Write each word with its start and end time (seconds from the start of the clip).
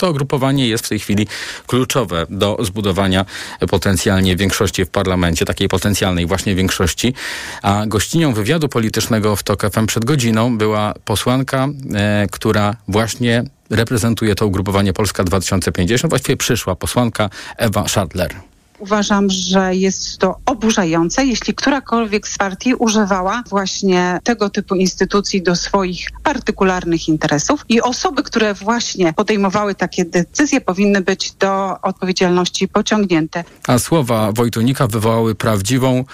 to 0.00 0.10
ugrupowanie 0.10 0.68
jest 0.68 0.86
w 0.86 0.88
tej 0.88 0.98
chwili 0.98 1.26
kluczowe 1.66 2.26
do 2.30 2.56
zbudowania 2.60 3.24
potencjalnie 3.70 4.36
większości 4.36 4.84
w 4.84 4.90
parlamencie, 4.90 5.44
takiej 5.44 5.68
potencjalnej 5.68 6.26
właśnie 6.26 6.54
większości. 6.54 7.14
A 7.62 7.86
gościnią 7.86 8.32
wywiadu 8.34 8.68
politycznego 8.68 9.36
w 9.36 9.42
TOK 9.42 9.70
FM 9.72 9.86
przed 9.86 10.04
godziną 10.04 10.58
była 10.58 10.94
posłanka, 11.04 11.68
e, 11.94 12.26
która 12.30 12.76
właśnie 12.88 13.44
reprezentuje 13.70 14.34
to 14.34 14.46
ugrupowanie 14.46 14.92
Polska 14.92 15.24
2050. 15.24 16.10
Właściwie 16.10 16.36
przyszła 16.36 16.76
posłanka 16.76 17.30
Ewa 17.56 17.88
Schadler. 17.88 18.34
Uważam, 18.80 19.30
że 19.30 19.74
jest 19.74 20.18
to 20.18 20.36
oburzające, 20.46 21.26
jeśli 21.26 21.54
którakolwiek 21.54 22.28
z 22.28 22.38
partii 22.38 22.74
używała 22.74 23.42
właśnie 23.48 24.20
tego 24.24 24.50
typu 24.50 24.74
instytucji 24.74 25.42
do 25.42 25.56
swoich 25.56 26.08
partykularnych 26.22 27.08
interesów 27.08 27.64
i 27.68 27.80
osoby, 27.80 28.22
które 28.22 28.54
właśnie 28.54 29.12
podejmowały 29.12 29.74
takie 29.74 30.04
decyzje 30.04 30.60
powinny 30.60 31.00
być 31.00 31.32
do 31.32 31.80
odpowiedzialności 31.82 32.68
pociągnięte. 32.68 33.44
A 33.66 33.78
słowa 33.78 34.32
Wojtunika 34.32 34.86
wywołały 34.86 35.34
prawdziwą 35.34 36.04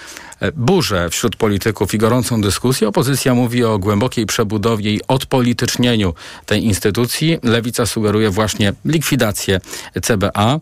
burzę 0.55 1.09
wśród 1.09 1.35
polityków 1.35 1.93
i 1.93 1.97
gorącą 1.97 2.41
dyskusję. 2.41 2.87
Opozycja 2.87 3.35
mówi 3.35 3.63
o 3.63 3.79
głębokiej 3.79 4.25
przebudowie 4.25 4.93
i 4.93 5.01
odpolitycznieniu 5.07 6.13
tej 6.45 6.63
instytucji. 6.63 7.37
Lewica 7.43 7.85
sugeruje 7.85 8.29
właśnie 8.29 8.73
likwidację 8.85 9.59
CBA, 10.01 10.59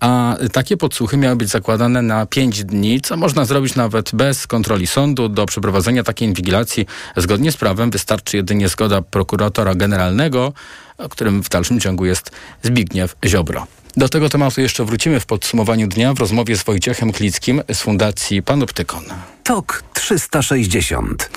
a 0.00 0.36
takie 0.52 0.76
podsłuchy 0.76 1.16
miały 1.16 1.36
być 1.36 1.48
zakładane 1.48 2.02
na 2.02 2.26
pięć 2.26 2.64
dni, 2.64 3.00
co 3.00 3.16
można 3.16 3.44
zrobić 3.44 3.74
nawet 3.74 4.10
bez 4.14 4.46
kontroli 4.46 4.86
sądu. 4.86 5.28
Do 5.28 5.46
przeprowadzenia 5.46 6.04
takiej 6.04 6.28
inwigilacji 6.28 6.86
zgodnie 7.16 7.52
z 7.52 7.56
prawem 7.56 7.90
wystarczy 7.90 8.36
jedynie 8.36 8.68
zgoda 8.68 9.02
prokuratora 9.02 9.74
generalnego, 9.74 10.52
którym 11.10 11.42
w 11.42 11.48
dalszym 11.48 11.80
ciągu 11.80 12.04
jest 12.04 12.30
Zbigniew 12.62 13.16
Ziobro. 13.26 13.66
Do 13.96 14.08
tego 14.08 14.28
tematu 14.28 14.60
jeszcze 14.60 14.84
wrócimy 14.84 15.20
w 15.20 15.26
podsumowaniu 15.26 15.88
dnia 15.88 16.14
w 16.14 16.18
rozmowie 16.18 16.56
z 16.56 16.62
Wojciechem 16.62 17.12
Klickim 17.12 17.62
z 17.72 17.80
Fundacji 17.80 18.42
Panoptykon. 18.42 19.04
TOK 19.48 19.82
360. 19.94 21.30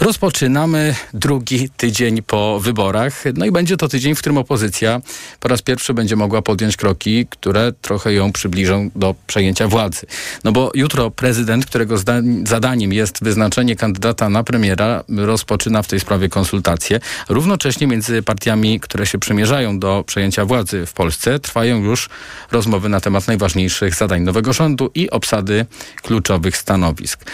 Rozpoczynamy 0.00 0.94
drugi 1.14 1.70
tydzień 1.76 2.22
po 2.22 2.60
wyborach. 2.60 3.24
No 3.34 3.46
i 3.46 3.50
będzie 3.50 3.76
to 3.76 3.88
tydzień, 3.88 4.14
w 4.14 4.18
którym 4.18 4.38
opozycja 4.38 5.00
po 5.40 5.48
raz 5.48 5.62
pierwszy 5.62 5.94
będzie 5.94 6.16
mogła 6.16 6.42
podjąć 6.42 6.76
kroki, 6.76 7.26
które 7.30 7.72
trochę 7.72 8.12
ją 8.12 8.32
przybliżą 8.32 8.90
do 8.94 9.14
przejęcia 9.26 9.68
władzy. 9.68 10.06
No 10.44 10.52
bo 10.52 10.70
jutro 10.74 11.10
prezydent, 11.10 11.66
którego 11.66 11.96
zadaniem 12.44 12.92
jest 12.92 13.24
wyznaczenie 13.24 13.76
kandydata 13.76 14.28
na 14.28 14.44
premiera, 14.44 15.04
rozpoczyna 15.08 15.82
w 15.82 15.88
tej 15.88 16.00
sprawie 16.00 16.28
konsultacje. 16.28 17.00
Równocześnie 17.28 17.86
między 17.86 18.22
partiami, 18.22 18.80
które 18.80 19.06
się 19.06 19.18
przymierzają 19.18 19.78
do 19.78 20.04
przejęcia 20.06 20.44
władzy 20.44 20.86
w 20.86 20.92
Polsce, 20.92 21.38
trwają 21.38 21.82
już 21.82 22.08
rozmowy 22.52 22.88
na 22.88 23.00
temat 23.00 23.26
najważniejszych 23.26 23.94
zadań 23.94 24.22
nowego 24.22 24.52
rządu 24.52 24.90
i 24.94 25.10
obsady 25.10 25.66
kluczowych 26.02 26.56
stanowisk. 26.56 27.24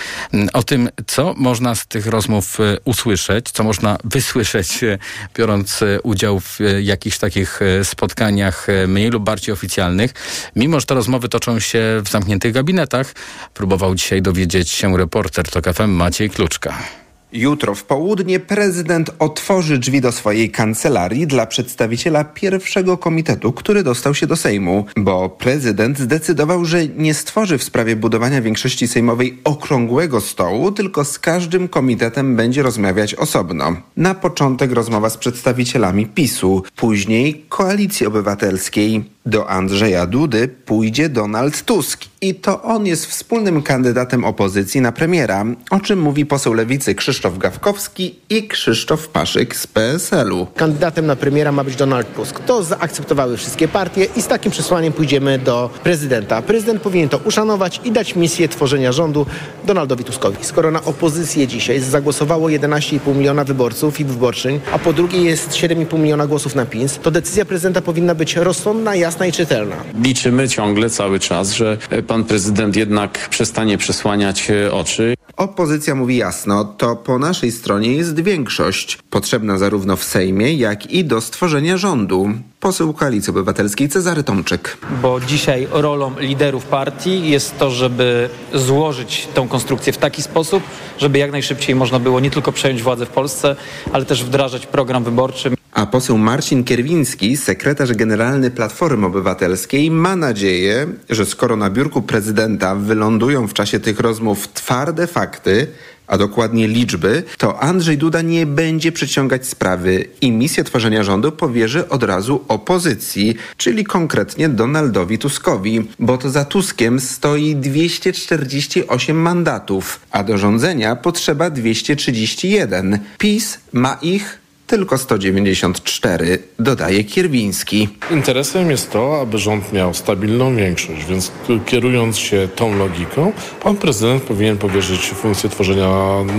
O 0.53 0.63
tym, 0.63 0.89
co 1.07 1.35
można 1.37 1.75
z 1.75 1.87
tych 1.87 2.07
rozmów 2.07 2.61
e, 2.61 2.77
usłyszeć, 2.85 3.51
co 3.51 3.65
można 3.65 3.99
wysłyszeć, 4.05 4.85
e, 4.85 4.99
biorąc 5.37 5.83
e, 5.83 6.01
udział 6.01 6.41
w 6.41 6.59
jakichś 6.81 7.19
takich 7.19 7.61
spotkaniach 7.83 8.67
mniej 8.89 9.11
lub 9.11 9.25
bardziej 9.25 9.53
oficjalnych. 9.53 10.15
Mimo, 10.57 10.81
że 10.81 10.87
te 10.87 10.95
rozmowy 10.95 11.29
toczą 11.29 11.61
się 11.61 11.81
w 12.05 12.09
zamkniętych 12.09 12.53
gabinetach, 12.53 13.15
próbował 13.55 13.95
dzisiaj 13.95 14.23
dowiedzieć 14.23 14.71
się 14.71 14.97
reporter 14.97 15.49
TOK 15.49 15.65
FM 15.75 15.91
Maciej 15.91 16.31
Kluczka. 16.31 17.02
Jutro 17.33 17.75
w 17.75 17.85
południe 17.85 18.41
prezydent 18.41 19.11
otworzy 19.19 19.79
drzwi 19.79 20.01
do 20.01 20.13
swojej 20.13 20.51
kancelarii 20.51 21.27
dla 21.27 21.47
przedstawiciela 21.47 22.25
pierwszego 22.25 22.99
komitetu, 22.99 23.53
który 23.53 23.83
dostał 23.83 24.15
się 24.15 24.27
do 24.27 24.37
Sejmu, 24.37 24.85
bo 24.97 25.29
prezydent 25.29 25.99
zdecydował, 25.99 26.65
że 26.65 26.87
nie 26.87 27.15
stworzy 27.15 27.59
w 27.59 27.63
sprawie 27.63 27.97
budowania 27.97 28.43
większości 28.43 28.89
sejmowej 28.89 29.39
okrągłego 29.45 30.21
stołu, 30.21 30.73
tylko 30.73 31.05
z 31.05 31.19
każdym 31.19 31.69
komitetem 31.69 32.37
będzie 32.37 32.63
rozmawiać 32.63 33.15
osobno. 33.15 33.77
Na 33.97 34.15
początek 34.15 34.73
rozmowa 34.73 35.11
z 35.11 35.17
przedstawicielami 35.17 36.07
PiSu, 36.07 36.63
później 36.77 37.45
Koalicji 37.49 38.07
Obywatelskiej. 38.07 39.12
Do 39.27 39.51
Andrzeja 39.51 40.07
Dudy 40.07 40.49
pójdzie 40.49 41.09
Donald 41.09 41.63
Tusk 41.63 42.05
i 42.21 42.35
to 42.35 42.63
on 42.63 42.87
jest 42.87 43.07
wspólnym 43.07 43.63
kandydatem 43.63 44.25
opozycji 44.25 44.81
na 44.81 44.93
premiera, 44.93 45.45
o 45.71 45.81
czym 45.81 46.01
mówi 46.01 46.27
poseł 46.27 46.53
lewicy 46.53 46.95
Krzysztof 46.95 47.39
Gawkowski 47.39 48.15
i 48.31 48.49
Krzysztof 48.49 49.09
Paszyk 49.09 49.57
z 49.57 49.67
PSL-u. 49.67 50.47
Kandydatem 50.57 51.07
na 51.07 51.17
premiera 51.17 51.53
ma 51.53 51.65
być 51.65 51.77
Donald 51.77 52.15
Tusk. 52.15 52.41
To 52.41 52.63
zaakceptowały 52.63 53.37
wszystkie 53.37 53.69
partie 53.69 54.07
i 54.17 54.23
z 54.23 54.27
takim 54.27 54.53
przesłaniem 54.53 54.93
pójdziemy 54.93 55.39
do 55.39 55.71
prezydenta. 55.83 56.43
Prezydent 56.43 56.83
powinien 56.83 57.09
to 57.09 57.19
uszanować 57.19 57.81
i 57.85 57.93
dać 57.93 58.17
misję 58.17 58.49
tworzenia 58.49 58.93
rządu 58.93 59.27
Donaldowi 59.65 60.05
Tuskowi. 60.05 60.37
Skoro 60.41 60.71
na 60.71 60.85
opozycję 60.85 61.47
dzisiaj 61.47 61.81
zagłosowało 61.81 62.49
11,5 62.49 63.17
miliona 63.17 63.45
wyborców 63.45 64.01
i 64.01 64.05
wyborczyń, 64.05 64.61
a 64.73 64.79
po 64.79 64.93
drugie 64.93 65.23
jest 65.23 65.51
7,5 65.51 65.99
miliona 65.99 66.27
głosów 66.27 66.55
na 66.55 66.67
PiS, 66.67 66.99
to 67.03 67.11
decyzja 67.11 67.45
prezydenta 67.45 67.81
powinna 67.81 68.15
być 68.15 68.37
rozsądna, 68.37 68.95
jasna 68.95 69.12
jasna 69.13 69.27
i 69.27 69.33
czytelna. 69.33 69.77
Liczymy 70.03 70.49
ciągle 70.49 70.91
cały 70.91 71.21
czas, 71.21 71.53
że 71.53 71.79
pan 72.07 72.25
prezydent 72.25 72.77
jednak 72.77 73.29
przestanie 73.31 73.79
przesłaniać 73.79 74.49
oczy. 74.73 75.15
Opozycja 75.37 75.95
mówi 75.95 76.17
jasno, 76.17 76.65
to 76.65 76.97
po 76.97 77.19
naszej 77.19 77.53
stronie 77.53 77.93
jest 77.93 78.21
większość, 78.21 78.99
potrzebna 79.11 79.59
zarówno 79.59 79.97
w 79.97 80.05
Sejmie, 80.05 80.55
jak 80.55 80.91
i 80.93 81.05
do 81.05 81.21
stworzenia 81.21 81.77
rządu. 81.77 82.31
Poseł 82.63 82.93
Koalicji 82.93 83.31
Obywatelskiej 83.31 83.89
Cezary 83.89 84.23
Tomczyk. 84.23 84.77
Bo 85.03 85.21
dzisiaj 85.21 85.69
rolą 85.71 86.13
liderów 86.19 86.65
partii 86.65 87.31
jest 87.31 87.59
to, 87.59 87.71
żeby 87.71 88.29
złożyć 88.55 89.29
tą 89.35 89.49
konstrukcję 89.49 89.93
w 89.93 89.99
taki 89.99 90.23
sposób, 90.23 90.63
żeby 90.99 91.19
jak 91.19 91.33
najszybciej 91.33 91.75
można 91.75 91.99
było 91.99 92.21
nie 92.21 92.31
tylko 92.31 92.53
przejąć 92.53 92.83
władzę 92.83 93.07
w 93.07 93.09
Polsce, 93.09 93.57
ale 93.93 94.05
też 94.05 94.25
wdrażać 94.25 94.67
program 94.67 95.05
wyborczy. 95.05 95.51
A 95.73 95.87
poseł 95.87 96.19
Marcin 96.19 96.65
Kierwiński, 96.65 97.37
sekretarz 97.37 97.93
generalny 97.93 98.51
Platformy 98.51 99.07
Obywatelskiej, 99.07 99.91
ma 99.91 100.17
nadzieję, 100.17 100.87
że 101.11 101.27
skoro 101.27 101.57
na 101.57 101.71
biurku 101.71 102.03
prezydenta 102.03 102.75
wylądują 102.75 103.49
w 103.49 103.55
czasie 103.55 103.81
tych 103.81 104.01
rozmów 104.01 104.53
twarde 104.53 105.07
fakty, 105.07 105.67
a 106.13 106.19
dokładnie 106.19 106.69
liczby, 106.69 107.23
to 107.39 107.63
Andrzej 107.63 107.99
Duda 107.99 108.23
nie 108.23 108.47
będzie 108.47 108.93
przeciągać 108.93 109.47
sprawy 109.47 110.05
i 110.21 110.33
misję 110.33 110.65
tworzenia 110.65 111.05
rządu 111.05 111.33
powierzy 111.33 111.89
od 111.89 112.03
razu 112.03 112.45
opozycji, 112.49 113.37
czyli 113.57 113.85
konkretnie 113.85 114.49
Donaldowi 114.49 115.19
Tuskowi, 115.19 115.89
bo 115.99 116.19
to 116.19 116.31
za 116.31 116.45
Tuskiem 116.45 117.01
stoi 117.01 117.57
248 117.57 119.17
mandatów, 119.17 120.01
a 120.11 120.25
do 120.25 120.39
rządzenia 120.39 120.97
potrzeba 120.97 121.51
231. 121.51 122.99
PiS 123.19 123.59
ma 123.73 123.99
ich 124.03 124.42
tylko 124.67 124.99
194, 124.99 126.39
dodaje 126.59 127.05
Kierwiński. 127.05 127.89
Interesem 128.11 128.71
jest 128.71 128.91
to, 128.91 129.21
aby 129.21 129.39
rząd 129.39 129.73
miał 129.73 129.95
stabilną 129.95 130.57
większość, 130.57 131.05
więc 131.05 131.33
kierując 131.67 132.19
się 132.19 132.49
tą 132.57 132.79
logiką, 132.79 133.33
pan 133.63 133.77
prezydent 133.77 134.23
powinien 134.23 134.59
powierzyć 134.59 135.11
funkcję 135.11 135.51
tworzenia 135.51 135.89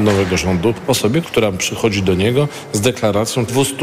nowego 0.03 0.37
rządu 0.37 0.73
osobie, 0.87 1.21
która 1.21 1.51
przychodzi 1.51 2.03
do 2.03 2.15
niego 2.15 2.47
z 2.73 2.81
deklaracją 2.81 3.45
200, 3.45 3.75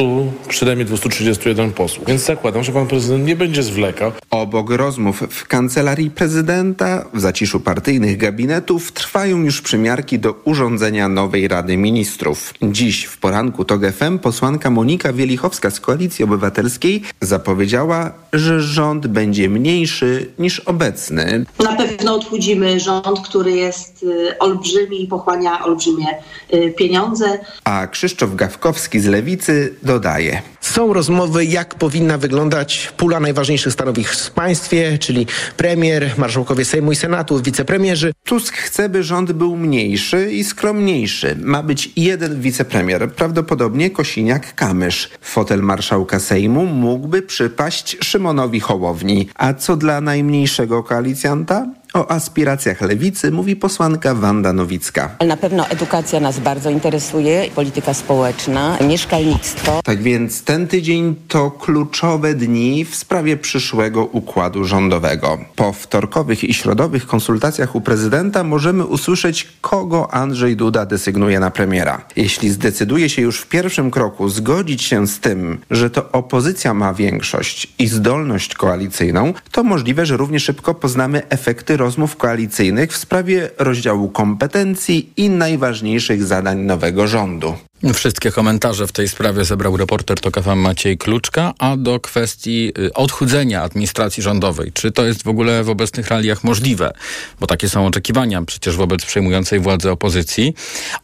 przynajmniej 0.49 0.87
231 0.87 1.73
posłów. 1.73 2.07
Więc 2.09 2.23
zakładam, 2.23 2.65
że 2.65 2.73
pan 2.73 2.87
prezydent 2.87 3.27
nie 3.27 3.37
będzie 3.37 3.63
zwlekał. 3.63 4.13
Obok 4.31 4.71
rozmów 4.71 5.23
w 5.31 5.47
kancelarii 5.47 6.11
prezydenta, 6.11 7.05
w 7.15 7.21
zaciszu 7.21 7.61
partyjnych 7.61 8.17
gabinetów 8.17 8.93
trwają 8.93 9.39
już 9.39 9.61
przymiarki 9.61 10.19
do 10.19 10.33
urządzenia 10.45 11.09
nowej 11.09 11.49
Rady 11.49 11.77
Ministrów. 11.77 12.55
Dziś 12.63 13.05
w 13.05 13.19
poranku 13.19 13.65
TOG 13.65 13.83
FM 13.93 14.19
posłanka 14.41 14.71
Monika 14.71 15.13
Wielichowska 15.13 15.71
z 15.71 15.81
Koalicji 15.81 16.25
Obywatelskiej 16.25 17.03
zapowiedziała, 17.21 18.13
że 18.33 18.61
rząd 18.61 19.07
będzie 19.07 19.49
mniejszy 19.49 20.31
niż 20.39 20.61
obecny. 20.61 21.45
Na 21.65 21.77
pewno 21.77 22.15
odchudzimy 22.15 22.81
rząd, 22.81 23.21
który 23.29 23.53
jest 23.53 24.03
y, 24.03 24.39
olbrzymi 24.39 25.05
i 25.05 25.07
pochłania 25.07 25.65
olbrzymie 25.65 26.07
y, 26.55 26.75
pieniądze. 26.79 27.39
A 27.65 27.87
Krzysztof 27.87 28.35
Gawkowski 28.35 29.01
z 29.01 29.07
Lewicy 29.07 29.75
dodaje. 29.83 30.43
Są 30.61 30.93
rozmowy, 30.93 31.45
jak 31.45 31.75
powinna 31.75 32.19
wyglądać 32.19 32.93
pula 32.97 33.21
najważniejszych 33.21 33.73
stanowisk 33.73 34.15
w 34.15 34.31
państwie, 34.31 34.99
czyli 34.99 35.27
premier, 35.57 36.15
marszałkowie 36.19 36.65
Sejmu 36.65 36.93
i 36.93 36.97
Senatu, 36.97 37.43
wicepremierzy. 37.43 38.13
Tusk 38.25 38.57
chce, 38.57 38.89
by 38.89 39.03
rząd 39.03 39.33
był 39.33 39.57
mniejszy 39.57 40.33
i 40.33 40.45
skromniejszy. 40.45 41.37
Ma 41.43 41.63
być 41.63 41.91
jeden 41.97 42.41
wicepremier, 42.41 43.13
prawdopodobnie 43.13 43.91
Kosiniak-Kamysz. 44.21 45.09
Fotel 45.21 45.63
marszałka 45.63 46.21
Sejmu 46.21 46.67
mógłby 46.67 47.23
przypaść 47.23 47.97
Szymonowi 48.05 48.61
Hołowni. 48.61 49.29
A 49.35 49.55
co 49.55 49.77
dla 49.77 50.01
najmniejszego 50.01 50.83
koalicjanta? 50.83 51.67
O 51.95 52.11
aspiracjach 52.11 52.81
lewicy 52.81 53.31
mówi 53.31 53.57
posłanka 53.57 54.15
Wanda 54.15 54.53
Nowicka. 54.53 55.17
Na 55.27 55.37
pewno 55.37 55.69
edukacja 55.69 56.21
nas 56.21 56.39
bardzo 56.39 56.71
interesuje, 56.71 57.51
polityka 57.55 57.95
społeczna, 57.95 58.79
mieszkalnictwo. 58.89 59.81
Tak 59.85 60.03
więc 60.03 60.45
ten 60.45 60.67
tydzień 60.67 61.15
to 61.29 61.51
kluczowe 61.51 62.35
dni 62.35 62.85
w 62.85 62.95
sprawie 62.95 63.37
przyszłego 63.37 64.05
układu 64.05 64.65
rządowego. 64.65 65.39
Po 65.57 65.73
wtorkowych 65.73 66.45
i 66.45 66.55
środowych 66.55 67.07
konsultacjach 67.07 67.75
u 67.77 67.81
prezydenta 67.81 68.45
możemy 68.45 68.87
usłyszeć, 68.87 69.49
kogo 69.61 70.15
Andrzej 70.15 70.57
Duda 70.57 70.87
desygnuje 70.87 71.41
na 71.41 71.51
premiera. 71.51 72.05
Jeśli 72.17 72.51
zdecyduje 72.51 73.09
się 73.09 73.23
już 73.23 73.41
w 73.41 73.49
pierwszym 73.49 73.91
kroku 73.91 74.29
zgodzić 74.29 74.83
się 74.83 75.07
z 75.07 75.21
tym, 75.21 75.59
że 75.71 75.91
to 75.91 76.13
opozycja 76.13 76.75
ma 76.75 76.95
większość 76.95 77.73
i 77.79 77.89
zdolność 77.89 78.55
koalicyjną, 78.55 79.35
to 79.51 79.63
możliwe, 79.63 80.07
że 80.07 80.17
równie 80.17 80.41
szybko 80.41 80.75
poznamy 80.75 81.29
efekty 81.29 81.80
rozmów 81.81 82.17
koalicyjnych 82.17 82.93
w 82.93 82.97
sprawie 82.97 83.51
rozdziału 83.59 84.09
kompetencji 84.09 85.13
i 85.17 85.31
najważniejszych 85.31 86.25
zadań 86.25 86.59
nowego 86.59 87.07
rządu. 87.07 87.55
Wszystkie 87.95 88.31
komentarze 88.31 88.87
w 88.87 88.93
tej 88.93 89.09
sprawie 89.09 89.45
zebrał 89.45 89.77
reporter 89.77 90.21
TOK 90.21 90.41
FM 90.41 90.59
Maciej 90.59 90.99
Kluczka, 90.99 91.55
a 91.59 91.77
do 91.77 92.01
kwestii 92.01 92.73
y, 92.79 92.93
odchudzenia 92.93 93.63
administracji 93.63 94.23
rządowej. 94.23 94.73
Czy 94.73 94.93
to 94.93 95.07
jest 95.07 95.23
w 95.23 95.29
ogóle 95.29 95.65
w 95.65 95.71
obecnych 95.71 96.09
realiach 96.09 96.45
możliwe? 96.45 96.93
Bo 97.41 97.47
takie 97.47 97.69
są 97.69 97.87
oczekiwania 97.87 98.43
przecież 98.43 98.77
wobec 98.77 99.05
przejmującej 99.05 99.61
władzę 99.61 99.93
opozycji. 99.93 100.55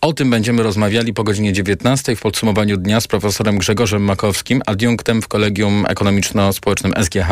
O 0.00 0.12
tym 0.12 0.31
będziemy 0.31 0.62
rozmawiali 0.62 1.14
po 1.14 1.25
godzinie 1.25 1.52
19 1.52 2.17
w 2.17 2.20
podsumowaniu 2.20 2.76
dnia 2.76 3.00
z 3.00 3.06
profesorem 3.06 3.58
Grzegorzem 3.58 4.02
Makowskim, 4.02 4.62
adiunktem 4.67 5.23
w 5.23 5.28
Kolegium 5.28 5.84
Ekonomiczno-Społecznym 5.88 6.93
SGH, 7.05 7.31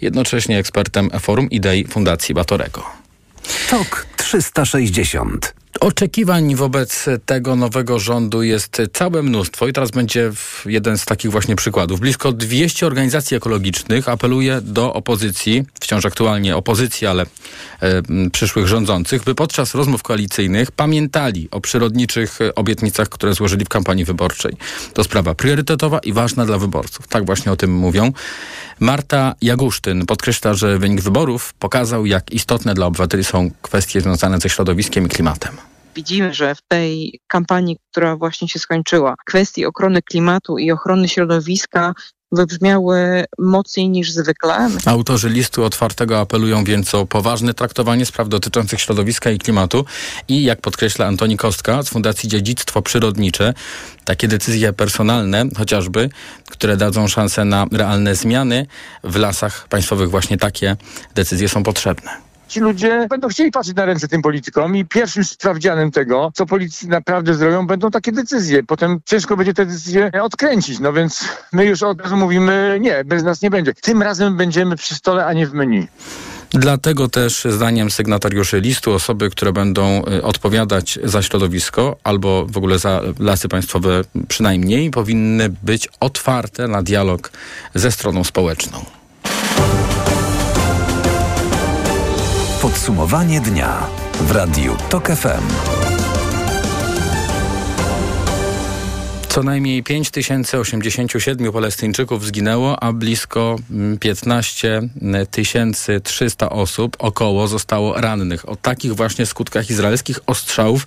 jednocześnie 0.00 0.58
ekspertem 0.58 1.10
Forum 1.20 1.50
Idei 1.50 1.84
Fundacji 1.84 2.34
Batorego. 2.34 2.82
TOK 3.70 4.06
360 4.26 5.54
Oczekiwań 5.80 6.54
wobec 6.54 7.06
tego 7.26 7.56
nowego 7.56 7.98
rządu 7.98 8.42
jest 8.42 8.82
całe 8.92 9.22
mnóstwo 9.22 9.68
i 9.68 9.72
teraz 9.72 9.90
będzie 9.90 10.32
jeden 10.66 10.98
z 10.98 11.04
takich 11.04 11.30
właśnie 11.30 11.56
przykładów. 11.56 12.00
Blisko 12.00 12.32
200 12.32 12.86
organizacji 12.86 13.36
ekologicznych 13.36 14.08
apeluje 14.08 14.60
do 14.60 14.94
opozycji, 14.94 15.64
wciąż 15.80 16.06
aktualnie 16.06 16.56
opozycji, 16.56 17.06
ale 17.06 17.22
e, 17.22 18.02
przyszłych 18.32 18.66
rządzących, 18.66 19.24
by 19.24 19.34
podczas 19.34 19.74
rozmów 19.74 20.02
koalicyjnych 20.02 20.70
pamiętali 20.70 21.48
o 21.50 21.60
przyrodniczych 21.60 22.38
obietnicach, 22.54 23.08
które 23.08 23.34
złożyli 23.34 23.64
w 23.64 23.68
kampanii 23.68 24.04
wyborczej. 24.04 24.56
To 24.92 25.04
sprawa 25.04 25.34
priorytetowa 25.34 25.98
i 25.98 26.12
ważna 26.12 26.46
dla 26.46 26.58
wyborców. 26.58 27.08
Tak 27.08 27.26
właśnie 27.26 27.52
o 27.52 27.56
tym 27.56 27.74
mówią. 27.74 28.12
Marta 28.80 29.34
Jagusztyn 29.42 30.06
podkreśla, 30.06 30.54
że 30.54 30.78
wynik 30.78 31.00
wyborów 31.00 31.54
pokazał, 31.54 32.06
jak 32.06 32.32
istotne 32.32 32.74
dla 32.74 32.86
obywateli 32.86 33.24
są 33.24 33.50
kwestie 33.62 34.00
związane 34.00 34.15
ze 34.16 34.48
środowiskiem 34.48 35.06
i 35.06 35.08
klimatem 35.08 35.56
widzimy, 35.96 36.34
że 36.34 36.54
w 36.54 36.62
tej 36.68 37.20
kampanii, 37.26 37.76
która 37.90 38.16
właśnie 38.16 38.48
się 38.48 38.58
skończyła, 38.58 39.14
kwestii 39.26 39.66
ochrony 39.66 40.02
klimatu 40.02 40.58
i 40.58 40.72
ochrony 40.72 41.08
środowiska 41.08 41.94
wybrzmiały 42.32 43.24
mocniej 43.38 43.88
niż 43.88 44.12
zwykle. 44.12 44.68
Autorzy 44.86 45.28
listu 45.28 45.64
otwartego 45.64 46.20
apelują 46.20 46.64
więc 46.64 46.94
o 46.94 47.06
poważne 47.06 47.54
traktowanie 47.54 48.06
spraw 48.06 48.28
dotyczących 48.28 48.80
środowiska 48.80 49.30
i 49.30 49.38
klimatu 49.38 49.84
i, 50.28 50.44
jak 50.44 50.60
podkreśla 50.60 51.06
Antoni 51.06 51.36
Kostka 51.36 51.82
z 51.82 51.88
Fundacji 51.88 52.28
Dziedzictwo 52.28 52.82
Przyrodnicze, 52.82 53.54
takie 54.04 54.28
decyzje 54.28 54.72
personalne, 54.72 55.44
chociażby, 55.56 56.10
które 56.50 56.76
dadzą 56.76 57.08
szansę 57.08 57.44
na 57.44 57.66
realne 57.72 58.14
zmiany 58.14 58.66
w 59.04 59.16
lasach 59.16 59.68
państwowych, 59.68 60.10
właśnie 60.10 60.36
takie 60.36 60.76
decyzje 61.14 61.48
są 61.48 61.62
potrzebne 61.62 62.25
ci 62.48 62.60
ludzie 62.60 63.06
będą 63.10 63.28
chcieli 63.28 63.50
patrzeć 63.50 63.76
na 63.76 63.84
ręce 63.84 64.08
tym 64.08 64.22
politykom 64.22 64.76
i 64.76 64.84
pierwszym 64.84 65.24
sprawdzianem 65.24 65.90
tego, 65.90 66.32
co 66.34 66.46
politycy 66.46 66.88
naprawdę 66.88 67.34
zrobią, 67.34 67.66
będą 67.66 67.90
takie 67.90 68.12
decyzje. 68.12 68.62
Potem 68.62 69.00
ciężko 69.04 69.36
będzie 69.36 69.54
te 69.54 69.66
decyzje 69.66 70.10
odkręcić. 70.22 70.80
No 70.80 70.92
więc 70.92 71.24
my 71.52 71.64
już 71.64 71.82
od 71.82 72.00
razu 72.00 72.16
mówimy, 72.16 72.78
nie, 72.80 73.04
bez 73.04 73.22
nas 73.22 73.42
nie 73.42 73.50
będzie. 73.50 73.74
Tym 73.74 74.02
razem 74.02 74.36
będziemy 74.36 74.76
przy 74.76 74.94
stole, 74.94 75.26
a 75.26 75.32
nie 75.32 75.46
w 75.46 75.52
menu. 75.52 75.88
Dlatego 76.50 77.08
też 77.08 77.44
zdaniem 77.50 77.90
sygnatariuszy 77.90 78.60
listu 78.60 78.92
osoby, 78.92 79.30
które 79.30 79.52
będą 79.52 80.02
y, 80.04 80.22
odpowiadać 80.22 80.98
za 81.04 81.22
środowisko 81.22 81.96
albo 82.04 82.46
w 82.46 82.56
ogóle 82.56 82.78
za 82.78 83.00
lasy 83.18 83.48
państwowe 83.48 84.02
przynajmniej, 84.28 84.90
powinny 84.90 85.48
być 85.62 85.88
otwarte 86.00 86.68
na 86.68 86.82
dialog 86.82 87.32
ze 87.74 87.92
stroną 87.92 88.24
społeczną. 88.24 88.84
Podsumowanie 92.66 93.40
dnia 93.40 93.86
w 94.20 94.30
Radiu 94.30 94.76
TOK 94.88 95.06
FM. 95.06 95.85
Co 99.36 99.42
najmniej 99.42 99.82
5087 99.82 101.52
Palestyńczyków 101.52 102.26
zginęło, 102.26 102.82
a 102.82 102.92
blisko 102.92 103.56
15 104.00 104.82
300 106.04 106.50
osób 106.50 106.96
około 106.98 107.48
zostało 107.48 108.00
rannych. 108.00 108.48
O 108.48 108.56
takich 108.56 108.94
właśnie 108.94 109.26
skutkach 109.26 109.70
izraelskich 109.70 110.20
ostrzałów 110.26 110.86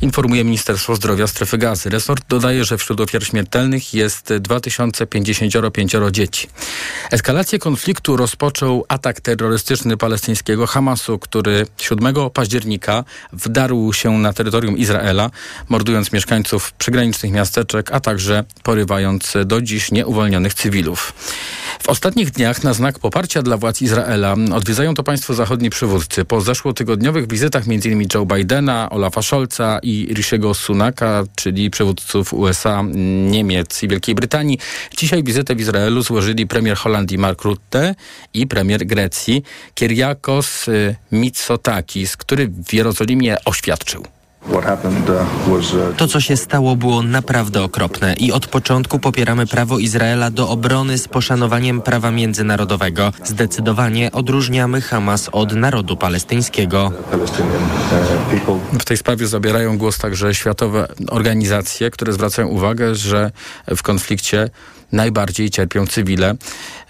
informuje 0.00 0.44
Ministerstwo 0.44 0.96
Zdrowia 0.96 1.26
Strefy 1.26 1.58
Gazy. 1.58 1.90
Resort 1.90 2.24
dodaje, 2.28 2.64
że 2.64 2.78
wśród 2.78 3.00
ofiar 3.00 3.24
śmiertelnych 3.24 3.94
jest 3.94 4.32
2055 4.40 5.96
dzieci. 6.10 6.48
Eskalację 7.10 7.58
konfliktu 7.58 8.16
rozpoczął 8.16 8.84
atak 8.88 9.20
terrorystyczny 9.20 9.96
palestyńskiego 9.96 10.66
Hamasu, 10.66 11.18
który 11.18 11.66
7 11.76 12.14
października 12.34 13.04
wdarł 13.32 13.92
się 13.92 14.18
na 14.18 14.32
terytorium 14.32 14.78
Izraela, 14.78 15.30
mordując 15.68 16.12
mieszkańców 16.12 16.72
przygranicznych 16.72 17.32
miasteczek 17.32 17.73
a 17.92 18.00
także 18.00 18.44
porywając 18.62 19.32
do 19.44 19.62
dziś 19.62 19.90
nieuwolnionych 19.90 20.54
cywilów. 20.54 21.12
W 21.82 21.88
ostatnich 21.88 22.30
dniach 22.30 22.64
na 22.64 22.74
znak 22.74 22.98
poparcia 22.98 23.42
dla 23.42 23.56
władz 23.56 23.82
Izraela 23.82 24.34
odwiedzają 24.54 24.94
to 24.94 25.02
państwo 25.02 25.34
zachodni 25.34 25.70
przywódcy. 25.70 26.24
Po 26.24 26.40
zeszłotygodniowych 26.40 27.28
wizytach 27.28 27.64
m.in. 27.68 28.08
Joe 28.14 28.26
Bidena, 28.26 28.90
Olafa 28.90 29.22
Scholza 29.22 29.78
i 29.82 30.08
Rishiego 30.14 30.54
Sunaka, 30.54 31.24
czyli 31.34 31.70
przywódców 31.70 32.34
USA, 32.34 32.82
Niemiec 33.30 33.82
i 33.82 33.88
Wielkiej 33.88 34.14
Brytanii, 34.14 34.58
dzisiaj 34.96 35.22
wizytę 35.22 35.54
w 35.54 35.60
Izraelu 35.60 36.02
złożyli 36.02 36.46
premier 36.46 36.76
Holandii 36.76 37.18
Mark 37.18 37.42
Rutte 37.42 37.94
i 38.34 38.46
premier 38.46 38.86
Grecji 38.86 39.42
Kyriakos 39.74 40.66
Mitsotakis, 41.12 42.16
który 42.16 42.48
w 42.48 42.72
Jerozolimie 42.72 43.36
oświadczył. 43.44 44.13
Uh, 44.48 44.56
uh, 44.56 45.96
to, 45.96 46.08
co 46.08 46.20
się 46.20 46.36
stało, 46.36 46.76
było 46.76 47.02
naprawdę 47.02 47.62
okropne 47.62 48.14
i 48.14 48.32
od 48.32 48.46
początku 48.46 48.98
popieramy 48.98 49.46
prawo 49.46 49.78
Izraela 49.78 50.30
do 50.30 50.48
obrony 50.48 50.98
z 50.98 51.08
poszanowaniem 51.08 51.80
prawa 51.80 52.10
międzynarodowego. 52.10 53.12
Zdecydowanie 53.24 54.12
odróżniamy 54.12 54.80
Hamas 54.80 55.28
od 55.32 55.52
narodu 55.52 55.96
palestyńskiego. 55.96 56.92
W 58.78 58.84
tej 58.84 58.96
sprawie 58.96 59.26
zabierają 59.26 59.78
głos 59.78 59.98
także 59.98 60.34
światowe 60.34 60.88
organizacje, 61.08 61.90
które 61.90 62.12
zwracają 62.12 62.48
uwagę, 62.48 62.94
że 62.94 63.30
w 63.76 63.82
konflikcie 63.82 64.50
najbardziej 64.92 65.50
cierpią 65.50 65.86
cywile. 65.86 66.34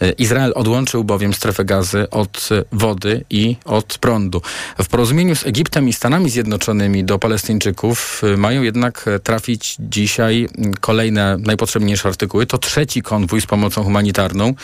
E, 0.00 0.10
Izrael 0.10 0.52
odłączył 0.54 1.04
bowiem 1.04 1.34
strefę 1.34 1.64
gazy 1.64 2.10
od 2.10 2.48
wody 2.72 3.24
i 3.30 3.56
od 3.64 3.98
prądu. 3.98 4.42
W 4.78 4.88
porozumieniu 4.88 5.36
z 5.36 5.46
Egiptem 5.46 5.88
i 5.88 5.92
Stanami 5.92 6.30
Zjednoczonymi 6.30 7.04
do 7.04 7.18
Palestyńczyków 7.18 8.22
e, 8.24 8.36
mają 8.36 8.62
jednak 8.62 9.04
trafić 9.22 9.76
dzisiaj 9.80 10.48
kolejne 10.80 11.36
najpotrzebniejsze 11.38 12.08
artykuły. 12.08 12.46
To 12.46 12.58
trzeci 12.58 13.02
konwój 13.02 13.40
z 13.40 13.46
pomocą 13.46 13.84
humanitarną, 13.84 14.54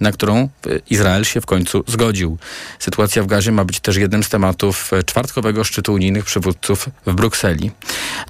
na 0.00 0.12
którą 0.12 0.38
e, 0.38 0.48
Izrael 0.90 1.24
się 1.24 1.40
w 1.40 1.46
końcu 1.46 1.84
zgodził. 1.86 2.38
Sytuacja 2.78 3.22
w 3.22 3.26
gazie 3.26 3.52
ma 3.52 3.64
być 3.64 3.80
też 3.80 3.96
jednym 3.96 4.22
z 4.22 4.28
tematów 4.28 4.90
czwartkowego 5.06 5.64
szczytu 5.64 5.94
unijnych 5.94 6.24
przywódców 6.24 6.88
w 7.06 7.14
Brukseli. 7.14 7.70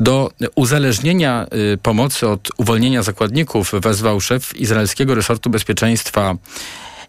Do 0.01 0.31
uzależnienia 0.55 1.47
pomocy 1.83 2.29
od 2.29 2.49
uwolnienia 2.57 3.03
zakładników 3.03 3.73
wezwał 3.83 4.21
szef 4.21 4.60
izraelskiego 4.61 5.15
resortu 5.15 5.51
bezpieczeństwa 5.51 6.35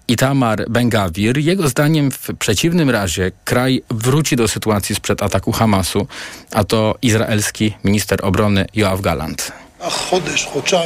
Itamar 0.07 0.65
Bengawir. 0.69 1.37
Jego 1.37 1.67
zdaniem 1.67 2.11
w 2.11 2.29
przeciwnym 2.39 2.89
razie 2.89 3.31
kraj 3.43 3.83
wróci 3.89 4.35
do 4.35 4.47
sytuacji 4.47 4.95
sprzed 4.95 5.23
ataku 5.23 5.51
Hamasu, 5.51 6.07
a 6.51 6.63
to 6.63 6.95
izraelski 7.01 7.73
minister 7.83 8.19
obrony 8.25 8.65
Joachim 8.75 9.01
Galant. 9.01 9.51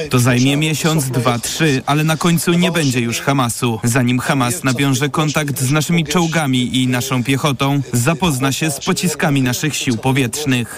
To 0.09 0.19
zajmie 0.19 0.57
miesiąc, 0.57 1.09
dwa, 1.09 1.39
trzy, 1.39 1.81
ale 1.85 2.03
na 2.03 2.17
końcu 2.17 2.53
nie 2.53 2.71
będzie 2.71 2.99
już 2.99 3.21
Hamasu. 3.21 3.79
Zanim 3.83 4.19
Hamas 4.19 4.63
nawiąże 4.63 5.09
kontakt 5.09 5.59
z 5.59 5.71
naszymi 5.71 6.05
czołgami 6.05 6.81
i 6.81 6.87
naszą 6.87 7.23
piechotą, 7.23 7.81
zapozna 7.93 8.51
się 8.51 8.71
z 8.71 8.79
pociskami 8.79 9.41
naszych 9.41 9.75
sił 9.75 9.97
powietrznych. 9.97 10.77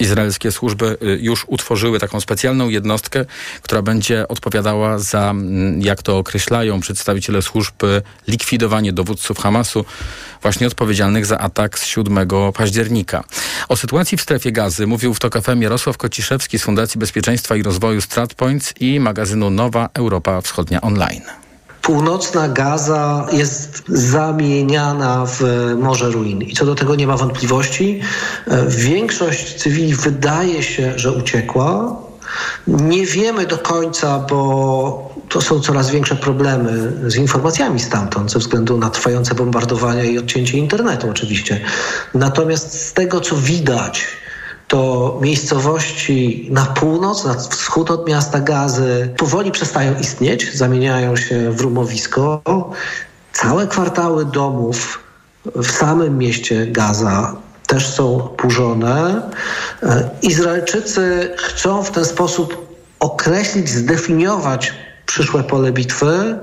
Izraelskie 0.00 0.52
służby 0.52 0.96
y, 1.02 1.18
już 1.22 1.44
utworzyły 1.48 2.00
taką 2.00 2.20
specjalną 2.20 2.68
jednostkę, 2.68 3.24
która 3.62 3.82
będzie 3.82 4.28
odpowiadała 4.28 4.98
za, 4.98 5.30
mm, 5.30 5.80
jak 5.80 6.02
to 6.02 6.18
określają 6.18 6.80
przedstawiciele 6.80 7.42
służb, 7.42 7.84
y, 7.84 8.02
likwidowanie 8.28 8.92
dowódców 8.92 9.38
Hamasu, 9.38 9.84
właśnie 10.46 10.66
odpowiedzialnych 10.66 11.26
za 11.26 11.38
atak 11.38 11.78
z 11.78 11.86
7 11.86 12.28
października. 12.54 13.24
O 13.68 13.76
sytuacji 13.76 14.18
w 14.18 14.22
strefie 14.22 14.52
gazy 14.52 14.86
mówił 14.86 15.14
w 15.14 15.18
TOK 15.18 15.34
Jarosław 15.60 15.96
Kociszewski 15.96 16.58
z 16.58 16.62
Fundacji 16.62 17.00
Bezpieczeństwa 17.00 17.56
i 17.56 17.62
Rozwoju 17.62 18.00
StratPoints 18.00 18.74
i 18.80 19.00
magazynu 19.00 19.50
Nowa 19.50 19.88
Europa 19.94 20.40
Wschodnia 20.40 20.80
Online. 20.80 21.22
Północna 21.82 22.48
Gaza 22.48 23.26
jest 23.32 23.82
zamieniana 23.88 25.26
w 25.26 25.42
Morze 25.78 26.10
Ruin 26.10 26.42
i 26.42 26.54
co 26.54 26.66
do 26.66 26.74
tego 26.74 26.94
nie 26.94 27.06
ma 27.06 27.16
wątpliwości. 27.16 28.00
Większość 28.68 29.54
cywili 29.54 29.94
wydaje 29.94 30.62
się, 30.62 30.98
że 30.98 31.12
uciekła. 31.12 31.96
Nie 32.66 33.06
wiemy 33.06 33.46
do 33.46 33.58
końca, 33.58 34.18
bo 34.18 35.15
to 35.28 35.40
są 35.40 35.60
coraz 35.60 35.90
większe 35.90 36.16
problemy 36.16 36.92
z 37.10 37.16
informacjami 37.16 37.80
stamtąd, 37.80 38.32
ze 38.32 38.38
względu 38.38 38.78
na 38.78 38.90
trwające 38.90 39.34
bombardowania 39.34 40.04
i 40.04 40.18
odcięcie 40.18 40.58
internetu 40.58 41.10
oczywiście. 41.10 41.60
Natomiast 42.14 42.86
z 42.86 42.92
tego, 42.92 43.20
co 43.20 43.36
widać, 43.36 44.06
to 44.68 45.18
miejscowości 45.22 46.48
na 46.50 46.66
północ, 46.66 47.24
na 47.24 47.34
wschód 47.34 47.90
od 47.90 48.08
miasta 48.08 48.40
Gazy 48.40 49.14
powoli 49.16 49.52
przestają 49.52 49.98
istnieć, 50.00 50.54
zamieniają 50.54 51.16
się 51.16 51.50
w 51.50 51.60
rumowisko. 51.60 52.42
Całe 53.32 53.66
kwartały 53.66 54.24
domów 54.24 54.98
w 55.44 55.70
samym 55.70 56.18
mieście 56.18 56.66
Gaza 56.66 57.36
też 57.66 57.86
są 57.86 58.28
burzone. 58.42 59.30
Izraelczycy 60.22 61.34
chcą 61.38 61.82
w 61.82 61.90
ten 61.90 62.04
sposób 62.04 62.76
określić, 63.00 63.68
zdefiniować 63.68 64.74
przyszłe 65.06 65.44
pole 65.44 65.72
bitwy. 65.72 66.38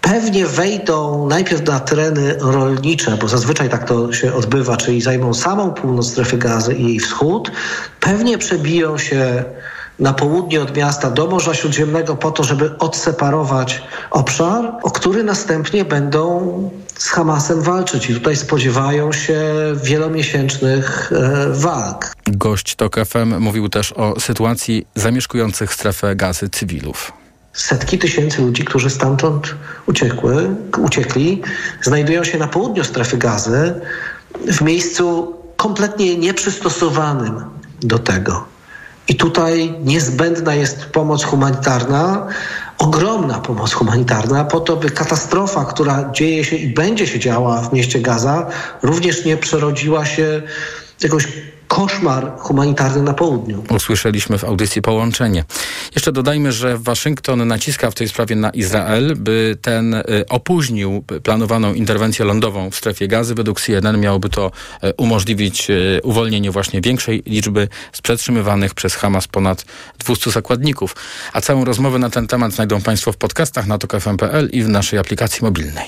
Pewnie 0.00 0.46
wejdą 0.46 1.28
najpierw 1.28 1.66
na 1.66 1.80
tereny 1.80 2.36
rolnicze, 2.40 3.16
bo 3.20 3.28
zazwyczaj 3.28 3.68
tak 3.68 3.88
to 3.88 4.12
się 4.12 4.34
odbywa, 4.34 4.76
czyli 4.76 5.00
zajmą 5.00 5.34
samą 5.34 5.70
północ 5.70 6.10
strefy 6.10 6.38
gazy 6.38 6.74
i 6.74 6.84
jej 6.84 6.98
wschód. 6.98 7.50
Pewnie 8.00 8.38
przebiją 8.38 8.98
się 8.98 9.44
na 9.98 10.12
południe 10.12 10.62
od 10.62 10.76
miasta 10.76 11.10
do 11.10 11.26
Morza 11.26 11.54
Śródziemnego 11.54 12.16
po 12.16 12.30
to, 12.30 12.44
żeby 12.44 12.78
odseparować 12.78 13.82
obszar, 14.10 14.72
o 14.82 14.90
który 14.90 15.24
następnie 15.24 15.84
będą 15.84 16.70
z 16.98 17.08
Hamasem 17.08 17.62
walczyć. 17.62 18.10
I 18.10 18.14
tutaj 18.14 18.36
spodziewają 18.36 19.12
się 19.12 19.42
wielomiesięcznych 19.82 21.12
e, 21.12 21.46
walk. 21.50 22.12
Gość 22.26 22.74
TOK 22.76 22.96
FM 23.06 23.38
mówił 23.38 23.68
też 23.68 23.92
o 23.92 24.20
sytuacji 24.20 24.86
zamieszkujących 24.94 25.74
strefę 25.74 26.16
gazy 26.16 26.48
cywilów 26.48 27.23
setki 27.54 27.98
tysięcy 27.98 28.42
ludzi, 28.42 28.64
którzy 28.64 28.90
stamtąd 28.90 29.54
uciekły, 29.86 30.56
uciekli, 30.78 31.42
znajdują 31.82 32.24
się 32.24 32.38
na 32.38 32.48
południu 32.48 32.84
strefy 32.84 33.16
gazy, 33.16 33.74
w 34.46 34.60
miejscu 34.60 35.36
kompletnie 35.56 36.16
nieprzystosowanym 36.16 37.44
do 37.82 37.98
tego. 37.98 38.44
I 39.08 39.14
tutaj 39.16 39.74
niezbędna 39.84 40.54
jest 40.54 40.84
pomoc 40.84 41.24
humanitarna, 41.24 42.26
ogromna 42.78 43.38
pomoc 43.38 43.72
humanitarna, 43.72 44.44
po 44.44 44.60
to, 44.60 44.76
by 44.76 44.90
katastrofa, 44.90 45.64
która 45.64 46.10
dzieje 46.12 46.44
się 46.44 46.56
i 46.56 46.74
będzie 46.74 47.06
się 47.06 47.18
działa 47.18 47.62
w 47.62 47.72
mieście 47.72 48.00
Gaza, 48.00 48.46
również 48.82 49.24
nie 49.24 49.36
przerodziła 49.36 50.06
się 50.06 50.42
jakąś 51.02 51.28
koszmar 51.68 52.32
humanitarny 52.38 53.02
na 53.02 53.14
południu. 53.14 53.64
Usłyszeliśmy 53.70 54.38
w 54.38 54.44
audycji 54.44 54.82
połączenie. 54.82 55.44
Jeszcze 55.94 56.12
dodajmy, 56.12 56.52
że 56.52 56.78
Waszyngton 56.78 57.48
naciska 57.48 57.90
w 57.90 57.94
tej 57.94 58.08
sprawie 58.08 58.36
na 58.36 58.50
Izrael, 58.50 59.16
by 59.16 59.56
ten 59.62 59.94
y, 59.94 60.02
opóźnił 60.28 61.04
planowaną 61.22 61.74
interwencję 61.74 62.24
lądową 62.24 62.70
w 62.70 62.76
strefie 62.76 63.08
gazy. 63.08 63.34
Według 63.34 63.60
CNN 63.60 64.00
miałoby 64.00 64.28
to 64.28 64.50
y, 64.84 64.92
umożliwić 64.96 65.70
y, 65.70 66.00
uwolnienie 66.02 66.50
właśnie 66.50 66.80
większej 66.80 67.22
liczby 67.26 67.68
z 67.92 68.00
przetrzymywanych 68.02 68.74
przez 68.74 68.94
Hamas 68.94 69.28
ponad 69.28 69.64
200 69.98 70.30
zakładników. 70.30 70.96
A 71.32 71.40
całą 71.40 71.64
rozmowę 71.64 71.98
na 71.98 72.10
ten 72.10 72.26
temat 72.26 72.52
znajdą 72.52 72.80
Państwo 72.80 73.12
w 73.12 73.16
podcastach 73.16 73.66
na 73.66 73.78
tok.fm.pl 73.78 74.48
i 74.52 74.62
w 74.62 74.68
naszej 74.68 74.98
aplikacji 74.98 75.44
mobilnej. 75.44 75.86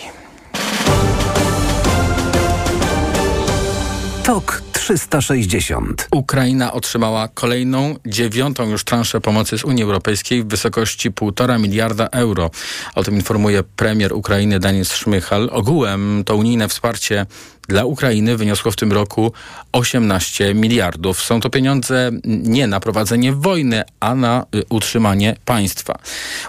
TOK 4.24 4.65
360. 4.86 6.08
Ukraina 6.10 6.72
otrzymała 6.72 7.28
kolejną, 7.28 7.94
dziewiątą 8.06 8.70
już 8.70 8.84
transzę 8.84 9.20
pomocy 9.20 9.58
z 9.58 9.64
Unii 9.64 9.82
Europejskiej 9.84 10.42
w 10.42 10.46
wysokości 10.46 11.10
1,5 11.10 11.60
miliarda 11.60 12.08
euro. 12.12 12.50
O 12.94 13.04
tym 13.04 13.14
informuje 13.14 13.62
premier 13.62 14.12
Ukrainy 14.12 14.58
Denis 14.58 14.92
Szmychal. 14.92 15.48
Ogółem 15.52 16.22
to 16.26 16.36
unijne 16.36 16.68
wsparcie 16.68 17.26
dla 17.68 17.84
Ukrainy 17.84 18.36
wyniosło 18.36 18.70
w 18.70 18.76
tym 18.76 18.92
roku 18.92 19.32
18 19.72 20.54
miliardów. 20.54 21.22
Są 21.22 21.40
to 21.40 21.50
pieniądze 21.50 22.10
nie 22.24 22.66
na 22.66 22.80
prowadzenie 22.80 23.32
wojny, 23.32 23.82
a 24.00 24.14
na 24.14 24.46
y, 24.54 24.64
utrzymanie 24.68 25.36
państwa. 25.44 25.98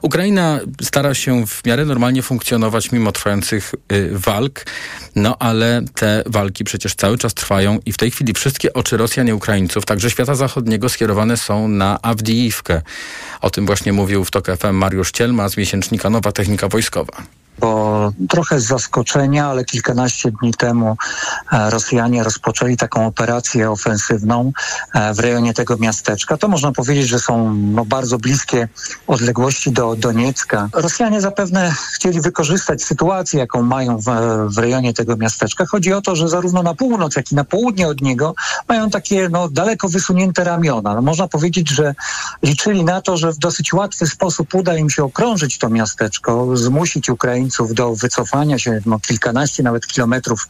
Ukraina 0.02 0.60
stara 0.82 1.14
się 1.14 1.48
w 1.48 1.66
miarę 1.66 1.86
normalnie 1.86 2.22
funkcjonować 2.22 2.92
mimo 2.92 3.12
trwających 3.12 3.76
y, 3.92 4.10
walk, 4.12 4.66
no 5.16 5.38
ale 5.40 5.82
te 5.94 6.24
walki 6.26 6.64
przecież 6.64 6.96
cały 6.96 7.18
czas 7.18 7.34
trwają 7.34 7.80
i 7.86 7.92
w 7.94 7.98
tej 7.98 8.12
chwili 8.12 8.34
wszystkie 8.34 8.74
oczy 8.74 8.98
Rosjan 8.98 9.28
i 9.28 9.34
Ukraińców, 9.34 9.86
także 9.86 10.12
świata 10.12 10.36
zachodniego 10.36 10.90
skierowane 10.90 11.38
są 11.38 11.68
na 11.68 12.02
Awdijiwkę. 12.02 12.82
O 13.42 13.50
tym 13.50 13.66
właśnie 13.66 13.94
mówił 13.94 14.26
w 14.26 14.32
TOK 14.32 14.48
FM 14.58 14.74
Mariusz 14.74 15.12
Cielma 15.12 15.50
z 15.50 15.58
miesięcznika 15.58 16.10
Nowa 16.10 16.32
Technika 16.32 16.68
Wojskowa 16.68 17.24
bo 17.60 18.12
trochę 18.30 18.60
z 18.60 18.68
zaskoczenia, 18.68 19.48
ale 19.48 19.66
kilkanaście 19.66 20.32
dni 20.32 20.54
temu 20.54 20.98
e, 21.52 21.70
Rosjanie 21.70 22.24
rozpoczęli 22.24 22.78
taką 22.78 23.06
operację 23.06 23.72
ofensywną 23.72 24.52
e, 24.94 25.14
w 25.14 25.20
rejonie 25.20 25.54
tego 25.54 25.78
miasteczka. 25.78 26.38
To 26.38 26.48
można 26.48 26.72
powiedzieć, 26.72 27.08
że 27.08 27.20
są 27.20 27.54
no, 27.54 27.86
bardzo 27.86 28.18
bliskie 28.18 28.68
odległości 29.08 29.72
do 29.72 29.96
Doniecka. 29.96 30.70
Rosjanie 30.74 31.22
zapewne 31.22 31.74
chcieli 31.94 32.22
wykorzystać 32.22 32.84
sytuację, 32.84 33.40
jaką 33.40 33.62
mają 33.62 33.98
w, 33.98 34.06
w 34.56 34.58
rejonie 34.58 34.94
tego 34.94 35.18
miasteczka. 35.18 35.66
Chodzi 35.66 35.94
o 35.94 36.02
to, 36.02 36.16
że 36.16 36.30
zarówno 36.30 36.64
na 36.64 36.74
północ, 36.74 37.16
jak 37.16 37.32
i 37.32 37.36
na 37.36 37.44
południe 37.44 37.88
od 37.88 38.02
niego 38.02 38.36
mają 38.68 38.90
takie 38.90 39.30
no, 39.30 39.50
daleko 39.50 39.90
wysunięte 39.90 40.44
ramiona. 40.44 40.96
No, 40.96 41.02
można 41.02 41.28
powiedzieć, 41.28 41.70
że 41.70 41.96
liczyli 42.44 42.84
na 42.84 43.02
to, 43.02 43.18
że 43.18 43.32
w 43.32 43.38
dosyć 43.38 43.74
łatwy 43.74 44.08
sposób 44.08 44.56
uda 44.56 44.78
im 44.78 44.90
się 44.90 45.04
okrążyć 45.04 45.58
to 45.58 45.70
miasteczko, 45.70 46.58
zmusić 46.58 47.10
Ukraińców 47.10 47.47
Do 47.72 47.96
wycofania 47.96 48.60
się 48.60 48.80
no, 48.86 49.00
kilkanaście 49.00 49.64
nawet 49.64 49.88
kilometrów 49.88 50.48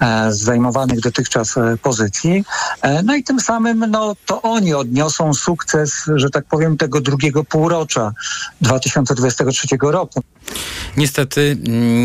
e, 0.00 0.32
z 0.32 0.38
zajmowanych 0.38 1.00
dotychczas 1.00 1.56
e, 1.56 1.76
pozycji. 1.82 2.44
E, 2.82 3.02
no 3.02 3.14
i 3.14 3.24
tym 3.24 3.40
samym 3.40 3.90
no, 3.90 4.16
to 4.26 4.42
oni 4.42 4.74
odniosą 4.74 5.34
sukces, 5.34 6.10
że 6.14 6.30
tak 6.30 6.44
powiem, 6.44 6.76
tego 6.76 7.00
drugiego 7.00 7.44
półrocza 7.44 8.12
2023 8.60 9.68
roku. 9.80 10.22
Niestety 10.96 11.56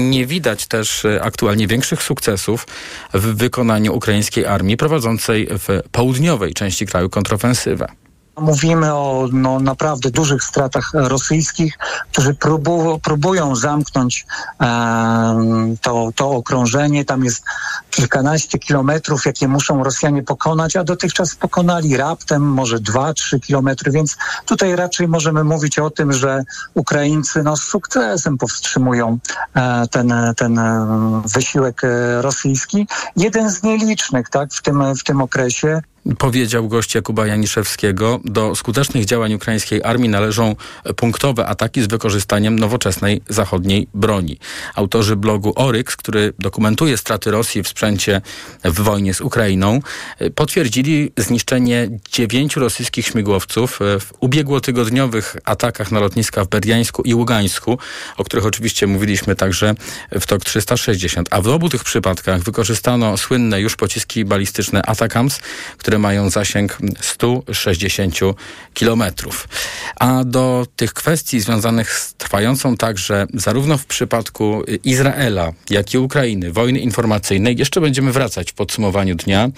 nie 0.09 0.25
widać 0.25 0.67
też 0.67 1.05
e, 1.05 1.23
aktualnie 1.23 1.67
większych 1.67 2.03
sukcesów 2.03 2.67
w 3.13 3.35
wykonaniu 3.35 3.95
ukraińskiej 3.95 4.45
armii 4.45 4.77
prowadzącej 4.77 5.47
w 5.51 5.79
południowej 5.91 6.53
części 6.53 6.85
kraju 6.85 7.09
kontrofensywę. 7.09 8.00
Mówimy 8.41 8.93
o 8.93 9.27
no, 9.31 9.59
naprawdę 9.59 10.11
dużych 10.11 10.43
stratach 10.43 10.91
rosyjskich, 10.93 11.77
którzy 12.11 12.33
próbu, 12.33 12.99
próbują 13.03 13.55
zamknąć 13.55 14.25
to, 15.81 16.11
to 16.15 16.29
okrążenie. 16.29 17.05
Tam 17.05 17.23
jest 17.23 17.43
kilkanaście 17.89 18.59
kilometrów, 18.59 19.25
jakie 19.25 19.47
muszą 19.47 19.83
Rosjanie 19.83 20.23
pokonać, 20.23 20.75
a 20.75 20.83
dotychczas 20.83 21.35
pokonali 21.35 21.97
raptem 21.97 22.41
może 22.41 22.79
dwa, 22.79 23.13
trzy 23.13 23.39
kilometry, 23.39 23.91
więc 23.91 24.17
tutaj 24.45 24.75
raczej 24.75 25.07
możemy 25.07 25.43
mówić 25.43 25.79
o 25.79 25.89
tym, 25.89 26.13
że 26.13 26.43
Ukraińcy 26.73 27.43
no, 27.43 27.57
z 27.57 27.63
sukcesem 27.63 28.37
powstrzymują 28.37 29.17
e, 29.53 29.87
ten, 29.87 30.13
ten 30.37 30.59
e, 30.59 31.21
wysiłek 31.35 31.83
e, 31.83 32.21
rosyjski. 32.21 32.87
Jeden 33.15 33.49
z 33.49 33.63
nielicznych 33.63 34.29
tak, 34.29 34.53
w, 34.53 34.61
tym, 34.61 34.95
w 34.95 35.03
tym 35.03 35.21
okresie. 35.21 35.81
Powiedział 36.17 36.67
gość 36.67 36.95
Jakuba 36.95 37.27
Janiszewskiego, 37.27 38.19
do 38.25 38.55
skutecznych 38.55 39.05
działań 39.05 39.33
ukraińskiej 39.33 39.83
armii 39.83 40.09
należą 40.09 40.55
punktowe 40.95 41.47
ataki 41.47 41.81
z 41.81 41.87
wykorzystaniem 41.87 42.59
nowoczesnej 42.59 43.21
zachodniej 43.29 43.87
broni. 43.93 44.37
Autorzy 44.75 45.15
blogu 45.15 45.53
Oryx, 45.55 45.95
który 45.95 46.33
dokumentuje 46.39 46.97
straty 46.97 47.31
Rosji 47.31 47.63
w 47.63 47.67
sprzęcie 47.67 48.21
w 48.63 48.81
wojnie 48.81 49.13
z 49.13 49.21
Ukrainą, 49.21 49.79
potwierdzili 50.35 51.11
zniszczenie 51.17 51.89
dziewięciu 52.11 52.59
rosyjskich 52.59 53.05
śmigłowców 53.05 53.79
w 53.99 54.11
ubiegłotygodniowych 54.19 55.37
atakach 55.45 55.91
na 55.91 55.99
lotniska 55.99 56.45
w 56.45 56.47
Berdiańsku 56.47 57.01
i 57.01 57.13
Ługańsku, 57.13 57.77
o 58.17 58.23
których 58.23 58.45
oczywiście 58.45 58.87
mówiliśmy 58.87 59.35
także 59.35 59.75
w 60.11 60.25
TOK 60.25 60.43
360. 60.43 61.27
A 61.31 61.41
w 61.41 61.47
obu 61.47 61.69
tych 61.69 61.83
przypadkach 61.83 62.41
wykorzystano 62.41 63.17
słynne 63.17 63.61
już 63.61 63.75
pociski 63.75 64.25
balistyczne 64.25 64.81
Atacams, 64.81 65.39
które 65.77 65.90
mają 65.99 66.29
zasięg 66.29 66.77
160 67.01 68.19
kilometrów. 68.73 69.47
A 69.99 70.23
do 70.23 70.67
tych 70.75 70.93
kwestii 70.93 71.39
związanych 71.39 71.91
z 71.91 72.13
trwającą 72.13 72.77
także 72.77 73.27
zarówno 73.33 73.77
w 73.77 73.85
przypadku 73.85 74.63
Izraela, 74.83 75.51
jak 75.69 75.93
i 75.93 75.97
Ukrainy, 75.97 76.51
wojny 76.51 76.79
informacyjnej, 76.79 77.57
jeszcze 77.57 77.81
będziemy 77.81 78.11
wracać 78.11 78.51
w 78.51 78.53
podsumowaniu 78.53 79.15
dnia. 79.15 79.49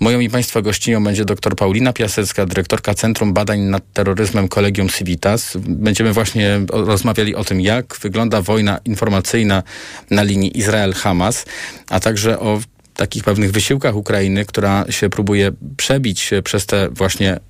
Moją 0.00 0.20
i 0.20 0.30
Państwa 0.30 0.62
gościnią 0.62 1.04
będzie 1.04 1.24
dr 1.24 1.56
Paulina 1.56 1.92
Piasecka, 1.92 2.46
dyrektorka 2.46 2.94
Centrum 2.94 3.32
Badań 3.32 3.60
nad 3.60 3.92
Terroryzmem 3.92 4.48
Kolegium 4.48 4.88
Civitas. 4.88 5.56
Będziemy 5.56 6.12
właśnie 6.12 6.60
rozmawiali 6.70 7.34
o 7.34 7.44
tym, 7.44 7.60
jak 7.60 7.96
wygląda 8.02 8.42
wojna 8.42 8.78
informacyjna 8.84 9.62
na 10.10 10.22
linii 10.22 10.52
Izrael-Hamas, 10.52 11.46
a 11.88 12.00
także 12.00 12.40
o 12.40 12.60
takich 12.98 13.24
pewnych 13.24 13.52
wysiłkach 13.52 13.96
Ukrainy, 13.96 14.44
która 14.44 14.84
się 14.90 15.10
próbuje 15.10 15.52
przebić 15.76 16.30
przez 16.44 16.66
tę 16.66 16.88
właśnie 16.90 17.32
e, 17.32 17.40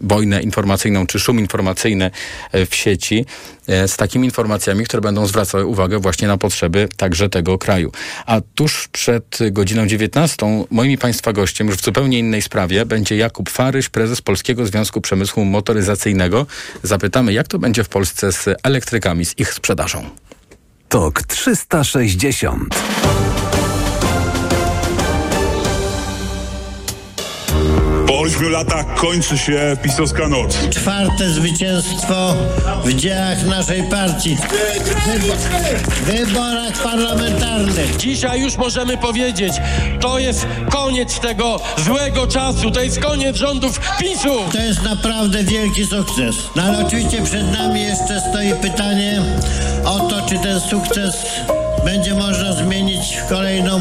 wojnę 0.00 0.42
informacyjną 0.42 1.06
czy 1.06 1.20
szum 1.20 1.38
informacyjny 1.38 2.10
e, 2.52 2.66
w 2.66 2.74
sieci 2.74 3.26
e, 3.66 3.88
z 3.88 3.96
takimi 3.96 4.24
informacjami, 4.24 4.84
które 4.84 5.00
będą 5.00 5.26
zwracały 5.26 5.66
uwagę 5.66 5.98
właśnie 5.98 6.28
na 6.28 6.36
potrzeby 6.36 6.88
także 6.96 7.28
tego 7.28 7.58
kraju. 7.58 7.92
A 8.26 8.40
tuż 8.54 8.88
przed 8.88 9.38
godziną 9.50 9.86
19 9.86 10.66
moim 10.70 10.90
i 10.90 10.98
Państwa 10.98 11.32
gościem 11.32 11.66
już 11.66 11.76
w 11.76 11.84
zupełnie 11.84 12.18
innej 12.18 12.42
sprawie 12.42 12.86
będzie 12.86 13.16
Jakub 13.16 13.50
Faryś, 13.50 13.88
prezes 13.88 14.22
Polskiego 14.22 14.66
Związku 14.66 15.00
Przemysłu 15.00 15.44
Motoryzacyjnego. 15.44 16.46
Zapytamy, 16.82 17.32
jak 17.32 17.48
to 17.48 17.58
będzie 17.58 17.84
w 17.84 17.88
Polsce 17.88 18.32
z 18.32 18.48
elektrykami, 18.62 19.24
z 19.24 19.38
ich 19.38 19.54
sprzedażą. 19.54 20.04
TOK 20.88 21.22
360 21.22 22.74
ośmiu 28.24 28.48
latach 28.48 28.94
kończy 28.94 29.38
się 29.38 29.76
pisowska 29.82 30.28
noc. 30.28 30.58
Czwarte 30.70 31.30
zwycięstwo 31.30 32.34
w 32.84 32.94
dziełach 32.94 33.46
naszej 33.46 33.82
partii. 33.82 34.36
W 35.88 36.04
wyborach 36.04 36.82
parlamentarnych. 36.82 37.96
Dzisiaj 37.96 38.40
już 38.40 38.56
możemy 38.56 38.96
powiedzieć, 38.96 39.52
to 40.00 40.18
jest 40.18 40.46
koniec 40.70 41.20
tego 41.20 41.60
złego 41.76 42.26
czasu, 42.26 42.70
to 42.70 42.80
jest 42.80 43.00
koniec 43.00 43.36
rządów 43.36 43.80
PiSu. 44.00 44.38
To 44.52 44.58
jest 44.58 44.82
naprawdę 44.82 45.44
wielki 45.44 45.86
sukces. 45.86 46.36
No 46.56 46.62
ale 46.62 46.86
oczywiście 46.86 47.22
przed 47.22 47.52
nami 47.52 47.82
jeszcze 47.82 48.20
stoi 48.30 48.54
pytanie 48.54 49.22
o 49.84 50.00
to, 50.00 50.28
czy 50.28 50.38
ten 50.38 50.60
sukces 50.60 51.16
będzie 51.84 52.14
można 52.14 52.52
zmienić 52.52 53.16
w 53.16 53.28
kolejną 53.28 53.80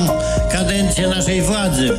kadencję 0.52 1.08
naszej 1.08 1.42
władzy. 1.42 1.98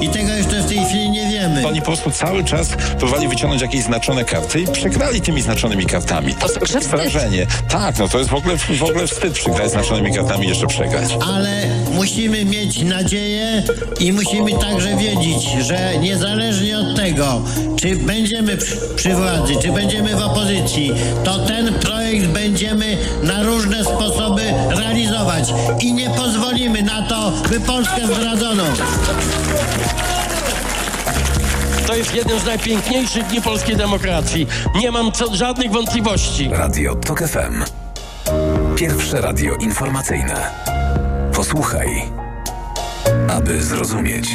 I 0.00 0.08
tego 0.08 0.32
jeszcze 0.32 0.62
w 0.62 0.68
tej 0.68 0.84
chwili 0.84 1.10
nie 1.10 1.21
wiemy. 1.42 1.66
Oni 1.68 1.80
po 1.80 1.86
prostu 1.86 2.10
cały 2.10 2.44
czas 2.44 2.68
próbowali 2.98 3.28
wyciągnąć 3.28 3.62
jakieś 3.62 3.82
znaczone 3.82 4.24
karty 4.24 4.60
i 4.60 4.66
przegrali 4.66 5.20
tymi 5.20 5.42
znaczonymi 5.42 5.86
kartami. 5.86 6.34
To 6.34 6.46
jest 6.74 6.88
wrażenie. 6.88 7.46
Tak, 7.68 7.98
no 7.98 8.08
to 8.08 8.18
jest 8.18 8.30
w 8.30 8.34
ogóle, 8.34 8.56
w 8.56 8.82
ogóle 8.82 9.06
wstyd 9.06 9.32
przegrać 9.32 9.70
znaczonymi 9.70 10.14
kartami 10.14 10.46
i 10.46 10.48
jeszcze 10.48 10.66
przegrać. 10.66 11.10
Ale 11.34 11.66
musimy 11.94 12.44
mieć 12.44 12.82
nadzieję 12.82 13.62
i 14.00 14.12
musimy 14.12 14.58
także 14.58 14.96
wiedzieć, 14.96 15.66
że 15.66 15.98
niezależnie 15.98 16.78
od 16.78 16.96
tego, 16.96 17.42
czy 17.80 17.96
będziemy 17.96 18.56
przy, 18.56 18.76
przy 18.96 19.14
władzy, 19.14 19.54
czy 19.62 19.72
będziemy 19.72 20.16
w 20.16 20.22
opozycji, 20.22 20.92
to 21.24 21.38
ten 21.38 21.74
projekt 21.74 22.26
będziemy 22.26 22.96
na 23.22 23.42
różne 23.42 23.84
sposoby 23.84 24.42
realizować 24.70 25.54
i 25.80 25.92
nie 25.92 26.10
pozwolimy 26.10 26.82
na 26.82 27.02
to, 27.02 27.32
by 27.50 27.60
Polskę 27.60 28.06
zdradzono. 28.06 28.64
To 31.92 31.96
jest 31.96 32.14
jeden 32.14 32.40
z 32.40 32.44
najpiękniejszych 32.44 33.26
dni 33.26 33.42
polskiej 33.42 33.76
demokracji. 33.76 34.46
Nie 34.74 34.90
mam 34.90 35.12
co, 35.12 35.36
żadnych 35.36 35.72
wątpliwości. 35.72 36.48
Radio 36.52 36.94
TOK 36.94 37.22
FM. 37.22 37.64
Pierwsze 38.76 39.20
radio 39.20 39.54
informacyjne. 39.54 40.50
Posłuchaj, 41.34 41.88
aby 43.30 43.62
zrozumieć. 43.62 44.28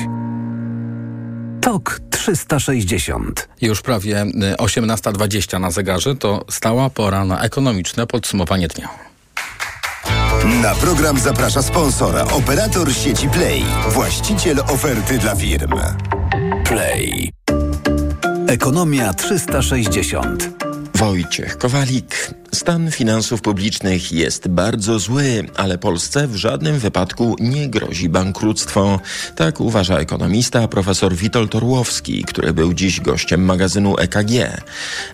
TOK 1.62 2.00
360. 2.10 3.50
Już 3.62 3.82
prawie 3.82 4.26
18.20 4.58 5.60
na 5.60 5.72
zegarze 5.72 6.16
to 6.16 6.46
stała 6.50 6.90
pora 6.90 7.26
na 7.26 7.42
ekonomiczne 7.42 8.08
podsumowanie 8.08 8.68
dnia. 8.68 8.90
Na 10.62 10.76
program 10.76 11.20
zaprasza 11.20 11.62
sponsora, 11.62 12.24
operator 12.24 12.94
sieci 12.94 13.30
Play, 13.30 13.64
właściciel 13.90 14.60
oferty 14.60 15.18
dla 15.18 15.36
firm. 15.36 15.74
Play. 16.68 17.30
Ekonomia 18.48 19.14
360. 19.14 20.67
Wojciech 20.98 21.58
Kowalik. 21.58 22.34
Stan 22.54 22.92
finansów 22.92 23.42
publicznych 23.42 24.12
jest 24.12 24.48
bardzo 24.48 25.00
zły, 25.00 25.46
ale 25.56 25.78
Polsce 25.78 26.28
w 26.28 26.36
żadnym 26.36 26.80
wypadku 26.80 27.36
nie 27.40 27.70
grozi 27.70 28.10
bankructwo. 28.10 29.00
Tak 29.36 29.62
uważa 29.62 29.98
ekonomista 29.98 30.68
profesor 30.68 31.16
Witold 31.16 31.56
Orłowski, 31.56 32.24
który 32.24 32.54
był 32.54 32.74
dziś 32.74 33.02
gościem 33.02 33.46
magazynu 33.46 33.98
EKG. 33.98 34.32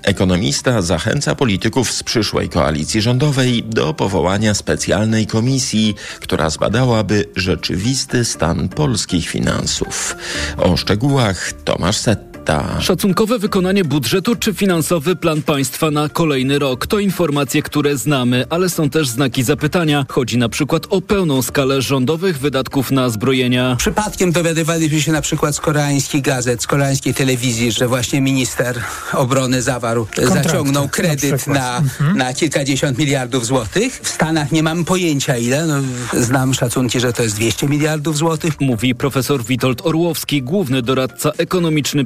Ekonomista 0.03 0.81
zachęca 0.81 1.35
polityków 1.35 1.91
z 1.91 2.03
przyszłej 2.03 2.49
koalicji 2.49 3.01
rządowej 3.01 3.63
do 3.63 3.93
powołania 3.93 4.53
specjalnej 4.53 5.27
komisji, 5.27 5.95
która 6.19 6.49
zbadałaby 6.49 7.25
rzeczywisty 7.35 8.25
stan 8.25 8.69
polskich 8.69 9.29
finansów. 9.29 10.15
O 10.57 10.77
szczegółach 10.77 11.53
Tomasz 11.53 11.97
Setta. 11.97 12.32
Szacunkowe 12.79 13.39
wykonanie 13.39 13.83
budżetu 13.83 14.35
czy 14.35 14.53
finansowy 14.53 15.15
plan 15.15 15.41
państwa 15.41 15.91
na 15.91 16.09
kolejny 16.09 16.59
rok 16.59 16.87
to 16.87 16.99
informacje, 16.99 17.61
które 17.61 17.97
znamy, 17.97 18.45
ale 18.49 18.69
są 18.69 18.89
też 18.89 19.07
znaki 19.07 19.43
zapytania. 19.43 20.05
Chodzi 20.09 20.37
na 20.37 20.49
przykład 20.49 20.87
o 20.89 21.01
pełną 21.01 21.41
skalę 21.41 21.81
rządowych 21.81 22.39
wydatków 22.39 22.91
na 22.91 23.09
zbrojenia. 23.09 23.75
Przypadkiem 23.79 24.31
dowiadywaliśmy 24.31 25.01
się 25.01 25.11
na 25.11 25.21
przykład 25.21 25.55
z 25.55 25.59
koreańskich 25.59 26.21
gazet, 26.21 26.63
z 26.63 26.67
koreańskiej 26.67 27.13
telewizji, 27.13 27.71
że 27.71 27.87
właśnie 27.87 28.21
minister 28.21 28.81
obrony 29.13 29.61
zawarł, 29.61 30.07
Kontrakt, 30.15 30.43
zaciągnął 30.43 30.89
kredyt 30.89 31.47
na 31.47 31.63
na, 31.63 31.81
na, 32.15 32.33
kilkadziesiąt 32.33 32.97
miliardów 32.97 33.45
złotych. 33.45 33.99
W 34.03 34.09
Stanach 34.09 34.51
nie 34.51 34.63
mam 34.63 34.85
pojęcia 34.85 35.37
ile. 35.37 35.65
No, 35.65 35.75
znam 36.21 36.53
szacunki, 36.53 36.99
że 36.99 37.13
to 37.13 37.23
jest 37.23 37.35
200 37.35 37.67
miliardów 37.67 38.17
złotych. 38.17 38.61
Mówi 38.61 38.95
profesor 38.95 39.43
Witold 39.43 39.85
Orłowski, 39.85 40.41
główny 40.41 40.81
doradca 40.81 41.31
ekonomiczny 41.37 42.05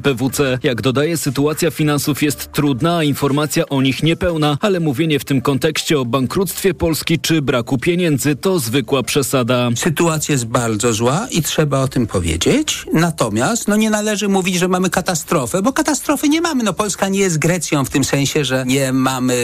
Jak 0.62 0.82
dodaje, 0.82 1.16
sytuacja 1.16 1.70
finansów 1.70 2.22
jest 2.22 2.52
trudna, 2.52 2.96
a 2.96 3.04
informacja 3.04 3.68
o 3.68 3.82
nich 3.82 4.02
niepełna, 4.02 4.58
ale 4.60 4.80
mówienie 4.80 5.18
w 5.18 5.24
tym 5.24 5.40
kontekście 5.40 5.98
o 6.00 6.04
bankructwie 6.04 6.74
Polski 6.74 7.18
czy 7.18 7.42
braku 7.42 7.78
pieniędzy 7.78 8.36
to 8.36 8.58
zwykła 8.58 9.02
przesada. 9.02 9.70
Sytuacja 9.76 10.32
jest 10.32 10.46
bardzo 10.46 10.92
zła 10.92 11.26
i 11.30 11.42
trzeba 11.42 11.80
o 11.80 11.88
tym 11.88 12.06
powiedzieć. 12.06 12.86
Natomiast 12.92 13.68
no 13.68 13.76
nie 13.76 13.90
należy 13.90 14.28
mówić, 14.28 14.58
że 14.58 14.68
mamy 14.68 14.90
katastrofę, 14.90 15.62
bo 15.62 15.72
katastrofy 15.72 16.28
nie 16.28 16.40
mamy. 16.40 16.64
No 16.64 16.72
Polska 16.72 17.08
nie 17.08 17.20
jest 17.20 17.38
Grecją 17.38 17.84
w 17.84 17.90
tym 17.90 18.04
sensie, 18.04 18.44
że 18.44 18.64
nie 18.66 18.92
mamy 18.92 19.34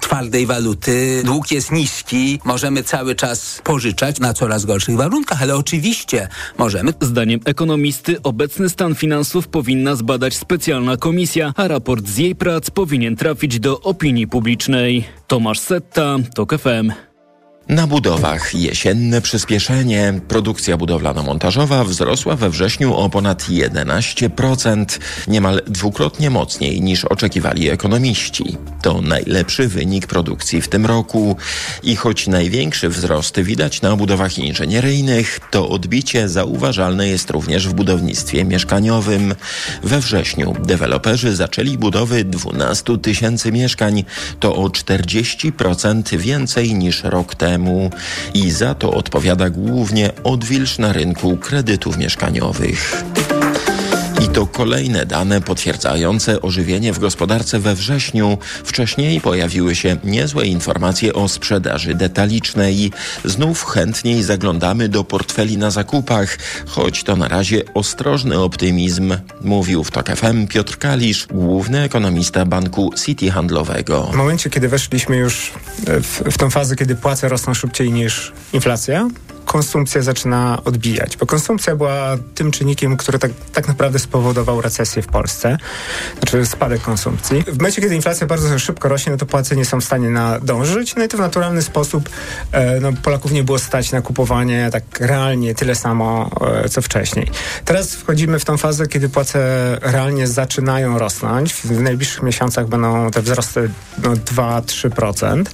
twardej 0.00 0.46
waluty, 0.46 1.22
dług 1.24 1.50
jest 1.50 1.72
niski, 1.72 2.40
możemy 2.44 2.82
cały 2.82 3.14
czas 3.14 3.60
pożyczać 3.64 4.20
na 4.20 4.34
coraz 4.34 4.64
gorszych 4.64 4.96
warunkach, 4.96 5.42
ale 5.42 5.56
oczywiście 5.56 6.28
możemy. 6.58 6.94
Zdaniem 7.00 7.40
ekonomisty 7.44 8.22
obecny 8.22 8.68
stan 8.68 8.94
finansów 8.94 9.48
powinna 9.48 9.96
zbadać 10.06 10.34
specjalna 10.34 10.96
komisja, 10.96 11.52
a 11.56 11.68
raport 11.68 12.06
z 12.06 12.18
jej 12.18 12.34
prac 12.34 12.70
powinien 12.70 13.16
trafić 13.16 13.60
do 13.60 13.80
opinii 13.80 14.26
publicznej. 14.26 15.04
Tomasz 15.26 15.58
Setta, 15.58 16.16
TOK 16.34 16.58
FM. 16.58 17.05
Na 17.68 17.86
budowach 17.86 18.54
jesienne 18.54 19.20
przyspieszenie. 19.20 20.20
Produkcja 20.28 20.76
budowlano-montażowa 20.76 21.84
wzrosła 21.84 22.36
we 22.36 22.50
wrześniu 22.50 22.94
o 22.94 23.10
ponad 23.10 23.42
11%, 23.42 24.84
niemal 25.28 25.62
dwukrotnie 25.66 26.30
mocniej 26.30 26.82
niż 26.82 27.04
oczekiwali 27.04 27.70
ekonomiści. 27.70 28.56
To 28.82 29.00
najlepszy 29.00 29.68
wynik 29.68 30.06
produkcji 30.06 30.62
w 30.62 30.68
tym 30.68 30.86
roku. 30.86 31.36
I 31.82 31.96
choć 31.96 32.26
największy 32.26 32.88
wzrost 32.88 33.40
widać 33.40 33.82
na 33.82 33.96
budowach 33.96 34.38
inżynieryjnych, 34.38 35.40
to 35.50 35.68
odbicie 35.68 36.28
zauważalne 36.28 37.08
jest 37.08 37.30
również 37.30 37.68
w 37.68 37.74
budownictwie 37.74 38.44
mieszkaniowym. 38.44 39.34
We 39.82 40.00
wrześniu 40.00 40.56
deweloperzy 40.64 41.36
zaczęli 41.36 41.78
budowy 41.78 42.24
12 42.24 42.98
tysięcy 42.98 43.52
mieszkań. 43.52 44.04
To 44.40 44.56
o 44.56 44.66
40% 44.66 46.16
więcej 46.16 46.74
niż 46.74 47.04
rok 47.04 47.34
temu 47.34 47.55
temu 47.56 47.90
i 48.34 48.50
za 48.50 48.74
to 48.74 48.90
odpowiada 48.90 49.50
głównie 49.50 50.10
odwilż 50.24 50.78
na 50.78 50.92
rynku 50.92 51.36
kredytów 51.36 51.96
mieszkaniowych. 51.96 53.04
I 54.24 54.28
to 54.28 54.46
kolejne 54.46 55.06
dane 55.06 55.40
potwierdzające 55.40 56.42
ożywienie 56.42 56.92
w 56.92 56.98
gospodarce 56.98 57.58
we 57.58 57.74
wrześniu. 57.74 58.38
Wcześniej 58.64 59.20
pojawiły 59.20 59.74
się 59.74 59.96
niezłe 60.04 60.46
informacje 60.46 61.12
o 61.12 61.28
sprzedaży 61.28 61.94
detalicznej. 61.94 62.92
Znów 63.24 63.64
chętniej 63.64 64.22
zaglądamy 64.22 64.88
do 64.88 65.04
portfeli 65.04 65.58
na 65.58 65.70
zakupach, 65.70 66.38
choć 66.66 67.04
to 67.04 67.16
na 67.16 67.28
razie 67.28 67.62
ostrożny 67.74 68.38
optymizm, 68.38 69.14
mówił 69.40 69.84
w 69.84 69.90
TOK 69.90 70.08
FM 70.08 70.46
Piotr 70.46 70.78
Kalisz, 70.78 71.26
główny 71.26 71.82
ekonomista 71.82 72.44
banku 72.44 72.90
City 73.04 73.30
Handlowego. 73.30 74.02
W 74.12 74.16
momencie, 74.16 74.50
kiedy 74.50 74.68
weszliśmy 74.68 75.16
już 75.16 75.52
w, 75.86 76.22
w 76.32 76.38
tą 76.38 76.50
fazę, 76.50 76.76
kiedy 76.76 76.94
płace 76.94 77.28
rosną 77.28 77.54
szybciej 77.54 77.92
niż 77.92 78.32
inflacja, 78.52 79.08
konsumpcja 79.46 80.02
zaczyna 80.02 80.58
odbijać, 80.64 81.16
bo 81.16 81.26
konsumpcja 81.26 81.76
była 81.76 82.16
tym 82.34 82.50
czynnikiem, 82.50 82.96
który 82.96 83.18
tak, 83.18 83.30
tak 83.52 83.68
naprawdę 83.68 83.98
spowodował 83.98 84.60
recesję 84.60 85.02
w 85.02 85.06
Polsce, 85.06 85.58
znaczy 86.18 86.46
spadek 86.46 86.82
konsumpcji. 86.82 87.42
W 87.42 87.58
momencie, 87.58 87.82
kiedy 87.82 87.94
inflacja 87.94 88.26
bardzo 88.26 88.58
szybko 88.58 88.88
rośnie, 88.88 89.12
no 89.12 89.18
to 89.18 89.26
płace 89.26 89.56
nie 89.56 89.64
są 89.64 89.80
w 89.80 89.84
stanie 89.84 90.10
nadążyć, 90.10 90.96
no 90.96 91.04
i 91.04 91.08
to 91.08 91.16
w 91.16 91.20
naturalny 91.20 91.62
sposób 91.62 92.08
e, 92.52 92.80
no, 92.80 92.92
Polaków 93.02 93.32
nie 93.32 93.44
było 93.44 93.58
stać 93.58 93.92
na 93.92 94.02
kupowanie 94.02 94.68
tak 94.72 95.00
realnie 95.00 95.54
tyle 95.54 95.74
samo, 95.74 96.30
e, 96.64 96.68
co 96.68 96.82
wcześniej. 96.82 97.30
Teraz 97.64 97.94
wchodzimy 97.94 98.38
w 98.38 98.44
tą 98.44 98.56
fazę, 98.56 98.86
kiedy 98.86 99.08
płace 99.08 99.38
realnie 99.82 100.26
zaczynają 100.26 100.98
rosnąć. 100.98 101.52
W, 101.52 101.66
w 101.66 101.80
najbliższych 101.80 102.22
miesiącach 102.22 102.68
będą 102.68 103.10
te 103.10 103.22
wzrosty 103.22 103.70
no, 104.02 104.12
2-3%. 104.12 105.44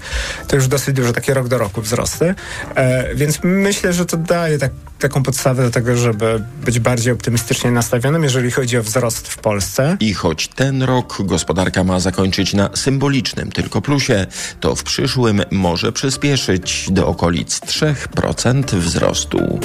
To 0.49 0.57
już 0.57 0.69
dosyć 0.69 0.97
dużo, 0.97 1.13
takie 1.13 1.35
rok 1.35 1.49
do 1.49 1.59
roku 1.59 1.83
wzrosty. 1.83 2.35
E, 2.75 3.15
więc 3.15 3.39
myślę, 3.43 3.82
myślę, 3.83 3.93
że 3.93 4.07
to 4.07 4.17
daje 4.17 4.59
tak, 4.59 4.73
taką 4.99 5.23
podstawę 5.23 5.63
do 5.63 5.71
tego, 5.71 5.97
żeby 5.97 6.45
być 6.65 6.79
bardziej 6.79 7.13
optymistycznie 7.13 7.71
nastawionym, 7.71 8.23
jeżeli 8.23 8.51
chodzi 8.51 8.79
o 8.79 8.83
wzrost 8.83 9.29
w 9.29 9.39
Polsce. 9.39 9.97
I 10.01 10.15
choć 10.15 10.49
ten 10.49 10.83
rok 10.83 11.19
gospodarka 11.21 11.85
ma 11.85 12.01
zakończyć 12.01 12.55
na 12.55 12.71
symbolicznym 12.75 13.53
tylko 13.53 13.81
plusie, 13.81 14.27
to 14.61 14.77
w 14.77 14.83
przyszłym 14.83 15.43
może 15.51 15.93
przyspieszyć 15.93 16.87
do 16.91 17.07
okolic 17.07 17.61
3% 17.61 18.77
wzrostu. 18.77 19.61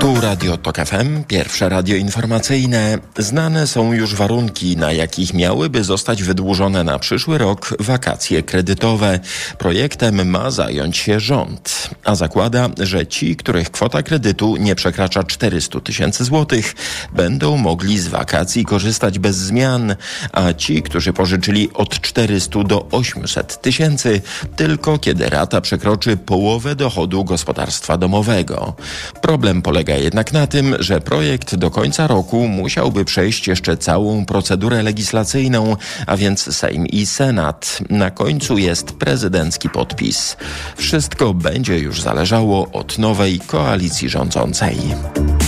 Tu 0.00 0.20
Radio 0.20 0.56
Tok 0.56 0.76
FM, 0.76 1.24
pierwsze 1.24 1.68
radio 1.68 1.96
informacyjne. 1.96 2.98
Znane 3.18 3.66
są 3.66 3.92
już 3.92 4.14
warunki, 4.14 4.76
na 4.76 4.92
jakich 4.92 5.34
miałyby 5.34 5.84
zostać 5.84 6.22
wydłużone 6.22 6.84
na 6.84 6.98
przyszły 6.98 7.38
rok 7.38 7.74
wakacje 7.80 8.42
kredytowe. 8.42 9.20
Projektem 9.58 10.28
ma 10.28 10.50
zająć 10.50 10.96
się 10.96 11.20
rząd, 11.20 11.90
a 12.04 12.14
zakłada, 12.14 12.68
że 12.78 13.06
ci, 13.06 13.36
których 13.50 13.70
kwota 13.70 14.02
kredytu 14.02 14.56
nie 14.56 14.74
przekracza 14.74 15.24
400 15.24 15.80
tysięcy 15.80 16.24
złotych, 16.24 16.74
będą 17.12 17.56
mogli 17.56 17.98
z 17.98 18.08
wakacji 18.08 18.64
korzystać 18.64 19.18
bez 19.18 19.36
zmian, 19.36 19.96
a 20.32 20.52
ci, 20.52 20.82
którzy 20.82 21.12
pożyczyli 21.12 21.72
od 21.74 22.00
400 22.00 22.64
do 22.64 22.86
800 22.90 23.62
tysięcy, 23.62 24.22
tylko 24.56 24.98
kiedy 24.98 25.28
rata 25.28 25.60
przekroczy 25.60 26.16
połowę 26.16 26.76
dochodu 26.76 27.24
gospodarstwa 27.24 27.96
domowego. 27.96 28.74
Problem 29.22 29.62
polega 29.62 29.94
jednak 29.94 30.32
na 30.32 30.46
tym, 30.46 30.76
że 30.78 31.00
projekt 31.00 31.54
do 31.54 31.70
końca 31.70 32.06
roku 32.06 32.48
musiałby 32.48 33.04
przejść 33.04 33.48
jeszcze 33.48 33.76
całą 33.76 34.26
procedurę 34.26 34.82
legislacyjną, 34.82 35.76
a 36.06 36.16
więc 36.16 36.56
Sejm 36.56 36.86
i 36.86 37.06
Senat. 37.06 37.78
Na 37.90 38.10
końcu 38.10 38.58
jest 38.58 38.92
prezydencki 38.92 39.68
podpis. 39.68 40.36
Wszystko 40.76 41.34
będzie 41.34 41.78
już 41.78 42.00
zależało 42.00 42.68
od 42.72 42.98
nowej 42.98 43.39
koalicji 43.46 44.08
rządzącej. 44.08 44.76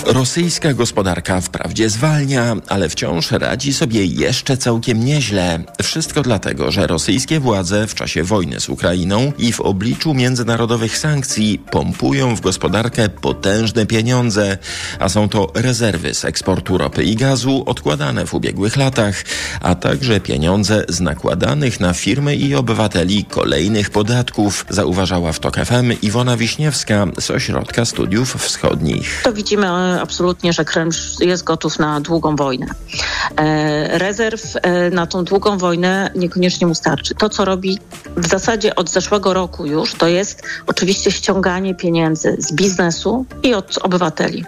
Rosyjska 0.07 0.73
gospodarka 0.75 1.41
wprawdzie 1.41 1.91
zwalnia, 1.91 2.57
ale 2.69 2.89
wciąż 2.89 3.31
radzi 3.31 3.73
sobie 3.73 4.05
jeszcze 4.05 4.57
całkiem 4.57 5.05
nieźle. 5.05 5.65
Wszystko 5.83 6.23
dlatego, 6.23 6.71
że 6.71 6.87
rosyjskie 6.87 7.41
władze 7.41 7.87
w 7.87 7.95
czasie 7.95 8.23
wojny 8.23 8.61
z 8.61 8.69
Ukrainą 8.69 9.33
i 9.39 9.53
w 9.53 9.61
obliczu 9.61 10.15
międzynarodowych 10.15 10.99
sankcji 10.99 11.59
pompują 11.71 12.37
w 12.37 12.41
gospodarkę 12.41 13.09
potężne 13.09 13.87
pieniądze, 13.87 14.59
a 14.99 15.09
są 15.09 15.29
to 15.29 15.53
rezerwy 15.55 16.15
z 16.15 16.25
eksportu 16.25 16.79
ropy 16.79 17.05
i 17.05 17.17
gazu 17.17 17.63
odkładane 17.67 18.27
w 18.27 18.35
ubiegłych 18.35 18.77
latach, 18.77 19.25
a 19.61 19.75
także 19.75 20.21
pieniądze 20.21 20.85
z 20.89 21.01
nakładanych 21.01 21.81
na 21.81 21.93
firmy 21.95 22.37
i 22.37 22.55
obywateli 22.55 23.25
kolejnych 23.25 23.91
podatków, 23.91 24.67
zauważała 24.69 25.33
w 25.33 25.41
TOK 25.41 25.57
FM 25.57 25.93
Iwona 26.03 26.37
Wiśniewska 26.37 27.07
z 27.19 27.31
Ośrodka 27.31 27.85
Studiów 27.85 28.35
Wschodnich. 28.35 29.21
To 29.25 29.33
widzimy 29.33 29.71
absolutnie, 30.01 30.53
że 30.53 30.65
Kreml 30.65 30.93
jest 31.21 31.45
gotów 31.45 31.79
na 31.79 32.01
długą 32.01 32.37
wojnę. 32.37 32.67
E, 33.37 33.99
rezerw 33.99 34.57
e, 34.63 34.91
na 34.91 35.07
tą 35.07 35.25
długą 35.25 35.59
wojnę 35.59 36.11
niekoniecznie 36.15 36.67
mu 36.67 36.75
starczy. 36.75 37.15
To, 37.15 37.29
co 37.29 37.45
robi 37.45 37.79
w 38.17 38.27
zasadzie 38.27 38.77
od 38.77 38.91
zeszłego 38.91 39.35
roku 39.35 39.67
już, 39.67 39.95
to 39.95 40.09
jest 40.09 40.43
oczywiście 40.67 41.11
ściąganie 41.11 41.75
pieniędzy 41.75 42.37
z 42.39 42.53
biznesu 42.53 43.27
i 43.43 43.55
od 43.55 43.79
obywateli, 43.79 44.45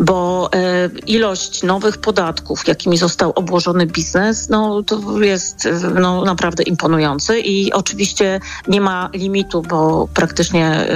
bo 0.00 0.50
e, 0.52 0.90
ilość 1.06 1.62
nowych 1.62 1.98
podatków, 1.98 2.68
jakimi 2.68 2.98
został 2.98 3.32
obłożony 3.34 3.86
biznes, 3.86 4.48
no 4.48 4.82
to 4.82 5.20
jest 5.20 5.68
no, 5.94 6.24
naprawdę 6.24 6.62
imponujący 6.62 7.40
i 7.40 7.72
oczywiście 7.72 8.40
nie 8.68 8.80
ma 8.80 9.10
limitu, 9.12 9.62
bo 9.62 10.08
praktycznie 10.14 10.86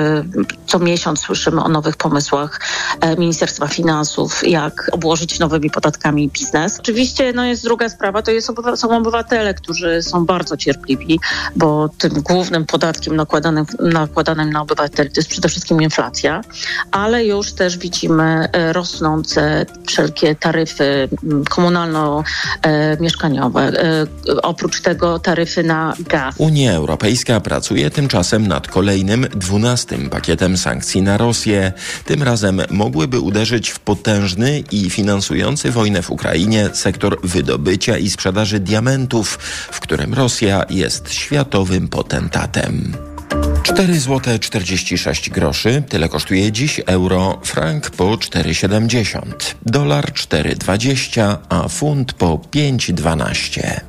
co 0.66 0.78
miesiąc 0.78 1.20
słyszymy 1.20 1.64
o 1.64 1.68
nowych 1.68 1.96
pomysłach 1.96 2.60
Ministerstwa 3.18 3.66
Finansów, 3.66 3.81
jak 4.42 4.90
obłożyć 4.92 5.38
nowymi 5.38 5.70
podatkami 5.70 6.28
biznes. 6.28 6.80
Oczywiście 6.80 7.32
no 7.32 7.44
jest 7.44 7.64
druga 7.64 7.88
sprawa, 7.88 8.22
to 8.22 8.30
jest 8.30 8.50
obywa 8.50 8.76
są 8.76 8.96
obywatele, 8.96 9.54
którzy 9.54 10.02
są 10.02 10.26
bardzo 10.26 10.56
cierpliwi, 10.56 11.20
bo 11.56 11.88
tym 11.88 12.12
głównym 12.12 12.66
podatkiem 12.66 13.16
nakładanym, 13.16 13.66
nakładanym 13.80 14.50
na 14.50 14.62
obywateli 14.62 15.10
to 15.10 15.20
jest 15.20 15.28
przede 15.28 15.48
wszystkim 15.48 15.82
inflacja, 15.82 16.40
ale 16.90 17.24
już 17.24 17.52
też 17.52 17.78
widzimy 17.78 18.48
e, 18.52 18.72
rosnące 18.72 19.66
wszelkie 19.86 20.34
taryfy 20.34 21.08
komunalno-mieszkaniowe. 21.50 23.60
E, 23.60 24.06
oprócz 24.42 24.80
tego 24.80 25.18
taryfy 25.18 25.62
na 25.62 25.94
gaz. 26.08 26.34
Unia 26.38 26.72
Europejska 26.72 27.40
pracuje 27.40 27.90
tymczasem 27.90 28.46
nad 28.46 28.68
kolejnym, 28.68 29.26
dwunastym 29.34 30.10
pakietem 30.10 30.56
sankcji 30.56 31.02
na 31.02 31.18
Rosję. 31.18 31.72
Tym 32.04 32.22
razem 32.22 32.62
mogłyby 32.70 33.20
uderzyć 33.20 33.71
w 33.72 33.78
potężny 33.78 34.62
i 34.70 34.90
finansujący 34.90 35.70
wojnę 35.70 36.02
w 36.02 36.10
Ukrainie 36.10 36.70
sektor 36.72 37.18
wydobycia 37.22 37.98
i 37.98 38.10
sprzedaży 38.10 38.60
diamentów, 38.60 39.38
w 39.72 39.80
którym 39.80 40.14
Rosja 40.14 40.64
jest 40.70 41.12
światowym 41.12 41.88
potentatem. 41.88 42.96
4 43.62 44.00
zł 44.00 44.38
46 44.38 45.30
groszy, 45.30 45.82
tyle 45.88 46.08
kosztuje 46.08 46.52
dziś 46.52 46.80
euro, 46.86 47.40
frank 47.44 47.90
po 47.90 48.04
4,70, 48.04 49.22
dolar 49.66 50.12
4,20, 50.12 51.36
a 51.48 51.68
funt 51.68 52.12
po 52.12 52.40
5,12. 52.52 53.80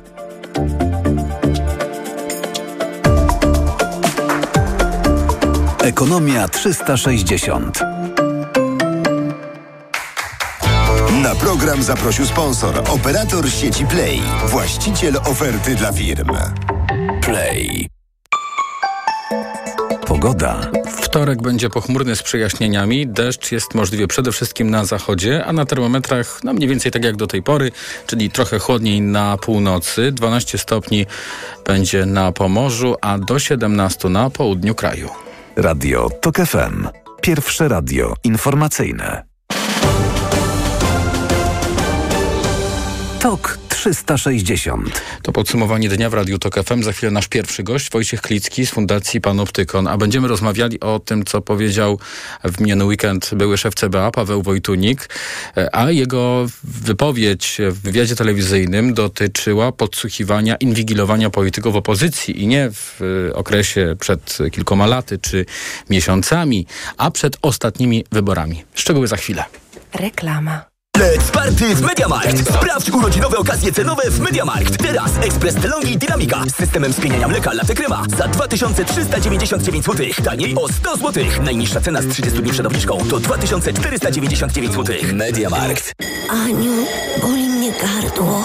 Ekonomia 5.84 6.48
360. 6.48 8.03
Na 11.22 11.34
program 11.34 11.82
zaprosił 11.82 12.26
sponsor, 12.26 12.82
operator 12.88 13.50
sieci 13.50 13.86
Play, 13.86 14.20
właściciel 14.46 15.16
oferty 15.16 15.74
dla 15.74 15.92
firm. 15.92 16.28
Play. 17.22 17.88
Pogoda. 20.06 20.70
Wtorek 21.02 21.42
będzie 21.42 21.70
pochmurny 21.70 22.16
z 22.16 22.22
przejaśnieniami. 22.22 23.06
Deszcz 23.06 23.52
jest 23.52 23.74
możliwy 23.74 24.06
przede 24.06 24.32
wszystkim 24.32 24.70
na 24.70 24.84
zachodzie, 24.84 25.44
a 25.44 25.52
na 25.52 25.66
termometrach 25.66 26.40
no 26.44 26.52
mniej 26.52 26.68
więcej 26.68 26.92
tak 26.92 27.04
jak 27.04 27.16
do 27.16 27.26
tej 27.26 27.42
pory, 27.42 27.72
czyli 28.06 28.30
trochę 28.30 28.58
chłodniej 28.58 29.00
na 29.00 29.36
północy. 29.36 30.12
12 30.12 30.58
stopni 30.58 31.06
będzie 31.66 32.06
na 32.06 32.32
Pomorzu, 32.32 32.96
a 33.00 33.18
do 33.18 33.38
17 33.38 34.08
na 34.08 34.30
południu 34.30 34.74
kraju. 34.74 35.08
Radio 35.56 36.10
TOK 36.20 36.36
FM. 36.36 36.88
Pierwsze 37.20 37.68
radio 37.68 38.14
informacyjne. 38.24 39.33
TOK 43.24 43.58
360. 43.68 45.02
To 45.22 45.32
podsumowanie 45.32 45.88
dnia 45.88 46.10
w 46.10 46.14
Radiu 46.14 46.38
Tok 46.38 46.54
FM. 46.64 46.82
Za 46.82 46.92
chwilę 46.92 47.12
nasz 47.12 47.28
pierwszy 47.28 47.62
gość, 47.62 47.90
Wojciech 47.90 48.20
Klicki 48.20 48.66
z 48.66 48.70
Fundacji 48.70 49.20
Panoptykon. 49.20 49.88
A 49.88 49.96
będziemy 49.96 50.28
rozmawiali 50.28 50.80
o 50.80 50.98
tym, 50.98 51.24
co 51.24 51.40
powiedział 51.40 51.98
w 52.44 52.60
miniony 52.60 52.84
weekend 52.84 53.30
były 53.34 53.58
szef 53.58 53.74
CBA, 53.74 54.10
Paweł 54.10 54.42
Wojtunik, 54.42 55.08
a 55.72 55.90
jego 55.90 56.46
wypowiedź 56.64 57.58
w 57.70 57.80
wywiadzie 57.80 58.16
telewizyjnym 58.16 58.94
dotyczyła 58.94 59.72
podsłuchiwania, 59.72 60.56
inwigilowania 60.56 61.30
polityków 61.30 61.76
opozycji 61.76 62.42
i 62.42 62.46
nie 62.46 62.70
w 62.72 63.00
okresie 63.34 63.96
przed 64.00 64.38
kilkoma 64.52 64.86
laty 64.86 65.18
czy 65.18 65.46
miesiącami, 65.90 66.66
a 66.96 67.10
przed 67.10 67.36
ostatnimi 67.42 68.04
wyborami. 68.12 68.64
Szczegóły 68.74 69.08
za 69.08 69.16
chwilę. 69.16 69.44
Reklama. 69.94 70.73
Let's 70.98 71.30
party 71.30 71.74
w 71.74 71.80
MediaMarkt! 71.80 72.48
Sprawdź 72.54 72.90
urodzinowe 72.90 73.38
okazje 73.38 73.72
cenowe 73.72 74.02
w 74.10 74.20
MediaMarkt. 74.20 74.78
Teraz 74.82 75.10
ekspres 75.22 75.54
Telongi 75.54 75.98
Dynamika 75.98 76.44
z 76.46 76.56
systemem 76.56 76.92
spieniania 76.92 77.28
mleka 77.28 77.52
Latte 77.52 77.74
Crema 77.74 78.02
za 78.18 78.28
2399 78.28 79.84
zł. 79.84 80.06
Taniej 80.24 80.54
o 80.54 80.68
100 80.68 80.96
zł. 80.96 81.24
Najniższa 81.42 81.80
cena 81.80 82.02
z 82.02 82.08
30 82.08 82.42
dni 82.42 82.52
przed 82.52 82.66
obniżką 82.66 82.98
to 83.10 83.20
2499 83.20 84.72
zł. 84.74 84.96
MediaMarkt. 85.12 85.92
Aniu, 86.30 86.86
boli 87.22 87.48
mnie 87.48 87.72
gardło. 87.72 88.44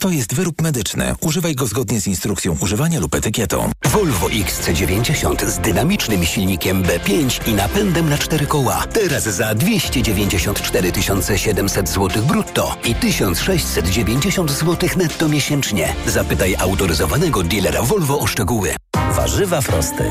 To 0.00 0.10
jest 0.10 0.34
wyrób 0.34 0.62
medyczny. 0.62 1.14
Używaj 1.20 1.54
go 1.54 1.66
zgodnie 1.66 2.00
z 2.00 2.06
instrukcją 2.06 2.56
używania 2.60 3.00
lub 3.00 3.14
etykietą. 3.14 3.70
Volvo 3.84 4.26
XC90 4.28 5.46
z 5.48 5.58
dynamicznym 5.58 6.24
silnikiem 6.24 6.82
B5 6.82 7.48
i 7.48 7.54
napędem 7.54 8.08
na 8.10 8.18
cztery 8.18 8.46
koła. 8.46 8.84
Teraz 8.92 9.22
za 9.24 9.54
294 9.54 10.92
700 11.36 11.88
zł 11.88 12.22
brutto 12.22 12.76
i 12.84 12.94
1690 12.94 14.50
zł 14.50 14.88
netto 14.96 15.28
miesięcznie. 15.28 15.94
Zapytaj 16.06 16.56
autoryzowanego 16.58 17.42
dealera 17.42 17.82
Volvo 17.82 18.18
o 18.20 18.26
szczegóły. 18.26 18.74
Warzywa 19.12 19.60
frosty. 19.60 20.04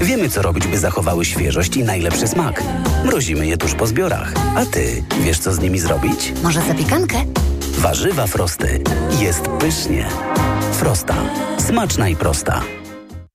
Wiemy, 0.00 0.28
co 0.30 0.42
robić, 0.42 0.66
by 0.66 0.78
zachowały 0.78 1.24
świeżość 1.24 1.76
i 1.76 1.84
najlepszy 1.84 2.28
smak. 2.28 2.62
Mrozimy 3.04 3.46
je 3.46 3.56
tuż 3.56 3.74
po 3.74 3.86
zbiorach. 3.86 4.32
A 4.56 4.66
ty 4.66 5.04
wiesz, 5.20 5.38
co 5.38 5.52
z 5.54 5.58
nimi 5.60 5.78
zrobić? 5.78 6.32
Może 6.42 6.62
zapiekankę? 6.62 7.24
Warzywa 7.84 8.26
Frosty. 8.26 8.82
Jest 9.20 9.48
pysznie. 9.48 10.06
Frosta. 10.72 11.14
Smaczna 11.58 12.08
i 12.08 12.16
prosta. 12.16 12.60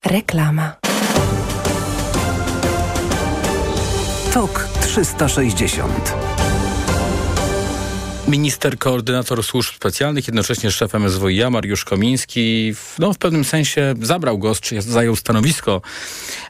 Reklama. 0.05 0.75
TOK 4.33 4.67
360. 4.81 6.38
Minister, 8.29 8.77
koordynator 8.77 9.43
służb 9.43 9.73
specjalnych, 9.75 10.27
jednocześnie 10.27 10.71
szef 10.71 10.93
MSWiA 10.95 11.49
Mariusz 11.49 11.85
Komiński, 11.85 12.73
no, 12.99 13.13
w 13.13 13.17
pewnym 13.17 13.43
sensie 13.43 13.95
zabrał 14.01 14.37
głos, 14.37 14.59
czy 14.59 14.81
zajął 14.81 15.15
stanowisko 15.15 15.81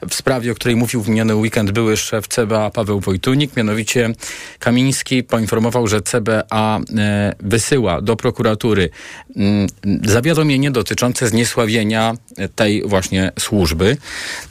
w 0.09 0.13
sprawie, 0.13 0.51
o 0.51 0.55
której 0.55 0.75
mówił 0.75 1.01
w 1.01 1.09
miniony 1.09 1.35
weekend 1.35 1.71
były 1.71 1.97
szef 1.97 2.27
CBA 2.27 2.69
Paweł 2.69 2.99
Wojtunik. 2.99 3.55
Mianowicie 3.55 4.13
Kamiński 4.59 5.23
poinformował, 5.23 5.87
że 5.87 6.01
CBA 6.01 6.79
e, 6.97 7.35
wysyła 7.39 8.01
do 8.01 8.15
prokuratury 8.15 8.89
m, 9.35 9.67
zawiadomienie 10.03 10.71
dotyczące 10.71 11.27
zniesławienia 11.27 12.13
tej 12.55 12.83
właśnie 12.87 13.31
służby. 13.39 13.97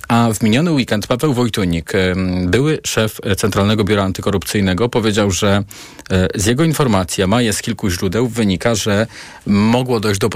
A 0.08 0.32
w 0.34 0.42
miniony 0.42 0.72
weekend 0.72 1.06
Paweł 1.06 1.34
Wojtunik, 1.34 1.94
e, 1.94 2.14
były 2.46 2.78
szef 2.86 3.20
Centralnego 3.36 3.84
Biura 3.84 4.04
Antykorupcyjnego, 4.04 4.88
powiedział, 4.88 5.30
że 5.30 5.64
e, 6.10 6.28
z 6.34 6.46
jego 6.46 6.64
informacji, 6.64 7.22
a 7.22 7.26
ma 7.26 7.42
je 7.42 7.52
z 7.52 7.62
kilku 7.62 7.90
źródeł, 7.90 8.28
wynika, 8.28 8.74
że 8.74 9.06
mogło 9.46 10.00
dojść 10.00 10.20
do 10.20 10.28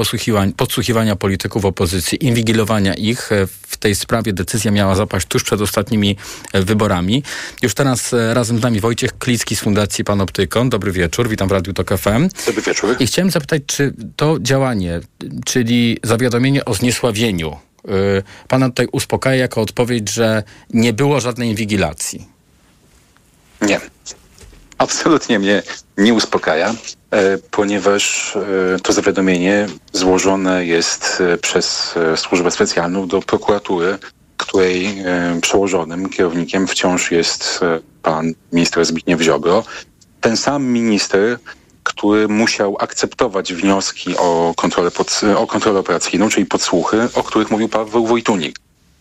podsłuchiwania 0.57 1.17
polityków 1.17 1.65
opozycji, 1.65 2.25
inwigilowania 2.27 2.95
ich. 2.95 3.31
W 3.63 3.77
tej 3.77 3.95
sprawie 3.95 4.33
decyzja 4.33 4.71
miała 4.71 4.95
zapaść 4.95 5.27
tuż 5.27 5.45
przed 5.45 5.61
ostatnimi 5.61 6.17
wyborami. 6.55 7.23
Już 7.63 7.75
teraz 7.75 8.15
razem 8.33 8.59
z 8.59 8.63
nami 8.63 8.81
Wojciech 8.81 9.19
Klicki 9.19 9.57
z 9.57 9.61
Fundacji 9.61 10.05
Panoptykon. 10.05 10.71
Dobry 10.71 10.93
wieczór, 10.93 11.29
witam 11.29 11.49
w 11.49 11.53
Radiu 11.53 11.73
Tok 11.73 11.99
FM. 11.99 12.29
Dobry 12.47 12.63
wieczór. 12.63 12.97
I 13.01 13.07
chciałem 13.07 13.31
zapytać, 13.31 13.63
czy 13.67 13.95
to 14.17 14.37
działanie, 14.41 15.01
czyli 15.45 15.99
zawiadomienie 16.03 16.65
o 16.65 16.75
zniesławieniu, 16.75 17.57
pana 18.49 18.69
tutaj 18.69 18.87
uspokaja 18.93 19.37
jako 19.37 19.61
odpowiedź, 19.61 20.11
że 20.11 20.43
nie 20.71 20.93
było 20.93 21.21
żadnej 21.21 21.49
inwigilacji? 21.49 22.29
Nie. 23.63 23.81
Absolutnie 24.79 25.39
mnie 25.39 25.63
nie 25.99 26.15
uspokaja, 26.15 26.75
e, 27.11 27.39
ponieważ 27.51 28.37
e, 28.37 28.79
to 28.83 28.93
zawiadomienie 28.93 29.67
złożone 29.93 30.67
jest 30.67 31.23
przez 31.43 31.95
służbę 32.17 32.51
specjalną 32.51 33.09
do 33.09 33.23
prokuratury, 33.23 33.99
której 34.37 35.05
przełożonym 35.43 36.09
kierownikiem 36.09 36.67
wciąż 36.67 37.11
jest 37.11 37.61
pan 38.03 38.33
minister 38.53 38.85
Zbigniew 38.85 39.21
Ziobro. 39.21 39.65
Ten 40.21 40.37
sam 40.37 40.65
minister, 40.67 41.39
który 41.83 42.29
musiał 42.29 42.77
akceptować 42.81 43.55
wnioski 43.55 44.17
o 44.17 44.55
kontrolę, 44.57 44.91
pod, 44.91 45.21
o 45.37 45.47
kontrolę 45.47 45.81
operacyjną, 45.81 46.29
czyli 46.29 46.47
podsłuchy, 46.47 47.09
o 47.15 47.23
których 47.23 47.51
mówił 47.51 47.69
Paweł 47.69 48.07
Wojtunik. 48.07 48.59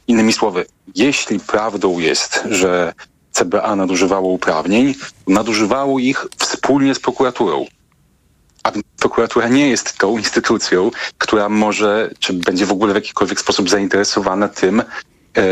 Innymi 0.08 0.34
słowy, 0.34 0.66
jeśli 0.96 1.40
prawdą 1.40 2.00
jest, 2.00 2.44
że 2.50 2.94
CBA 3.32 3.76
nadużywało 3.76 4.30
uprawnień, 4.30 4.96
nadużywało 5.28 6.00
ich 6.00 6.28
wspólnie 6.38 6.96
z 6.96 7.00
prokuraturą. 7.00 7.66
A 8.64 8.72
prokuratura 9.00 9.48
nie 9.48 9.70
jest 9.70 9.98
tą 9.98 10.18
instytucją, 10.18 10.92
która 11.18 11.50
może, 11.50 12.10
czy 12.20 12.34
będzie 12.34 12.66
w 12.66 12.72
ogóle 12.72 12.94
w 12.94 12.96
jakikolwiek 12.96 13.40
sposób 13.40 13.70
zainteresowana 13.70 14.48
tym, 14.48 14.84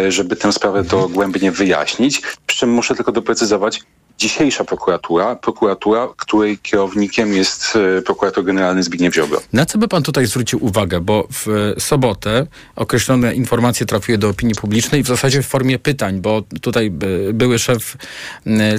żeby 0.09 0.35
tę 0.35 0.53
sprawę 0.53 0.83
dogłębnie 0.83 1.51
wyjaśnić. 1.51 2.21
Przy 2.47 2.57
czym 2.57 2.69
muszę 2.69 2.95
tylko 2.95 3.11
doprecyzować, 3.11 3.83
dzisiejsza 4.19 4.63
prokuratura, 4.63 5.35
prokuratura, 5.35 6.07
której 6.17 6.57
kierownikiem 6.57 7.33
jest 7.33 7.77
prokurator 8.05 8.43
generalny 8.45 8.83
Zbigniew 8.83 9.15
Ziobro. 9.15 9.41
Na 9.53 9.65
co 9.65 9.77
by 9.77 9.87
pan 9.87 10.03
tutaj 10.03 10.25
zwrócił 10.25 10.65
uwagę? 10.65 11.01
Bo 11.01 11.27
w 11.31 11.73
sobotę 11.79 12.47
określone 12.75 13.35
informacje 13.35 13.85
trafiły 13.85 14.17
do 14.17 14.29
opinii 14.29 14.55
publicznej 14.55 15.03
w 15.03 15.07
zasadzie 15.07 15.41
w 15.43 15.47
formie 15.47 15.79
pytań, 15.79 16.21
bo 16.21 16.41
tutaj 16.61 16.91
były 17.33 17.59
szef 17.59 17.97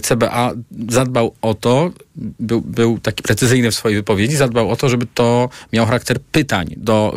CBA 0.03 0.53
zadbał 0.89 1.35
o 1.43 1.55
to, 1.55 1.91
był, 2.17 2.61
był 2.61 2.99
taki 2.99 3.23
precyzyjny 3.23 3.71
w 3.71 3.75
swojej 3.75 3.97
wypowiedzi, 3.99 4.37
zadbał 4.37 4.71
o 4.71 4.77
to, 4.77 4.89
żeby 4.89 5.07
to 5.15 5.49
miało 5.73 5.87
charakter 5.87 6.21
pytań 6.21 6.75
do 6.77 7.15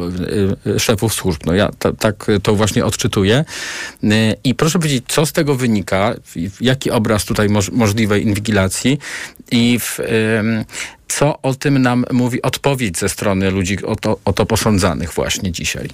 szefów 0.78 1.14
służb. 1.14 1.42
No 1.46 1.54
ja 1.54 1.72
t- 1.80 1.94
tak 1.94 2.28
to 2.44 2.56
właśnie 2.56 2.86
odczytuję. 2.86 3.46
I 4.44 4.56
proszę 4.56 4.80
powiedzieć, 4.80 5.04
co 5.08 5.26
z 5.26 5.32
tego 5.32 5.56
wynika? 5.56 6.14
Jaki 6.62 6.92
obraz 6.92 7.26
tutaj 7.26 7.50
moż- 7.50 7.72
możliwy 7.72 8.13
inwigilacji 8.22 8.98
i 9.52 9.80
w, 9.80 10.00
co 11.08 11.42
o 11.42 11.54
tym 11.54 11.82
nam 11.82 12.06
mówi 12.12 12.42
odpowiedź 12.42 12.98
ze 12.98 13.10
strony 13.10 13.52
ludzi 13.52 13.86
o 13.86 13.96
to, 13.96 14.18
o 14.26 14.34
to 14.34 14.46
posądzanych 14.46 15.14
właśnie 15.14 15.52
dzisiaj? 15.52 15.90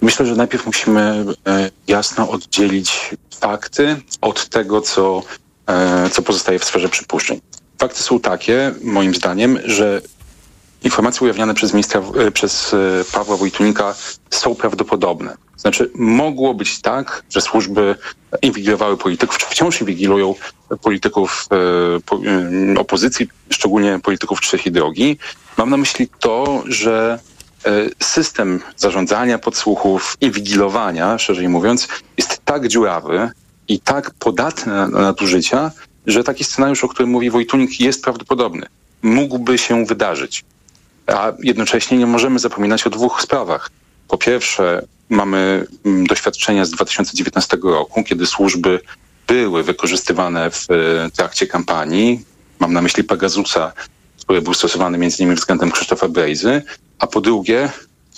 Myślę, 0.00 0.26
że 0.26 0.36
najpierw 0.36 0.66
musimy 0.66 1.24
e, 1.46 1.70
jasno 1.88 2.30
oddzielić 2.30 3.10
fakty 3.40 3.96
od 4.20 4.48
tego, 4.48 4.80
co, 4.80 5.22
e, 5.66 6.10
co 6.10 6.22
pozostaje 6.22 6.58
w 6.58 6.64
sferze 6.64 6.88
przypuszczeń. 6.88 7.40
Fakty 7.78 8.02
są 8.02 8.20
takie, 8.20 8.74
moim 8.82 9.14
zdaniem, 9.14 9.58
że 9.64 10.02
informacje 10.82 11.24
ujawniane 11.24 11.54
przez 11.54 11.72
ministra, 11.72 12.02
e, 12.26 12.30
przez 12.30 12.74
Pawła 13.12 13.36
Wojtunika 13.36 13.94
są 14.30 14.54
prawdopodobne. 14.54 15.36
Znaczy, 15.60 15.90
mogło 15.94 16.54
być 16.54 16.80
tak, 16.80 17.22
że 17.30 17.40
służby 17.40 17.96
inwigilowały 18.42 18.96
polityków, 18.96 19.38
czy 19.38 19.46
wciąż 19.46 19.80
inwigilują 19.80 20.34
polityków 20.82 21.46
e, 21.50 22.00
po, 22.00 22.16
e, 22.16 22.80
opozycji, 22.80 23.28
szczególnie 23.50 23.98
polityków 24.02 24.40
trzeciej 24.40 24.72
drogi. 24.72 25.18
Mam 25.56 25.70
na 25.70 25.76
myśli 25.76 26.08
to, 26.20 26.62
że 26.66 27.18
e, 27.64 27.70
system 27.98 28.60
zarządzania 28.76 29.38
podsłuchów, 29.38 30.16
inwigilowania, 30.20 31.18
szerzej 31.18 31.48
mówiąc, 31.48 31.88
jest 32.16 32.40
tak 32.44 32.68
dziurawy 32.68 33.30
i 33.68 33.80
tak 33.80 34.10
podatny 34.10 34.72
na 34.72 34.86
nadużycia, 34.86 35.70
że 36.06 36.24
taki 36.24 36.44
scenariusz, 36.44 36.84
o 36.84 36.88
którym 36.88 37.10
mówi 37.10 37.30
Wojtunik, 37.30 37.80
jest 37.80 38.04
prawdopodobny. 38.04 38.66
Mógłby 39.02 39.58
się 39.58 39.86
wydarzyć. 39.86 40.44
A 41.06 41.32
jednocześnie 41.42 41.98
nie 41.98 42.06
możemy 42.06 42.38
zapominać 42.38 42.86
o 42.86 42.90
dwóch 42.90 43.22
sprawach. 43.22 43.70
Po 44.10 44.18
pierwsze, 44.18 44.86
mamy 45.08 45.66
mm, 45.84 46.06
doświadczenia 46.06 46.64
z 46.64 46.70
2019 46.70 47.58
roku, 47.62 48.04
kiedy 48.04 48.26
służby 48.26 48.80
były 49.26 49.62
wykorzystywane 49.62 50.50
w 50.50 50.66
e, 50.70 51.10
trakcie 51.10 51.46
kampanii. 51.46 52.24
Mam 52.58 52.72
na 52.72 52.82
myśli 52.82 53.04
Pegasusa, 53.04 53.72
który 54.20 54.42
był 54.42 54.54
stosowany 54.54 54.98
między 54.98 55.22
innymi 55.22 55.36
względem 55.36 55.70
Krzysztofa 55.70 56.08
Brejzy. 56.08 56.62
A 56.98 57.06
po 57.06 57.20
drugie, 57.20 57.70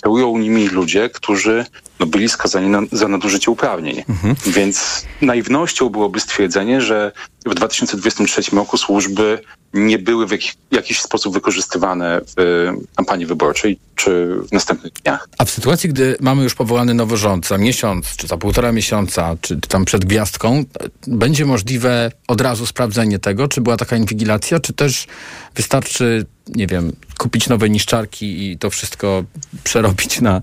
kierują 0.03 0.37
nimi 0.37 0.69
ludzie, 0.69 1.09
którzy 1.09 1.65
no, 1.99 2.05
byli 2.05 2.29
skazani 2.29 2.67
na, 2.67 2.81
za 2.91 3.07
nadużycie 3.07 3.51
uprawnień. 3.51 4.03
Mhm. 4.09 4.35
Więc 4.45 5.05
naiwnością 5.21 5.89
byłoby 5.89 6.19
stwierdzenie, 6.19 6.81
że 6.81 7.11
w 7.45 7.55
2023 7.55 8.55
roku 8.55 8.77
służby 8.77 9.41
nie 9.73 9.99
były 9.99 10.27
w 10.27 10.31
jakiś, 10.71 10.99
sposób 10.99 11.33
wykorzystywane 11.33 12.21
w 12.37 12.67
kampanii 12.95 13.25
wyborczej 13.25 13.79
czy 13.95 14.35
w 14.49 14.51
następnych 14.51 14.93
dniach. 14.93 15.27
A 15.37 15.45
w 15.45 15.51
sytuacji, 15.51 15.89
gdy 15.89 16.17
mamy 16.19 16.43
już 16.43 16.55
powołany 16.55 16.93
nowy 16.93 17.17
rząd 17.17 17.47
za 17.47 17.57
miesiąc, 17.57 18.15
czy 18.15 18.27
za 18.27 18.37
półtora 18.37 18.71
miesiąca, 18.71 19.35
czy 19.41 19.61
tam 19.61 19.85
przed 19.85 20.05
gwiazdką, 20.05 20.63
będzie 21.07 21.45
możliwe 21.45 22.11
od 22.27 22.41
razu 22.41 22.65
sprawdzenie 22.65 23.19
tego, 23.19 23.47
czy 23.47 23.61
była 23.61 23.77
taka 23.77 23.95
inwigilacja, 23.95 24.59
czy 24.59 24.73
też 24.73 25.07
wystarczy, 25.55 26.25
nie 26.47 26.67
wiem, 26.67 26.91
kupić 27.17 27.49
nowe 27.49 27.69
niszczarki 27.69 28.51
i 28.51 28.57
to 28.57 28.69
wszystko 28.69 29.23
przerobić 29.63 30.21
na, 30.21 30.41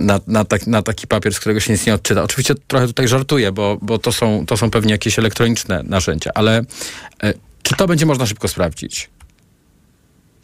na, 0.00 0.20
na, 0.26 0.44
tak, 0.44 0.66
na 0.66 0.82
taki 0.82 1.06
papier, 1.06 1.34
z 1.34 1.40
którego 1.40 1.60
się 1.60 1.72
nic 1.72 1.86
nie 1.86 1.94
odczyta. 1.94 2.22
Oczywiście 2.22 2.54
trochę 2.68 2.86
tutaj 2.86 3.08
żartuję, 3.08 3.52
bo, 3.52 3.78
bo 3.82 3.98
to, 3.98 4.12
są, 4.12 4.46
to 4.46 4.56
są 4.56 4.70
pewnie 4.70 4.92
jakieś 4.92 5.18
elektroniczne 5.18 5.43
narzędzia, 5.84 6.30
ale 6.34 6.62
e, 7.22 7.34
czy 7.62 7.74
to 7.76 7.86
będzie 7.86 8.06
można 8.06 8.26
szybko 8.26 8.48
sprawdzić? 8.48 9.10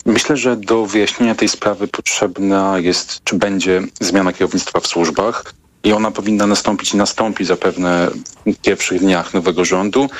Myślę, 0.06 0.36
że 0.36 0.56
do 0.56 0.86
wyjaśnienia 0.86 1.34
tej 1.34 1.48
sprawy 1.48 1.88
potrzebna 1.88 2.78
jest, 2.78 3.24
czy 3.24 3.36
będzie 3.36 3.82
zmiana 4.00 4.32
kierownictwa 4.32 4.80
w 4.80 4.86
służbach 4.86 5.54
i 5.84 5.92
ona 5.92 6.10
powinna 6.10 6.46
nastąpić 6.46 6.94
i 6.94 6.96
nastąpi 6.96 7.44
zapewne 7.44 8.10
w 8.46 8.56
pierwszych 8.56 9.00
dniach 9.00 9.34
nowego 9.34 9.64
rządu, 9.64 10.10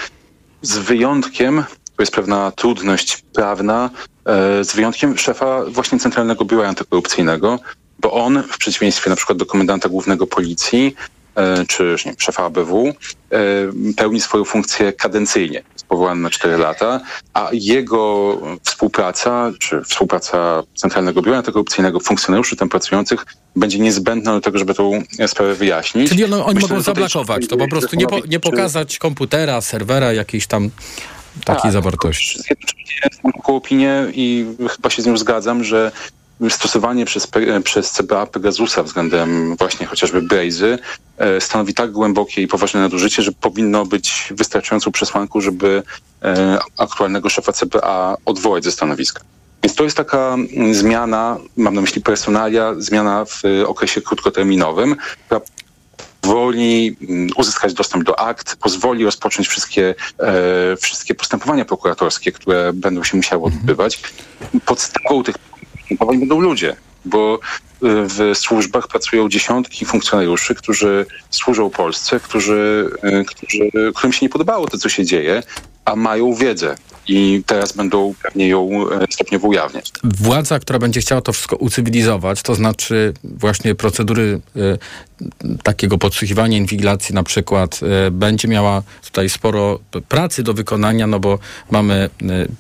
z 0.63 0.79
wyjątkiem, 0.79 1.65
to 1.97 2.03
jest 2.03 2.13
pewna 2.13 2.51
trudność 2.51 3.25
prawna, 3.33 3.91
e, 4.25 4.65
z 4.65 4.75
wyjątkiem 4.75 5.19
szefa 5.19 5.65
właśnie 5.65 5.99
Centralnego 5.99 6.45
Biura 6.45 6.69
Antykorupcyjnego, 6.69 7.59
bo 7.99 8.13
on 8.13 8.43
w 8.43 8.59
przeciwieństwie 8.59 9.11
na 9.11 9.17
przykład 9.17 9.39
do 9.39 9.47
komendanta 9.47 9.89
głównego 9.89 10.27
policji 10.27 10.95
czy 11.69 11.97
nie, 12.07 12.15
szefa 12.19 12.45
ABW, 12.45 12.89
e, 12.89 13.39
pełni 13.97 14.21
swoją 14.21 14.45
funkcję 14.45 14.93
kadencyjnie. 14.93 15.63
Jest 15.73 15.87
powołany 15.87 16.21
na 16.21 16.31
4 16.31 16.57
lata, 16.57 17.01
a 17.35 17.49
jego 17.53 18.39
współpraca, 18.63 19.51
czy 19.59 19.83
współpraca 19.83 20.63
Centralnego 20.75 21.23
Biura 21.23 21.39
Antykorupcyjnego, 21.39 22.01
funkcjonariuszy 22.01 22.57
tam 22.57 22.69
pracujących 22.69 23.27
będzie 23.57 23.79
niezbędna 23.79 24.33
do 24.33 24.41
tego, 24.41 24.59
żeby 24.59 24.75
tą 24.75 25.03
sprawę 25.27 25.55
wyjaśnić. 25.55 26.09
Czyli 26.09 26.25
oni, 26.25 26.35
oni 26.35 26.55
Myślę, 26.55 26.69
mogą 26.69 26.83
zablokować 26.83 27.49
to, 27.49 27.57
po 27.57 27.69
prostu 27.69 27.97
nie, 27.97 28.07
po, 28.07 28.19
nie 28.29 28.41
pokazać 28.41 28.99
komputera, 28.99 29.61
serwera, 29.61 30.13
jakiejś 30.13 30.47
tam 30.47 30.71
takiej 31.45 31.63
tak, 31.63 31.73
zawartości. 31.73 32.41
Mam 33.25 33.33
taką 33.33 33.57
opinię 33.57 34.07
i 34.15 34.47
chyba 34.77 34.91
się 34.91 35.03
z 35.03 35.07
nią 35.07 35.17
zgadzam, 35.17 35.65
że 35.65 35.93
stosowanie 36.49 37.05
przez, 37.05 37.29
przez 37.65 37.91
CBA 37.91 38.27
Pegasusa 38.27 38.83
względem 38.83 39.57
właśnie 39.57 39.87
chociażby 39.87 40.23
Brazy 40.23 40.79
e, 41.19 41.41
stanowi 41.41 41.75
tak 41.75 41.93
głębokie 41.93 42.43
i 42.43 42.49
poważne 42.49 42.81
nadużycie, 42.81 43.23
że 43.23 43.33
powinno 43.33 43.87
być 43.87 44.33
wystarczającą 44.37 44.93
przesłanką, 44.93 45.41
żeby 45.41 45.83
e, 46.23 46.59
aktualnego 46.79 47.29
szefa 47.29 47.53
CBA 47.53 48.17
odwołać 48.25 48.65
ze 48.65 48.73
stanowiska. 48.73 49.23
Więc 49.63 49.77
to 49.77 49.85
jest 49.85 49.97
taka 49.97 50.35
mm, 50.35 50.75
zmiana, 50.75 51.39
mam 51.57 51.75
na 51.75 51.81
myśli 51.81 52.03
personalia, 52.03 52.75
zmiana 52.79 53.25
w 53.25 53.43
okresie 53.67 54.01
krótkoterminowym, 54.01 54.97
która 55.27 55.41
pozwoli 56.21 56.97
mm, 57.09 57.29
uzyskać 57.37 57.75
dostęp 57.75 58.05
do 58.05 58.19
akt, 58.19 58.57
pozwoli 58.57 59.05
rozpocząć 59.05 59.49
wszystkie, 59.49 59.95
e, 60.19 60.77
wszystkie 60.77 61.15
postępowania 61.15 61.65
prokuratorskie, 61.65 62.33
które 62.33 62.73
będą 62.73 63.05
się 63.05 63.17
musiały 63.17 63.45
mhm. 63.45 63.61
odbywać. 63.61 64.01
Podstawą 64.67 65.23
tych 65.23 65.39
postępowań 65.91 66.19
będą 66.19 66.41
ludzie, 66.41 66.77
bo 67.05 67.35
y, 67.35 67.39
w 67.83 68.39
służbach 68.39 68.89
pracują 68.89 69.29
dziesiątki 69.29 69.85
funkcjonariuszy, 69.85 70.55
którzy 70.55 71.07
służą 71.31 71.71
Polsce, 71.71 72.21
którzy, 72.21 72.91
y, 73.05 73.25
którzy, 73.25 73.71
którym 73.95 74.13
się 74.13 74.27
nie 74.27 74.31
podobało 74.31 74.67
to, 74.67 74.79
co 74.79 74.89
się 74.89 75.05
dzieje, 75.05 75.43
a 75.85 75.97
mają 75.97 76.35
wiedzę 76.35 76.77
i 77.09 77.43
teraz 77.47 77.73
będą 77.73 78.15
pewnie 78.23 78.49
ją 78.49 78.91
e, 78.91 79.07
stopniowo 79.11 79.49
ujawniać. 79.49 79.93
Władza, 80.05 80.59
która 80.59 80.79
będzie 80.79 81.01
chciała 81.01 81.21
to 81.21 81.33
wszystko 81.33 81.57
ucywilizować, 81.57 82.43
to 82.43 82.55
znaczy 82.55 83.13
właśnie 83.25 83.75
procedury 83.75 84.41
y, 84.57 84.79
takiego 85.63 85.99
podsłuchiwania, 85.99 86.59
inwigilacji 86.59 87.15
na 87.15 87.23
przykład, 87.23 87.81
y, 88.09 88.11
będzie 88.11 88.49
miała 88.49 88.83
tutaj 89.05 89.29
sporo 89.29 89.79
pracy 90.09 90.43
do 90.43 90.55
wykonania, 90.55 91.07
no 91.07 91.21
bo 91.21 91.39
mamy, 91.71 92.11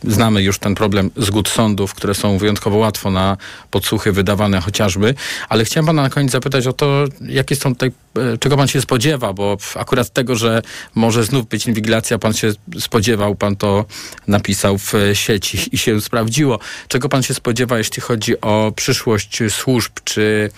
znamy 0.05 0.42
już 0.42 0.59
ten 0.59 0.74
problem 0.74 1.11
zgód 1.16 1.48
sądów, 1.48 1.94
które 1.94 2.14
są 2.14 2.38
wyjątkowo 2.38 2.76
łatwo 2.76 3.11
na 3.11 3.37
podsłuchy 3.70 4.12
wydawane 4.12 4.61
chociażby, 4.61 5.14
ale 5.48 5.64
chciałem 5.64 5.87
pana 5.87 6.03
na 6.03 6.11
koniec 6.11 6.33
zapytać 6.33 6.66
o 6.66 6.72
to, 6.72 7.05
jakie 7.20 7.57
są 7.57 7.74
tutaj, 7.74 7.92
czego 8.40 8.57
pan 8.57 8.68
się 8.68 8.81
spodziewa, 8.81 9.33
bo 9.33 9.57
akurat 9.74 10.11
tego, 10.11 10.37
że 10.37 10.62
może 10.94 11.24
znów 11.24 11.48
być 11.48 11.66
inwigilacja, 11.66 12.18
pan 12.18 12.33
się 12.33 12.53
spodziewał, 12.79 13.35
pan 13.35 13.57
to 13.57 13.85
napisał 14.31 14.79
w 14.79 14.93
sieci 15.12 15.69
i 15.73 15.79
się 15.79 16.01
sprawdziło. 16.01 16.59
Czego 16.88 17.09
pan 17.09 17.23
się 17.23 17.35
spodziewa, 17.35 17.79
jeśli 17.79 18.03
chodzi 18.03 18.40
o 18.40 18.73
przyszłość 18.77 19.43
służb? 19.49 19.93
Czy 20.05 20.51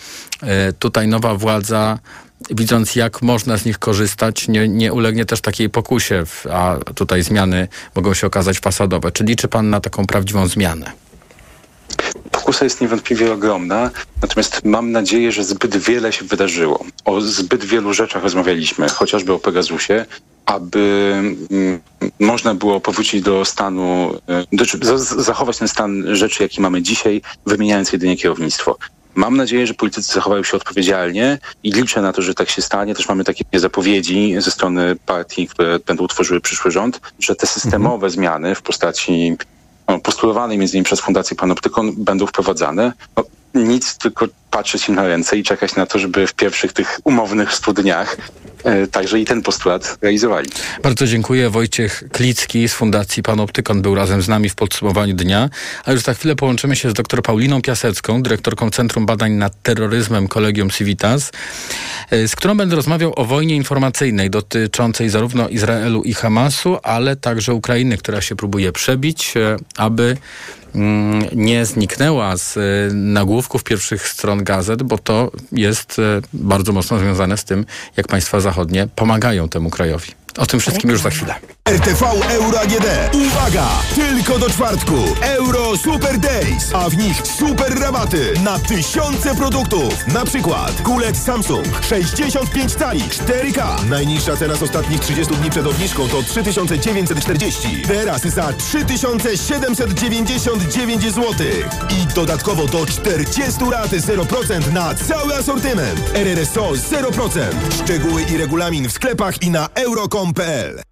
e, 0.42 0.72
tutaj 0.72 1.08
nowa 1.08 1.34
władza 1.34 1.98
widząc 2.50 2.96
jak 2.96 3.22
można 3.22 3.56
z 3.56 3.64
nich 3.64 3.78
korzystać, 3.78 4.48
nie, 4.48 4.68
nie 4.68 4.92
ulegnie 4.92 5.24
też 5.24 5.40
takiej 5.40 5.70
pokusie, 5.70 6.24
a 6.52 6.76
tutaj 6.94 7.22
zmiany 7.22 7.68
mogą 7.94 8.14
się 8.14 8.26
okazać 8.26 8.58
fasadowe. 8.58 9.12
Czy 9.12 9.24
liczy 9.24 9.48
pan 9.48 9.70
na 9.70 9.80
taką 9.80 10.06
prawdziwą 10.06 10.46
zmianę? 10.46 10.92
Pokusa 12.30 12.64
jest 12.64 12.80
niewątpliwie 12.80 13.32
ogromna, 13.32 13.90
natomiast 14.22 14.64
mam 14.64 14.92
nadzieję, 14.92 15.32
że 15.32 15.44
zbyt 15.44 15.76
wiele 15.76 16.12
się 16.12 16.24
wydarzyło. 16.24 16.84
O 17.04 17.20
zbyt 17.20 17.64
wielu 17.64 17.94
rzeczach 17.94 18.22
rozmawialiśmy, 18.22 18.88
chociażby 18.88 19.32
o 19.32 19.38
Pegasusie, 19.38 20.06
aby 20.46 21.12
mm, 21.50 21.80
można 22.20 22.54
było 22.54 22.80
powrócić 22.80 23.22
do 23.22 23.44
stanu, 23.44 24.14
e, 24.28 25.02
zachować 25.02 25.58
ten 25.58 25.68
stan 25.68 26.16
rzeczy, 26.16 26.42
jaki 26.42 26.60
mamy 26.60 26.82
dzisiaj, 26.82 27.22
wymieniając 27.46 27.92
jedynie 27.92 28.16
kierownictwo. 28.16 28.78
Mam 29.14 29.36
nadzieję, 29.36 29.66
że 29.66 29.74
politycy 29.74 30.12
zachowają 30.12 30.42
się 30.42 30.56
odpowiedzialnie 30.56 31.38
i 31.62 31.72
liczę 31.72 32.02
na 32.02 32.12
to, 32.12 32.22
że 32.22 32.34
tak 32.34 32.50
się 32.50 32.62
stanie. 32.62 32.94
Też 32.94 33.08
mamy 33.08 33.24
takie 33.24 33.44
zapowiedzi 33.54 34.34
ze 34.38 34.50
strony 34.50 34.96
partii, 35.06 35.48
które 35.48 35.78
będą 35.78 36.06
tworzyły 36.06 36.40
przyszły 36.40 36.70
rząd, 36.70 37.00
że 37.18 37.36
te 37.36 37.46
systemowe 37.46 37.94
mhm. 37.94 38.12
zmiany 38.12 38.54
w 38.54 38.62
postaci 38.62 39.36
no, 39.88 39.98
postulowanej 39.98 40.58
między 40.58 40.76
innymi 40.76 40.84
przez 40.84 41.00
Fundację 41.00 41.36
Panoptykon 41.36 41.92
będą 41.96 42.26
wprowadzane. 42.26 42.92
No, 43.16 43.24
nic, 43.54 43.98
tylko 43.98 44.26
patrzeć 44.50 44.88
im 44.88 44.94
na 44.94 45.06
ręce 45.06 45.38
i 45.38 45.42
czekać 45.42 45.76
na 45.76 45.86
to, 45.86 45.98
żeby 45.98 46.26
w 46.26 46.34
pierwszych 46.34 46.72
tych 46.72 47.00
umownych 47.04 47.54
100 47.54 47.72
dniach 47.72 48.16
także 48.92 49.20
i 49.20 49.24
ten 49.24 49.42
postulat 49.42 49.98
realizowali. 50.02 50.48
Bardzo 50.82 51.06
dziękuję. 51.06 51.50
Wojciech 51.50 52.04
Klicki 52.12 52.68
z 52.68 52.74
Fundacji 52.74 53.22
Panoptykon 53.22 53.82
był 53.82 53.94
razem 53.94 54.22
z 54.22 54.28
nami 54.28 54.48
w 54.48 54.54
podsumowaniu 54.54 55.14
dnia. 55.14 55.50
A 55.84 55.92
już 55.92 56.02
za 56.02 56.14
chwilę 56.14 56.36
połączymy 56.36 56.76
się 56.76 56.90
z 56.90 56.94
dr 56.94 57.22
Pauliną 57.22 57.62
Piasecką, 57.62 58.22
dyrektorką 58.22 58.70
Centrum 58.70 59.06
Badań 59.06 59.32
nad 59.32 59.62
Terroryzmem 59.62 60.28
Kolegium 60.28 60.70
Civitas, 60.70 61.32
e, 62.10 62.28
z 62.28 62.36
którą 62.36 62.56
będę 62.56 62.76
rozmawiał 62.76 63.12
o 63.16 63.24
wojnie 63.24 63.56
informacyjnej 63.56 64.30
dotyczącej 64.30 65.08
zarówno 65.08 65.48
Izraelu 65.48 66.02
i 66.02 66.14
Hamasu, 66.14 66.78
ale 66.82 67.16
także 67.16 67.54
Ukrainy, 67.54 67.96
która 67.96 68.20
się 68.20 68.36
próbuje 68.36 68.72
przebić, 68.72 69.36
e, 69.36 69.56
aby 69.76 70.16
nie 71.32 71.66
zniknęła 71.66 72.36
z 72.36 72.56
y, 72.56 72.94
nagłówków 72.94 73.64
pierwszych 73.64 74.08
stron 74.08 74.44
gazet, 74.44 74.82
bo 74.82 74.98
to 74.98 75.30
jest 75.52 75.98
y, 75.98 76.02
bardzo 76.32 76.72
mocno 76.72 76.98
związane 76.98 77.36
z 77.36 77.44
tym, 77.44 77.66
jak 77.96 78.08
państwa 78.08 78.40
zachodnie 78.40 78.88
pomagają 78.96 79.48
temu 79.48 79.70
krajowi. 79.70 80.21
O 80.38 80.46
tym 80.46 80.60
wszystkim 80.60 80.90
już 80.90 81.00
za 81.00 81.10
chwilę. 81.10 81.34
RTV 81.68 82.06
Euro 82.30 82.60
AGD. 82.60 82.86
Uwaga! 83.14 83.68
Tylko 83.94 84.38
do 84.38 84.50
czwartku. 84.50 84.94
Euro 85.22 85.76
Super 85.76 86.18
Days, 86.18 86.74
a 86.74 86.90
w 86.90 86.96
nich 86.96 87.16
super 87.38 87.78
rabaty 87.80 88.34
na 88.44 88.58
tysiące 88.58 89.34
produktów. 89.34 90.06
Na 90.06 90.24
przykład 90.24 90.82
kulec 90.82 91.18
Samsung 91.18 91.66
65 91.88 92.74
cali 92.74 93.00
4K. 93.00 93.84
Najniższa 93.88 94.36
cena 94.36 94.54
z 94.54 94.62
ostatnich 94.62 95.00
30 95.00 95.34
dni 95.34 95.50
przed 95.50 95.66
obniżką 95.66 96.08
to 96.08 96.22
3940. 96.22 97.82
Teraz 97.82 98.22
za 98.22 98.52
3799 98.52 101.02
zł. 101.02 101.32
I 101.90 102.06
dodatkowo 102.14 102.66
do 102.66 102.86
40 102.86 103.70
raty 103.70 104.00
0% 104.00 104.72
na 104.72 104.94
cały 104.94 105.34
asortyment. 105.34 106.00
RRSO 106.14 106.70
0%. 106.72 107.40
Szczegóły 107.84 108.22
i 108.22 108.36
regulamin 108.36 108.88
w 108.88 108.92
sklepach 108.92 109.42
i 109.42 109.50
na 109.50 109.68
euro.com 109.74 110.21
www.radiowrocław.pl 110.22 110.82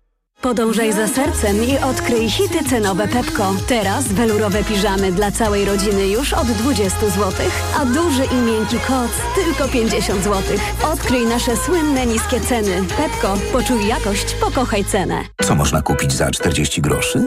Podążaj 0.43 0.93
za 0.93 1.09
sercem 1.09 1.65
i 1.65 1.79
odkryj 1.79 2.31
hity 2.31 2.65
cenowe 2.71 3.09
Pepko. 3.09 3.55
Teraz 3.69 4.09
welurowe 4.09 4.65
piżamy 4.65 5.13
dla 5.13 5.31
całej 5.31 5.65
rodziny 5.65 6.09
już 6.09 6.33
od 6.33 6.47
20 6.47 7.01
zł, 7.01 7.33
a 7.81 7.85
duży 7.85 8.25
i 8.25 8.35
miękki 8.35 8.77
koc 8.79 9.11
tylko 9.35 9.73
50 9.73 10.25
zł. 10.25 10.43
Odkryj 10.93 11.27
nasze 11.27 11.57
słynne 11.57 12.07
niskie 12.07 12.41
ceny. 12.41 12.85
Pepko, 12.97 13.39
poczuj 13.53 13.87
jakość, 13.87 14.35
pokochaj 14.35 14.85
cenę. 14.85 15.25
Co 15.43 15.55
można 15.55 15.83
kupić 15.83 16.13
za 16.13 16.31
40 16.31 16.83
groszy? 16.83 17.27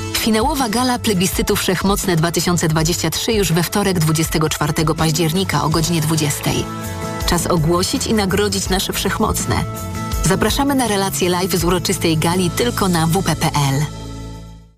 Finałowa 0.21 0.69
gala 0.69 0.99
plebiscytu 0.99 1.55
Wszechmocne 1.55 2.15
2023 2.15 3.33
już 3.33 3.53
we 3.53 3.63
wtorek 3.63 3.99
24 3.99 4.73
października 4.97 5.63
o 5.63 5.69
godzinie 5.69 6.01
20. 6.01 6.51
Czas 7.29 7.47
ogłosić 7.47 8.07
i 8.07 8.13
nagrodzić 8.13 8.69
nasze 8.69 8.93
Wszechmocne. 8.93 9.55
Zapraszamy 10.23 10.75
na 10.75 10.87
relację 10.87 11.29
live 11.29 11.55
z 11.55 11.63
uroczystej 11.63 12.17
gali 12.17 12.49
tylko 12.49 12.87
na 12.87 13.07
wp.pl. 13.07 13.85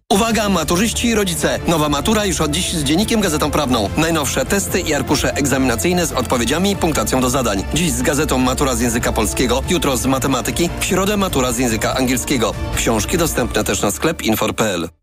Uwaga, 0.10 0.50
maturzyści 0.50 1.08
i 1.08 1.16
rodzice! 1.16 1.60
Nowa 1.68 1.90
matura 1.90 2.26
już 2.26 2.42
od 2.42 2.52
dziś 2.52 2.74
z 2.74 2.84
Dziennikiem 2.84 3.22
Gazetą 3.22 3.52
Prawną. 3.52 3.90
Najnowsze 3.98 4.46
testy 4.46 4.80
i 4.80 4.94
arkusze 4.94 5.34
egzaminacyjne 5.34 6.06
z 6.06 6.12
odpowiedziami 6.12 6.72
i 6.72 6.76
punktacją 6.76 7.22
do 7.22 7.30
zadań. 7.30 7.64
Dziś 7.74 7.92
z 7.92 8.02
gazetą 8.02 8.38
Matura 8.38 8.76
z 8.76 8.82
języka 8.82 9.14
polskiego, 9.14 9.64
jutro 9.70 9.98
z 9.98 10.06
matematyki, 10.06 10.70
w 10.80 10.86
środę 10.86 11.18
matura 11.18 11.52
z 11.52 11.58
języka 11.58 11.96
angielskiego. 11.96 12.54
Książki 12.76 13.18
dostępne 13.18 13.64
też 13.64 13.82
na 13.82 13.92
sklep 13.92 14.22
infor.pl. 14.22 15.03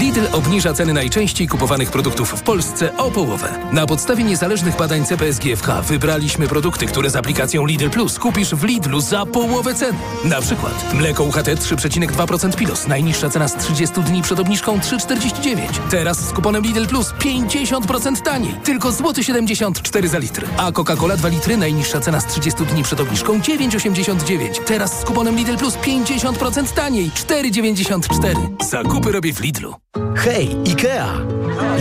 Lidl 0.00 0.20
obniża 0.32 0.74
ceny 0.74 0.92
najczęściej 0.92 1.48
kupowanych 1.48 1.90
produktów 1.90 2.30
w 2.30 2.42
Polsce 2.42 2.96
o 2.96 3.10
połowę. 3.10 3.58
Na 3.72 3.86
podstawie 3.86 4.24
niezależnych 4.24 4.76
badań 4.76 5.04
CPSGFK 5.04 5.82
wybraliśmy 5.82 6.48
produkty, 6.48 6.86
które 6.86 7.10
z 7.10 7.16
aplikacją 7.16 7.66
Lidl 7.66 7.90
Plus 7.90 8.18
kupisz 8.18 8.54
w 8.54 8.64
Lidlu 8.64 9.00
za 9.00 9.26
połowę 9.26 9.74
ceny. 9.74 9.98
Na 10.24 10.40
przykład 10.40 10.94
mleko 10.94 11.24
UHT 11.24 11.46
3,2% 11.46 12.56
Pilos. 12.56 12.86
Najniższa 12.86 13.30
cena 13.30 13.48
z 13.48 13.56
30 13.56 14.00
dni 14.00 14.22
przed 14.22 14.40
obniżką 14.40 14.78
3,49. 14.78 15.58
Teraz 15.90 16.28
z 16.28 16.32
kuponem 16.32 16.62
Lidl 16.62 16.86
Plus 16.86 17.12
50% 17.18 18.22
taniej. 18.22 18.54
Tylko 18.64 18.92
złoty 18.92 19.24
74 19.24 20.08
za 20.08 20.18
litr. 20.18 20.44
A 20.56 20.70
Coca-Cola 20.70 21.16
2 21.16 21.28
litry. 21.28 21.56
Najniższa 21.56 22.00
cena 22.00 22.20
z 22.20 22.26
30 22.26 22.64
dni 22.64 22.82
przed 22.82 23.00
obniżką 23.00 23.38
9,89. 23.38 24.64
Teraz 24.66 25.00
z 25.00 25.04
kuponem 25.04 25.36
Lidl 25.36 25.56
Plus 25.56 25.74
50% 25.74 26.72
taniej. 26.74 27.10
4,94. 27.10 28.64
Zakupy 28.70 29.12
robię 29.12 29.32
w 29.32 29.40
Lidlu. 29.40 29.74
Hej, 30.16 30.56
IKEA! 30.66 31.06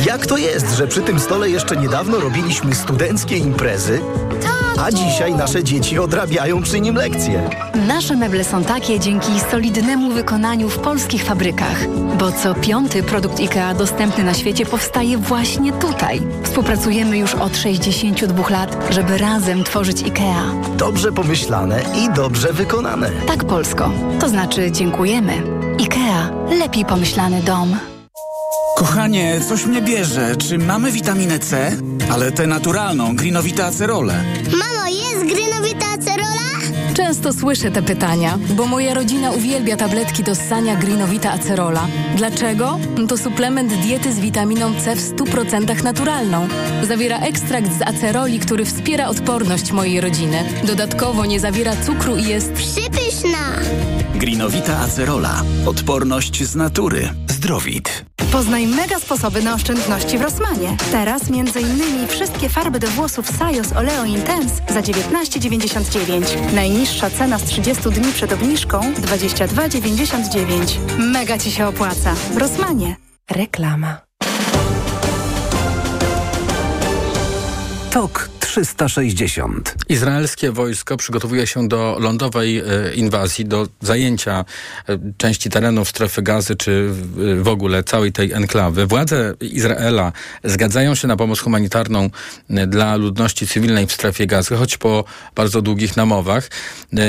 Jak 0.05 0.25
to 0.25 0.37
jest, 0.37 0.75
że 0.77 0.87
przy 0.87 1.01
tym 1.01 1.19
stole 1.19 1.49
jeszcze 1.49 1.75
niedawno 1.75 2.19
robiliśmy 2.19 2.75
studenckie 2.75 3.37
imprezy, 3.37 4.01
a 4.79 4.91
dzisiaj 4.91 5.35
nasze 5.35 5.63
dzieci 5.63 5.99
odrabiają 5.99 6.63
przy 6.63 6.81
nim 6.81 6.95
lekcje? 6.95 7.49
Nasze 7.87 8.15
meble 8.15 8.43
są 8.43 8.63
takie 8.63 8.99
dzięki 8.99 9.39
solidnemu 9.51 10.11
wykonaniu 10.11 10.69
w 10.69 10.77
polskich 10.77 11.23
fabrykach, 11.23 11.87
bo 12.19 12.31
co 12.31 12.55
piąty 12.55 13.03
produkt 13.03 13.39
IKEA 13.39 13.75
dostępny 13.77 14.23
na 14.23 14.33
świecie 14.33 14.65
powstaje 14.65 15.17
właśnie 15.17 15.73
tutaj. 15.73 16.21
Współpracujemy 16.43 17.17
już 17.17 17.35
od 17.35 17.57
62 17.57 18.49
lat, 18.49 18.77
żeby 18.89 19.17
razem 19.17 19.63
tworzyć 19.63 20.03
IKEA. 20.03 20.75
Dobrze 20.77 21.11
pomyślane 21.11 21.81
i 21.97 22.13
dobrze 22.15 22.53
wykonane. 22.53 23.11
Tak, 23.27 23.45
Polsko. 23.45 23.91
To 24.19 24.29
znaczy 24.29 24.71
dziękujemy. 24.71 25.33
IKEA. 25.79 26.29
Lepiej 26.59 26.85
pomyślany 26.85 27.43
dom. 27.43 27.77
Kochanie, 28.79 29.41
coś 29.49 29.65
mnie 29.65 29.81
bierze. 29.81 30.35
Czy 30.35 30.57
mamy 30.57 30.91
witaminę 30.91 31.39
C? 31.39 31.71
Ale 32.11 32.31
tę 32.31 32.47
naturalną, 32.47 33.05
jest 33.05 33.15
grynowita 33.15 33.65
acerola? 33.65 34.13
Często 37.09 37.33
słyszę 37.33 37.71
te 37.71 37.81
pytania, 37.81 38.37
bo 38.49 38.65
moja 38.65 38.93
rodzina 38.93 39.31
uwielbia 39.31 39.77
tabletki 39.77 40.23
do 40.23 40.35
ssania 40.35 40.75
Greenowita 40.75 41.31
Acerola. 41.31 41.87
Dlaczego? 42.15 42.79
To 43.07 43.17
suplement 43.17 43.73
diety 43.73 44.13
z 44.13 44.19
witaminą 44.19 44.73
C 44.81 44.95
w 44.95 44.99
100% 44.99 45.83
naturalną. 45.83 46.47
Zawiera 46.83 47.19
ekstrakt 47.19 47.71
z 47.79 47.81
aceroli, 47.81 48.39
który 48.39 48.65
wspiera 48.65 49.07
odporność 49.07 49.71
mojej 49.71 50.01
rodziny. 50.01 50.43
Dodatkowo 50.63 51.25
nie 51.25 51.39
zawiera 51.39 51.75
cukru 51.75 52.17
i 52.17 52.23
jest 52.23 52.53
Przypyszna! 52.53 53.59
Grinowita 54.15 54.79
acerola. 54.79 55.41
Odporność 55.65 56.43
z 56.43 56.55
natury. 56.55 57.09
Zdrowit. 57.29 58.05
Poznaj 58.31 58.67
mega 58.67 58.99
sposoby 58.99 59.43
na 59.43 59.53
oszczędności 59.53 60.17
w 60.17 60.21
Rosmanie. 60.21 60.77
Teraz 60.91 61.21
m.in. 61.29 62.07
wszystkie 62.07 62.49
farby 62.49 62.79
do 62.79 62.87
włosów 62.87 63.29
Sajos 63.37 63.73
Oleo 63.73 64.05
Intense 64.05 64.55
za 64.69 64.81
19,99. 64.81 66.53
Najniższa 67.01 67.19
cena 67.19 67.39
z 67.39 67.43
30 67.43 67.89
dni 67.89 68.13
przed 68.13 68.33
obniżką 68.33 68.79
22,99. 68.79 70.77
Mega 70.97 71.37
Ci 71.37 71.51
się 71.51 71.67
opłaca. 71.67 72.15
Rosmanie. 72.37 72.95
Reklama. 73.31 74.01
TOK 77.91 78.38
360. 78.49 79.75
Izraelskie 79.89 80.51
wojsko 80.51 80.97
przygotowuje 80.97 81.47
się 81.47 81.67
do 81.67 81.97
lądowej 81.99 82.57
e, 82.57 82.63
inwazji, 82.93 83.45
do 83.45 83.67
zajęcia 83.81 84.45
e, 84.89 84.99
części 85.17 85.49
terenów 85.49 85.89
strefy 85.89 86.21
gazy, 86.21 86.55
czy 86.55 86.89
w, 87.41 87.47
ogóle 87.47 87.83
całej 87.83 88.11
tej 88.11 88.33
enklawy. 88.33 88.85
Władze 88.85 89.33
Izraela 89.41 90.11
zgadzają 90.43 90.95
się 90.95 91.07
na 91.07 91.17
pomoc 91.17 91.39
humanitarną 91.39 92.09
e, 92.49 92.67
dla 92.67 92.95
ludności 92.95 93.47
cywilnej 93.47 93.87
w 93.87 93.91
strefie 93.91 94.27
gazy, 94.27 94.55
choć 94.55 94.77
po 94.77 95.03
bardzo 95.35 95.61
długich 95.61 95.97
namowach. 95.97 96.49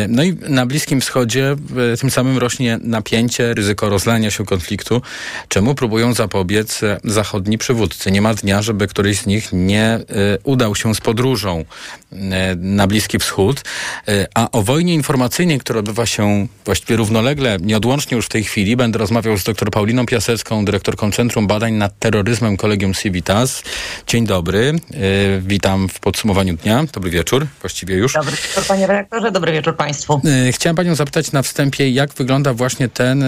No 0.09 0.23
i 0.23 0.37
na 0.49 0.67
Bliskim 0.67 1.01
Wschodzie 1.01 1.57
tym 2.01 2.11
samym 2.11 2.39
rośnie 2.39 2.79
napięcie, 2.83 3.55
ryzyko 3.55 3.89
rozlania 3.89 4.31
się 4.31 4.45
konfliktu, 4.45 5.03
czemu 5.49 5.75
próbują 5.75 6.15
zapobiec 6.15 6.81
zachodni 7.05 7.59
przywódcy. 7.59 8.11
Nie 8.11 8.23
ma 8.23 8.35
dnia, 8.35 8.63
żeby 8.63 8.89
któryś 8.89 9.19
z 9.19 9.27
nich 9.27 9.49
nie 9.53 10.01
udał 10.45 10.75
się 10.75 10.95
z 10.95 11.01
podróżą 11.41 11.65
e, 12.13 12.57
na 12.57 12.87
Bliski 12.87 13.19
Wschód. 13.19 13.63
E, 14.09 14.27
A 14.35 14.51
o 14.51 14.63
wojnie 14.63 14.95
informacyjnej, 14.95 15.59
która 15.59 15.79
odbywa 15.79 16.07
się 16.07 16.47
właściwie 16.65 16.97
równolegle, 16.97 17.57
nieodłącznie 17.61 18.17
już 18.17 18.27
w 18.27 18.29
tej 18.29 18.45
chwili, 18.45 18.77
będę 18.77 18.99
rozmawiał 18.99 19.39
z 19.39 19.45
dr 19.45 19.71
Pauliną 19.71 20.07
Piasecką, 20.07 20.65
dyrektorką 20.65 21.13
Centrum 21.13 21.47
Badań 21.47 21.73
nad 21.73 21.99
Terroryzmem 21.99 22.57
Kolegium 22.57 22.95
Civitas. 22.95 23.63
Dzień 24.07 24.27
dobry, 24.27 24.69
e, 24.71 25.41
witam 25.41 25.89
w 25.89 26.01
podsumowaniu 26.01 26.57
dnia. 26.57 26.85
Dobry 26.93 27.11
wieczór, 27.11 27.47
właściwie 27.61 27.95
już. 27.95 28.13
Dobry 28.13 28.37
wieczór, 28.37 28.65
panie 28.69 28.87
redaktorze, 28.87 29.33
dobry 29.33 29.53
wieczór 29.53 29.77
państwu. 29.77 30.21
Chciałem 30.53 30.77
panią 30.77 30.95
zapytać 30.95 31.33
na 31.33 31.43
wstępie, 31.43 31.91
jak 31.91 32.15
wygląda 32.15 32.55
właśnie 32.55 32.89
ten 32.89 33.25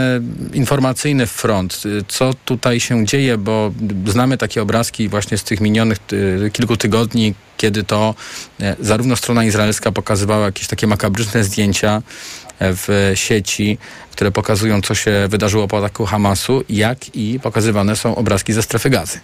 informacyjny 0.53 1.27
front? 1.27 1.83
Co 2.09 2.35
tutaj 2.45 2.81
się 2.81 3.07
dzieje, 3.07 3.39
bo 3.39 3.73
znamy 4.07 4.39
takie 4.39 4.63
obrazki 4.63 5.09
właśnie 5.09 5.39
z 5.39 5.45
tych 5.45 5.61
minionych 5.61 5.99
kilku 6.53 6.77
tygodni, 6.77 7.35
kiedy 7.63 7.85
to 7.85 7.92
e, 8.61 8.77
zarówno 8.81 9.17
strona 9.17 9.45
izraelska 9.45 9.93
pokazywała 9.93 10.47
jakieś 10.47 10.67
takie 10.67 10.87
makabryczne 10.87 11.45
zdjęcia 11.45 12.03
e, 12.59 12.75
w 12.75 13.13
sieci, 13.15 13.79
które 14.13 14.31
pokazują, 14.31 14.83
co 14.83 14.95
się 14.95 15.27
wydarzyło 15.29 15.69
po 15.69 15.79
ataku 15.79 16.07
Hamasu, 16.07 16.65
jak 16.69 17.17
i 17.17 17.41
pokazywane 17.43 17.97
są 17.97 18.17
obrazki 18.17 18.53
ze 18.53 18.63
strefy 18.63 18.91
gazy. 18.91 19.21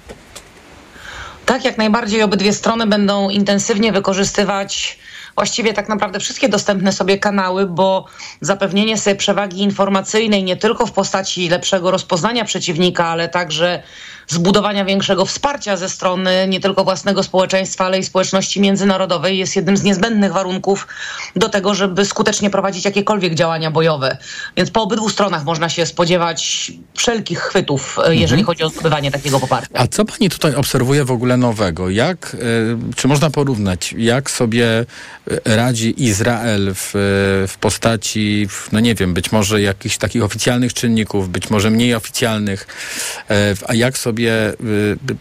Tak, 1.47 1.65
jak 1.65 1.79
najbardziej 1.79 2.23
obydwie 2.23 2.53
strony 2.53 2.87
będą 2.87 3.31
intensywnie 3.31 3.93
wykorzystywać 3.93 4.99
właściwie 5.39 5.73
tak 5.73 5.89
naprawdę 5.89 6.21
wszystkie 6.21 6.49
dostępne 6.49 6.93
sobie 6.93 7.19
kanały, 7.19 7.67
bo 7.67 8.05
zapewnienie 8.41 8.99
sobie 8.99 9.17
przewagi 9.17 9.63
informacyjnej 9.63 10.45
nie 10.45 10.57
tylko 10.57 10.87
w 10.87 10.93
postaci 10.93 11.49
lepszego 11.49 11.91
rozpoznania 11.91 12.45
przeciwnika, 12.45 13.07
ale 13.07 13.29
także 13.29 13.83
zbudowania 14.29 14.85
większego 14.85 15.27
wsparcia 15.27 15.77
ze 15.77 15.89
strony 15.89 16.47
nie 16.49 16.61
tylko 16.61 16.85
własnego 16.85 17.23
społeczeństwa, 17.23 17.85
ale 17.85 17.99
i 17.99 18.05
społeczności 18.05 18.61
międzynarodowej 18.61 19.39
jest 19.39 19.57
jednym 19.57 19.77
z 19.77 19.83
niezbędnych 19.83 20.33
warunków 20.33 20.87
do 21.37 21.49
tego, 21.49 21.75
żeby 21.75 22.05
skutecznie 22.05 22.51
prowadzić 22.51 22.85
jakiekolwiek 22.85 23.35
działania 23.35 23.71
bojowe. 23.71 24.19
Więc 24.57 24.71
po 24.71 24.83
obydwu 24.83 25.09
stronach 25.09 25.45
można 25.45 25.69
się 25.69 25.87
spodziewać 25.87 26.73
wszelkich 26.95 27.41
chwytów, 27.41 27.99
e, 27.99 28.15
jeżeli 28.15 28.41
mhm. 28.41 28.47
chodzi 28.47 28.63
o 28.63 28.69
zdobywanie 28.69 29.11
takiego 29.11 29.41
poparcia. 29.41 29.69
A 29.75 29.87
co 29.87 30.05
pani 30.05 30.31
tutaj 30.31 30.55
obserwuje 30.55 31.05
w 31.05 31.11
ogóle 31.11 31.37
nowego? 31.37 31.91
Jak, 31.91 32.35
e, 32.35 32.39
czy 32.97 33.09
można 33.09 33.31
porównać, 33.31 33.95
jak 33.99 34.31
sobie 34.31 34.67
e, 35.47 35.57
radzi 35.57 36.05
Izrael 36.05 36.75
w, 36.75 36.91
w 37.49 37.59
postaci, 37.61 38.49
no 38.73 38.81
nie 38.81 38.95
wiem, 38.95 39.15
być 39.15 39.33
może 39.33 39.63
jakichś 39.63 39.99
takich 39.99 40.23
oficjalnych 40.23 40.75
czynników, 40.75 41.29
być 41.29 41.51
może 41.51 41.71
mniej 41.71 41.95
oficjalnych, 41.95 42.67
a 43.67 43.75
jak 43.75 43.99
sobie 43.99 44.18
sobie 44.19 44.53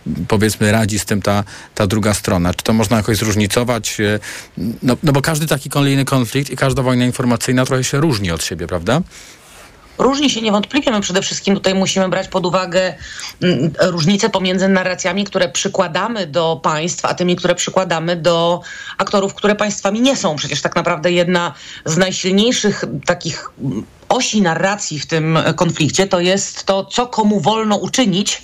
y, 0.08 0.26
powiedzmy 0.28 0.72
radzi 0.72 1.00
z 1.00 1.06
tym 1.06 1.22
ta, 1.22 1.44
ta 1.76 1.88
druga 1.88 2.14
strona? 2.14 2.54
Czy 2.54 2.64
to 2.64 2.74
można 2.74 2.98
jakoś 2.98 3.18
zróżnicować? 3.18 4.00
Y, 4.00 4.20
no, 4.84 4.98
no 5.04 5.12
bo 5.12 5.22
każdy 5.22 5.48
taki 5.48 5.70
kolejny 5.70 6.06
konflikt 6.06 6.52
i 6.52 6.56
każda 6.56 6.82
wojna 6.82 7.06
informacyjna 7.06 7.66
trochę 7.66 7.84
się 7.84 8.02
różni 8.02 8.32
od 8.32 8.44
siebie, 8.44 8.68
prawda? 8.68 9.02
Różni 9.98 10.30
się 10.30 10.42
niewątpliwie. 10.42 10.92
My 10.92 11.02
przede 11.02 11.22
wszystkim 11.22 11.56
tutaj 11.56 11.76
musimy 11.76 12.10
brać 12.10 12.28
pod 12.28 12.46
uwagę 12.46 12.94
mm, 13.42 13.72
różnice 13.80 14.30
pomiędzy 14.30 14.68
narracjami, 14.68 15.24
które 15.24 15.50
przykładamy 15.50 16.28
do 16.28 16.60
państw, 16.64 17.06
a 17.06 17.14
tymi, 17.14 17.36
które 17.36 17.56
przykładamy 17.56 18.16
do 18.16 18.62
aktorów, 18.98 19.34
które 19.34 19.56
państwami 19.56 20.02
nie 20.02 20.16
są. 20.16 20.36
Przecież 20.36 20.62
tak 20.62 20.76
naprawdę 20.76 21.12
jedna 21.12 21.54
z 21.86 21.98
najsilniejszych 21.98 22.84
takich 23.06 23.50
osi 24.10 24.42
narracji 24.42 25.00
w 25.00 25.06
tym 25.06 25.40
konflikcie 25.56 26.08
to 26.08 26.20
jest 26.20 26.64
to, 26.64 26.86
co 26.86 27.08
komu 27.08 27.40
wolno 27.40 27.76
uczynić 27.76 28.44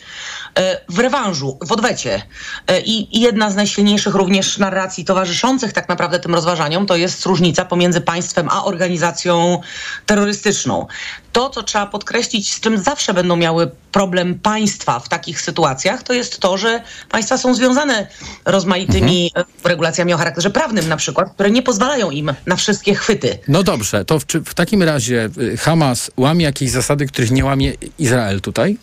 w 0.89 0.99
rewanżu, 0.99 1.57
w 1.67 1.71
odwecie. 1.71 2.21
E, 2.67 2.81
I 2.81 3.19
jedna 3.21 3.49
z 3.49 3.55
najsilniejszych 3.55 4.15
również 4.15 4.57
narracji 4.57 5.05
towarzyszących 5.05 5.73
tak 5.73 5.89
naprawdę 5.89 6.19
tym 6.19 6.35
rozważaniom 6.35 6.85
to 6.85 6.95
jest 6.95 7.25
różnica 7.25 7.65
pomiędzy 7.65 8.01
państwem 8.01 8.49
a 8.49 8.65
organizacją 8.65 9.61
terrorystyczną. 10.05 10.87
To, 11.31 11.49
co 11.49 11.63
trzeba 11.63 11.85
podkreślić, 11.85 12.53
z 12.53 12.59
czym 12.59 12.77
zawsze 12.77 13.13
będą 13.13 13.35
miały 13.35 13.71
problem 13.91 14.39
państwa 14.39 14.99
w 14.99 15.09
takich 15.09 15.41
sytuacjach, 15.41 16.03
to 16.03 16.13
jest 16.13 16.39
to, 16.39 16.57
że 16.57 16.81
państwa 17.09 17.37
są 17.37 17.55
związane 17.55 18.07
rozmaitymi 18.45 19.31
mhm. 19.35 19.45
regulacjami 19.63 20.13
o 20.13 20.17
charakterze 20.17 20.49
prawnym 20.49 20.89
na 20.89 20.97
przykład, 20.97 21.33
które 21.33 21.51
nie 21.51 21.61
pozwalają 21.61 22.11
im 22.11 22.33
na 22.45 22.55
wszystkie 22.55 22.95
chwyty. 22.95 23.39
No 23.47 23.63
dobrze, 23.63 24.05
to 24.05 24.19
w, 24.19 24.25
w 24.45 24.53
takim 24.53 24.83
razie 24.83 25.29
y, 25.37 25.57
Hamas 25.57 26.11
łamie 26.17 26.45
jakieś 26.45 26.71
zasady, 26.71 27.05
których 27.05 27.31
nie 27.31 27.45
łamie 27.45 27.73
Izrael 27.99 28.41
tutaj? 28.41 28.77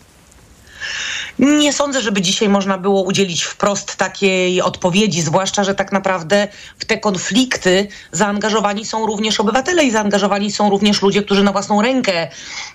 Nie 1.39 1.73
sądzę, 1.73 2.01
żeby 2.01 2.21
dzisiaj 2.21 2.49
można 2.49 2.79
było 2.79 3.03
udzielić 3.03 3.45
wprost 3.45 3.97
takiej 3.97 4.63
odpowiedzi, 4.63 5.23
zwłaszcza, 5.23 5.65
że 5.65 5.75
tak 5.75 5.93
naprawdę 5.93 6.49
w 6.79 6.85
te 6.85 6.99
konflikty 6.99 7.89
zaangażowani 8.13 8.85
są 8.85 9.07
również 9.07 9.41
obywatele 9.41 9.85
i 9.85 9.91
zaangażowani 9.91 10.53
są 10.53 10.71
również 10.71 11.03
ludzie, 11.03 11.23
którzy 11.23 11.43
na 11.43 11.53
własną 11.53 11.83
rękę 11.83 12.29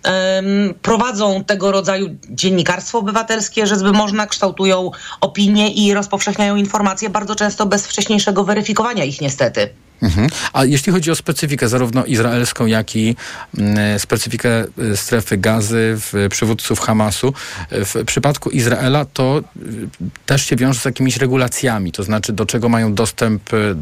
um, 0.03 0.74
prowadzą 0.82 1.43
tego 1.43 1.72
rodzaju 1.72 2.09
dziennikarstwo 2.30 2.99
obywatelskie, 2.99 3.68
że 3.68 3.76
można 3.76 4.28
kształtują 4.28 4.91
opinie 5.22 5.72
i 5.74 5.93
rozpowszechniają 5.93 6.55
informacje 6.55 7.09
bardzo 7.09 7.36
często 7.36 7.66
bez 7.66 7.88
wcześniejszego 7.88 8.43
weryfikowania 8.43 9.03
ich 9.03 9.22
niestety. 9.22 9.85
Mhm. 10.02 10.30
A 10.54 10.66
jeśli 10.66 10.93
chodzi 10.93 11.12
o 11.12 11.16
specyfikę 11.16 11.70
zarówno 11.70 12.06
izraelską, 12.06 12.66
jak 12.66 12.96
i 12.96 13.16
mm, 13.58 14.00
specyfikę 14.00 14.66
y, 14.80 14.98
strefy 14.98 15.38
gazy, 15.38 15.98
w 15.98 16.28
przywódców 16.30 16.80
Hamasu, 16.80 17.34
w 17.72 18.04
przypadku 18.06 18.50
Izraela 18.50 19.06
to 19.06 19.43
y, 19.58 19.88
też 20.26 20.46
się 20.46 20.56
wiąże 20.56 20.80
z 20.80 20.86
jakimiś 20.86 21.18
regulacjami, 21.18 21.91
to 21.91 22.04
znaczy 22.04 22.34
do 22.34 22.46
czego 22.46 22.70
mają 22.70 22.93
dostęp 22.93 23.54
y, 23.54 23.76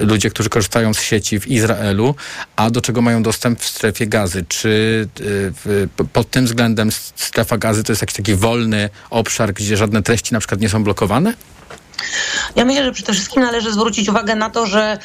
ludzie, 0.00 0.30
którzy 0.30 0.48
korzystają 0.48 0.94
z 0.94 1.00
sieci 1.00 1.40
w 1.40 1.48
Izraelu, 1.48 2.14
a 2.56 2.70
do 2.70 2.80
czego 2.80 3.02
mają 3.02 3.22
dostęp 3.22 3.60
w 3.60 3.68
strefie 3.68 4.06
gazy. 4.06 4.44
Czy 4.48 5.08
pod 6.12 6.30
tym 6.30 6.44
względem 6.44 6.90
strefa 7.16 7.58
gazy 7.58 7.84
to 7.84 7.92
jest 7.92 8.02
jakiś 8.02 8.16
taki 8.16 8.34
wolny 8.34 8.90
obszar, 9.10 9.52
gdzie 9.52 9.76
żadne 9.76 10.02
treści 10.02 10.34
na 10.34 10.40
przykład 10.40 10.60
nie 10.60 10.68
są 10.68 10.84
blokowane? 10.84 11.34
Ja 12.56 12.64
myślę, 12.64 12.84
że 12.84 12.92
przede 12.92 13.12
wszystkim 13.12 13.42
należy 13.42 13.72
zwrócić 13.72 14.08
uwagę 14.08 14.36
na 14.36 14.50
to, 14.50 14.66
że 14.66 14.98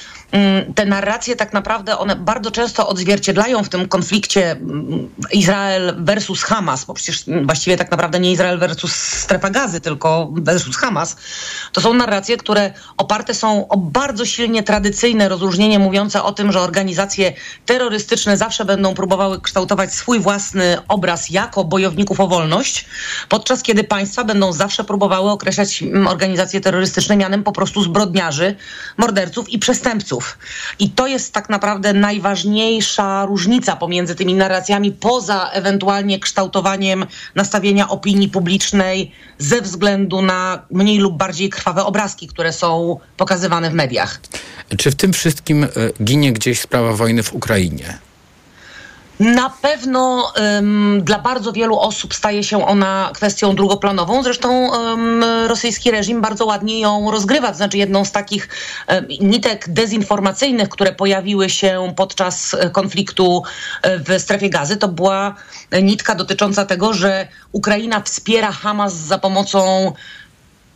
te 0.76 0.86
narracje 0.86 1.36
tak 1.36 1.54
naprawdę 1.54 1.98
one 1.98 2.16
bardzo 2.16 2.52
często 2.52 2.88
odzwierciedlają 2.88 3.64
w 3.64 3.70
tym 3.70 3.88
konflikcie 3.88 4.52
mm, 4.52 5.10
Izrael 5.32 5.96
versus 5.98 6.44
Hamas, 6.44 6.86
bo 6.86 6.94
przecież 6.94 7.24
właściwie 7.44 7.78
tak 7.78 7.92
naprawdę 7.92 8.20
nie 8.20 8.32
Izrael 8.32 8.60
versus 8.60 8.96
strefa 8.96 9.50
gazy, 9.50 9.82
tylko 9.82 10.30
versus 10.32 10.78
Hamas. 10.78 11.16
To 11.72 11.82
są 11.82 11.94
narracje, 11.94 12.38
które 12.38 12.74
oparte 12.98 13.34
są 13.34 13.68
o 13.68 13.78
bardzo 13.78 14.26
silnie 14.26 14.64
tradycyjne 14.64 15.30
rozróżnienie 15.30 15.80
mówiące 15.80 16.24
o 16.24 16.32
tym, 16.32 16.52
że 16.52 16.62
organizacje 16.62 17.34
terrorystyczne 17.66 18.38
zawsze 18.38 18.66
będą 18.66 18.94
próbowały 18.94 19.42
kształtować 19.42 19.94
swój 19.94 20.20
własny 20.20 20.78
obraz 20.88 21.30
jako 21.30 21.64
bojowników 21.64 22.20
o 22.20 22.28
wolność, 22.28 22.86
podczas 23.30 23.64
kiedy 23.64 23.84
państwa 23.84 24.24
będą 24.24 24.54
zawsze 24.54 24.84
próbowały 24.84 25.32
określać 25.32 25.84
mm, 25.84 26.08
organizacje 26.08 26.62
terrorystyczne 26.62 27.18
mianem 27.18 27.44
po 27.44 27.52
prostu 27.52 27.84
zbrodniarzy, 27.84 28.56
morderców 28.98 29.50
i 29.50 29.60
przestępców. 29.60 30.17
I 30.80 30.90
to 30.90 31.08
jest 31.08 31.34
tak 31.34 31.50
naprawdę 31.50 31.94
najważniejsza 31.94 33.26
różnica 33.26 33.76
pomiędzy 33.76 34.16
tymi 34.16 34.34
narracjami, 34.34 34.92
poza 34.92 35.50
ewentualnie 35.50 36.20
kształtowaniem 36.20 37.06
nastawienia 37.36 37.90
opinii 37.90 38.30
publicznej 38.30 39.12
ze 39.38 39.62
względu 39.62 40.22
na 40.22 40.66
mniej 40.72 40.98
lub 40.98 41.18
bardziej 41.18 41.50
krwawe 41.50 41.86
obrazki, 41.86 42.28
które 42.28 42.54
są 42.54 43.00
pokazywane 43.18 43.70
w 43.72 43.74
mediach. 43.74 44.22
Czy 44.78 44.92
w 44.92 44.96
tym 44.96 45.14
wszystkim 45.14 45.64
e, 45.64 45.68
ginie 46.04 46.34
gdzieś 46.34 46.60
sprawa 46.60 46.94
wojny 46.94 47.24
w 47.24 47.34
Ukrainie? 47.34 48.07
Na 49.20 49.50
pewno 49.50 50.34
um, 50.56 51.02
dla 51.04 51.20
bardzo 51.20 51.54
wielu 51.54 51.80
osób 51.80 52.14
staje 52.14 52.44
się 52.44 52.66
ona 52.66 53.12
kwestią 53.14 53.56
drugoplanową. 53.56 54.24
Zresztą 54.24 54.70
um, 54.70 55.24
rosyjski 55.48 55.92
reżim 55.92 56.22
bardzo 56.22 56.46
ładnie 56.46 56.80
ją 56.80 57.12
rozgrywa. 57.12 57.48
To 57.48 57.58
znaczy 57.58 57.78
jedną 57.78 58.06
z 58.06 58.12
takich 58.12 58.50
um, 58.88 59.06
nitek 59.22 59.70
dezinformacyjnych, 59.70 60.70
które 60.70 60.92
pojawiły 60.94 61.50
się 61.50 61.94
podczas 61.96 62.56
konfliktu 62.72 63.44
e, 63.82 64.00
w 64.00 64.22
strefie 64.22 64.50
gazy, 64.50 64.78
to 64.78 64.88
była 64.88 65.36
nitka 65.84 66.16
dotycząca 66.16 66.66
tego, 66.66 66.94
że 66.94 67.28
Ukraina 67.52 68.02
wspiera 68.02 68.52
Hamas 68.52 68.94
za 68.94 69.18
pomocą 69.18 69.94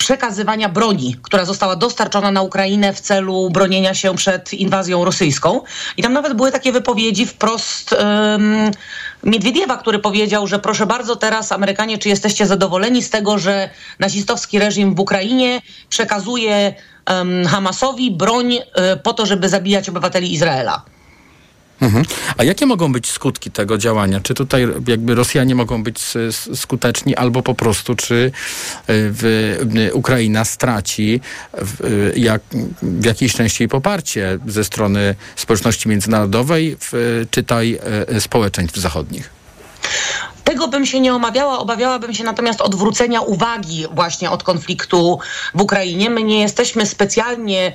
przekazywania 0.02 0.70
broni, 0.70 1.16
która 1.22 1.46
została 1.46 1.76
dostarczona 1.76 2.32
na 2.32 2.42
Ukrainę 2.42 2.94
w 2.94 3.00
celu 3.02 3.50
bronienia 3.50 3.94
się 3.94 4.16
przed 4.16 4.54
inwazją 4.54 5.06
rosyjską. 5.06 5.62
I 5.98 6.04
tam 6.04 6.14
nawet 6.14 6.34
były 6.34 6.52
takie 6.52 6.72
wypowiedzi 6.72 7.26
wprost 7.26 7.94
um, 7.94 8.72
Miedwiediewa, 9.24 9.78
który 9.78 10.00
powiedział, 10.00 10.48
że 10.48 10.60
proszę 10.60 10.86
bardzo, 10.86 11.16
teraz 11.16 11.52
Amerykanie, 11.52 11.98
czy 11.98 12.10
jesteście 12.10 12.48
zadowoleni 12.48 13.02
z 13.04 13.10
tego, 13.10 13.38
że 13.38 13.70
nazistowski 14.00 14.60
reżim 14.60 14.96
w 14.96 15.00
Ukrainie 15.00 15.62
przekazuje 15.90 16.74
um, 17.10 17.48
Hamasowi 17.48 18.12
broń 18.12 18.54
um, 18.54 18.64
po 19.04 19.14
to, 19.14 19.26
żeby 19.26 19.50
zabijać 19.50 19.90
obywateli 19.90 20.34
Izraela. 20.34 20.86
Mhm. 21.82 22.06
A 22.38 22.44
jakie 22.44 22.66
mogą 22.66 22.92
być 22.92 23.12
skutki 23.12 23.52
tego 23.52 23.78
działania? 23.78 24.20
Czy 24.20 24.34
tutaj 24.34 24.68
jakby 24.88 25.16
Rosjanie 25.16 25.56
mogą 25.56 25.84
być 25.84 26.00
skuteczni, 26.56 27.16
albo 27.16 27.44
po 27.44 27.56
prostu, 27.56 27.96
czy 27.96 28.16
y, 28.16 28.32
w, 28.88 29.24
y, 29.78 29.94
Ukraina 29.94 30.46
straci 30.46 31.22
w, 31.54 31.82
y, 31.86 32.20
jak, 32.20 32.42
w 32.82 33.06
jakiejś 33.06 33.34
części 33.34 33.68
poparcie 33.68 34.40
ze 34.48 34.64
strony 34.64 35.16
społeczności 35.36 35.90
międzynarodowej, 35.90 36.78
w, 36.80 37.26
czytaj 37.32 37.80
społeczeństw 38.20 38.78
zachodnich? 38.78 39.30
Tego 40.44 40.68
bym 40.68 40.86
się 40.86 41.00
nie 41.00 41.14
omawiała, 41.14 41.60
obawiałabym 41.60 42.14
się 42.14 42.24
natomiast 42.24 42.62
odwrócenia 42.62 43.22
uwagi 43.22 43.86
właśnie 43.94 44.32
od 44.32 44.44
konfliktu 44.44 45.20
w 45.56 45.62
Ukrainie. 45.62 46.10
My 46.10 46.24
nie 46.24 46.42
jesteśmy 46.42 46.86
specjalnie 46.86 47.74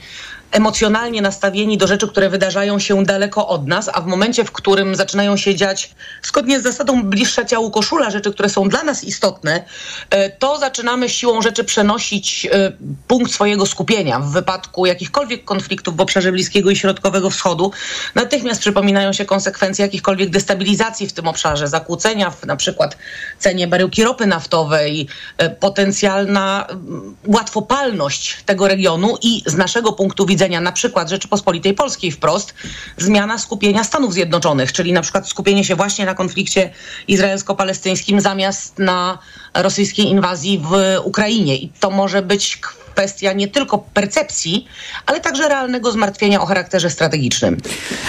emocjonalnie 0.51 1.22
nastawieni 1.22 1.78
do 1.78 1.86
rzeczy, 1.86 2.09
które 2.09 2.30
wydarzają 2.30 2.78
się 2.78 3.05
daleko 3.05 3.49
od 3.49 3.66
nas, 3.66 3.90
a 3.92 4.01
w 4.01 4.07
momencie, 4.07 4.44
w 4.44 4.53
którym 4.53 4.94
zaczynają 4.94 5.36
się 5.36 5.55
dziać 5.55 5.94
zgodnie 6.22 6.61
z 6.61 6.62
zasadą 6.62 7.03
bliższa 7.03 7.44
ciału 7.44 7.70
koszula, 7.70 8.11
rzeczy, 8.11 8.32
które 8.32 8.49
są 8.49 8.68
dla 8.68 8.82
nas 8.82 9.05
istotne, 9.05 9.64
e, 10.11 10.30
to 10.30 10.59
zaczynamy 10.59 11.09
siłą 11.09 11.42
rzeczy 11.42 11.64
przenosić 11.64 12.47
e, 12.53 12.72
punkt 13.07 13.32
swojego 13.32 13.66
skupienia. 13.66 14.20
W 14.20 14.30
wypadku 14.30 14.86
jakichkolwiek 14.86 15.44
konfliktów 15.44 15.97
w 15.97 16.01
obszarze 16.01 16.32
Bliskiego 16.32 16.70
i 16.70 16.76
Środkowego 16.76 17.30
Wschodu 17.30 17.72
natychmiast 18.14 18.61
przypominają 18.61 19.12
się 19.12 19.24
konsekwencje 19.24 19.84
jakichkolwiek 19.84 20.30
destabilizacji 20.30 21.07
w 21.07 21.12
tym 21.12 21.28
obszarze, 21.28 21.68
zakłócenia 21.68 22.30
w 22.30 22.47
na 22.47 22.57
przykład 22.57 22.97
cenie 23.38 23.68
baryłki 23.68 24.05
ropy 24.05 24.26
naftowej, 24.26 25.09
e, 25.38 25.51
potencjalna 25.51 26.66
łatwopalność 27.26 28.36
tego 28.47 28.68
regionu 28.68 29.16
i 29.22 29.42
z 29.47 29.55
naszego 29.55 29.92
punktu 29.92 30.26
widzenia 30.26 30.36
widzenia 30.37 30.61
na 30.61 30.72
przykład 30.72 31.11
Rzeczypospolitej 31.11 31.74
Polskiej 31.74 32.12
wprost, 32.12 32.55
zmiana 32.97 33.39
skupienia 33.39 33.84
Stanów 33.84 34.12
Zjednoczonych, 34.12 34.72
czyli 34.72 34.93
na 34.93 35.03
przykład 35.03 35.28
skupienie 35.28 35.64
się 35.64 35.76
właśnie 35.76 36.07
na 36.07 36.14
konflikcie 36.14 36.70
izraelsko-palestyńskim 37.09 38.20
zamiast 38.20 38.78
na 38.78 39.18
rosyjskiej 39.55 40.07
inwazji 40.07 40.59
w 40.59 41.01
Ukrainie. 41.05 41.57
I 41.57 41.68
to 41.80 41.91
może 41.91 42.22
być 42.22 42.61
kwestia 42.97 43.32
nie 43.32 43.49
tylko 43.49 43.78
percepcji, 43.78 44.66
ale 45.07 45.20
także 45.20 45.49
realnego 45.49 45.92
zmartwienia 45.92 46.40
o 46.40 46.47
charakterze 46.47 46.90
strategicznym. 46.90 47.57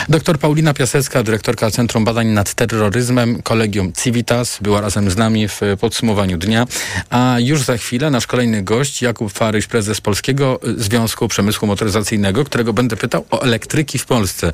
Doktor 0.10 0.40
Paulina 0.40 0.74
Piasecka, 0.74 1.24
dyrektorka 1.24 1.72
Centrum 1.72 2.06
Badań 2.06 2.28
nad 2.28 2.54
Terroryzmem, 2.54 3.42
Kolegium 3.42 3.94
Civitas, 3.94 4.58
była 4.62 4.82
razem 4.82 5.12
z 5.12 5.18
nami 5.18 5.48
w 5.48 5.62
podsumowaniu 5.80 6.38
dnia. 6.38 6.68
A 7.10 7.36
już 7.40 7.62
za 7.64 7.78
chwilę 7.78 8.10
nasz 8.12 8.28
kolejny 8.28 8.64
gość, 8.64 9.02
Jakub 9.02 9.34
Faryś, 9.34 9.68
prezes 9.68 10.02
Polskiego 10.02 10.60
Związku 10.78 11.28
Przemysłu 11.28 11.68
Motoryzacyjnego, 11.68 12.46
którego 12.46 12.74
będę 12.74 12.96
pytał 12.96 13.26
o 13.32 13.42
elektryki 13.42 14.00
w 14.00 14.06
Polsce. 14.06 14.52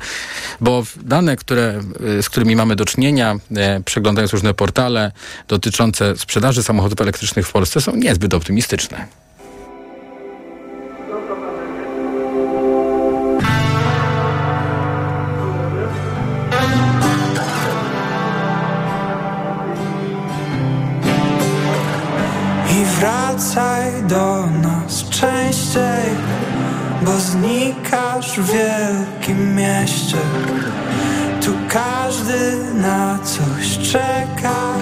Bo 0.60 0.82
dane, 1.02 1.36
które, 1.36 1.80
z 2.22 2.28
którymi 2.28 2.56
mamy 2.56 2.76
do 2.76 2.84
czynienia, 2.84 3.36
e, 3.56 3.80
przeglądając 3.84 4.32
różne 4.32 4.54
portale 4.54 5.12
dotyczące 5.48 6.16
sprzedaży 6.16 6.62
samochodów 6.62 7.00
elektrycznych 7.00 7.48
w 7.48 7.52
Polsce, 7.52 7.80
są 7.80 7.96
niezbyt 7.96 8.34
optymistyczne. 8.34 9.23
Wracaj 23.34 24.02
do 24.08 24.46
nas 24.62 25.04
częściej 25.10 26.14
Bo 27.02 27.12
znikasz 27.12 28.40
w 28.40 28.52
wielkim 28.52 29.56
mieście. 29.56 30.16
Tu 31.40 31.50
każdy 31.68 32.64
na 32.74 33.18
coś 33.24 33.78
czeka 33.78 34.74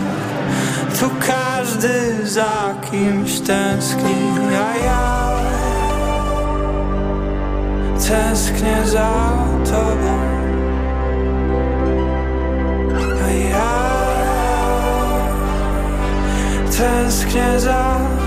Tu 1.01 1.11
każdy 1.27 2.27
za 2.29 2.75
kimś 2.91 3.41
tęskni 3.41 4.15
A 4.51 4.85
ja 4.85 5.33
tęsknię 8.09 8.77
za 8.87 9.13
tobą. 9.65 10.19
A 13.27 13.31
ja 13.31 13.83
tęsknię 16.79 17.61
za 17.61 18.22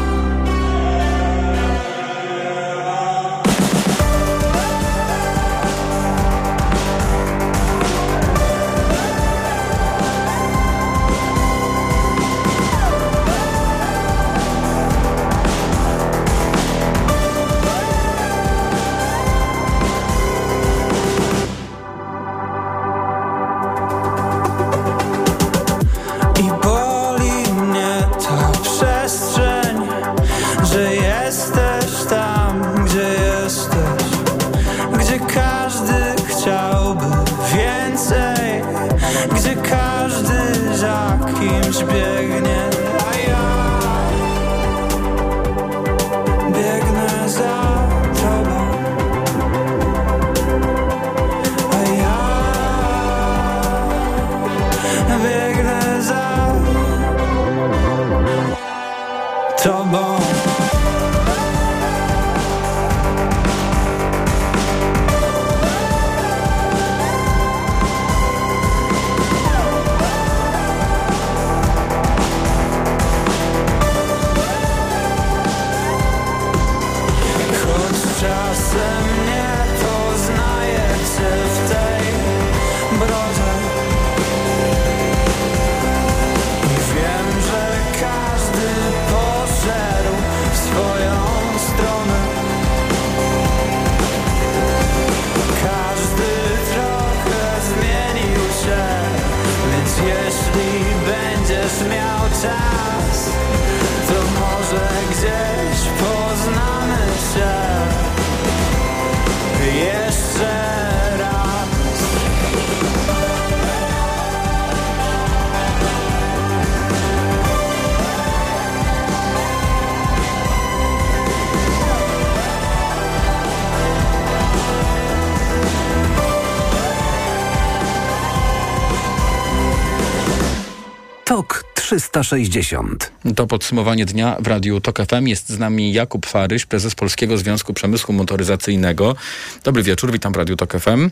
360. 131.96 133.12
To 133.36 133.48
podsumowanie 133.48 134.06
dnia 134.06 134.38
w 134.40 134.48
Radiu 134.48 134.82
TOK 134.82 135.00
FM. 135.06 135.28
Jest 135.28 135.50
z 135.50 135.60
nami 135.60 135.94
Jakub 135.94 136.26
Faryś, 136.26 136.66
prezes 136.66 136.96
Polskiego 136.96 137.38
Związku 137.38 137.74
Przemysłu 137.74 138.14
Motoryzacyjnego. 138.14 139.16
Dobry 139.64 139.84
wieczór, 139.84 140.12
witam 140.12 140.34
w 140.34 140.36
Radiu 140.36 140.56
TOK 140.56 140.74
FM. 140.80 141.10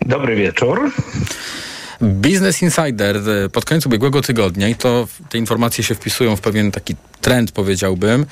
Dobry 0.00 0.36
wieczór. 0.36 0.90
Business 2.00 2.62
Insider 2.62 3.16
e, 3.16 3.48
pod 3.48 3.64
koniec 3.64 3.86
ubiegłego 3.86 4.22
tygodnia, 4.22 4.68
i 4.68 4.74
to 4.74 5.08
te 5.28 5.38
informacje 5.38 5.84
się 5.84 5.94
wpisują 5.94 6.36
w 6.36 6.40
pewien 6.40 6.70
taki 6.70 6.94
trend, 7.20 7.52
powiedziałbym, 7.52 8.26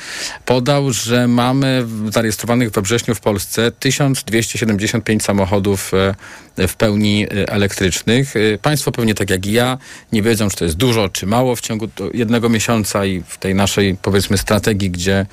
podał, 0.44 0.92
że 0.92 1.28
mamy 1.28 1.86
zarejestrowanych 2.12 2.70
we 2.70 2.82
wrześniu 2.82 3.14
w 3.14 3.20
Polsce 3.20 3.72
1275 3.72 5.22
samochodów 5.22 5.92
e, 5.94 6.68
w 6.68 6.76
pełni 6.76 7.24
e, 7.24 7.48
elektrycznych. 7.48 8.34
Państwo 8.62 8.92
pewnie 8.92 9.14
tak 9.14 9.30
jak 9.30 9.46
i 9.46 9.52
ja 9.52 9.78
nie 10.12 10.22
wiedzą, 10.22 10.48
czy 10.48 10.56
to 10.56 10.64
jest 10.64 10.76
dużo, 10.76 11.08
czy 11.08 11.26
mało 11.26 11.56
w 11.56 11.60
ciągu 11.60 11.88
jednego 12.14 12.48
miesiąca 12.48 13.06
i 13.06 13.22
w 13.28 13.38
tej 13.38 13.54
naszej, 13.54 13.96
powiedzmy, 14.02 14.38
strategii, 14.38 14.90
gdzie 14.90 15.26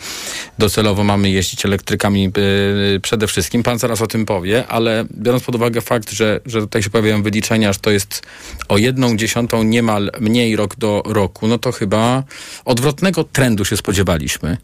docelowo 0.57 1.03
mamy 1.03 1.29
jeździć 1.29 1.65
elektrykami 1.65 2.31
przede 3.01 3.27
wszystkim. 3.27 3.63
Pan 3.63 3.79
zaraz 3.79 4.01
o 4.01 4.07
tym 4.07 4.25
powie, 4.25 4.67
ale 4.67 5.05
biorąc 5.11 5.43
pod 5.43 5.55
uwagę 5.55 5.81
fakt, 5.81 6.11
że, 6.11 6.39
że 6.45 6.59
tutaj 6.59 6.83
się 6.83 6.89
pojawiają 6.89 7.23
wyliczenia, 7.23 7.73
że 7.73 7.79
to 7.79 7.91
jest 7.91 8.22
o 8.69 8.77
jedną 8.77 9.17
dziesiątą 9.17 9.63
niemal 9.63 10.11
mniej 10.19 10.55
rok 10.55 10.75
do 10.75 11.03
roku, 11.05 11.47
no 11.47 11.57
to 11.57 11.71
chyba 11.71 12.23
odwrotnego 12.65 13.23
trendu 13.23 13.65
się 13.65 13.77
spodziewaliśmy. 13.77 14.57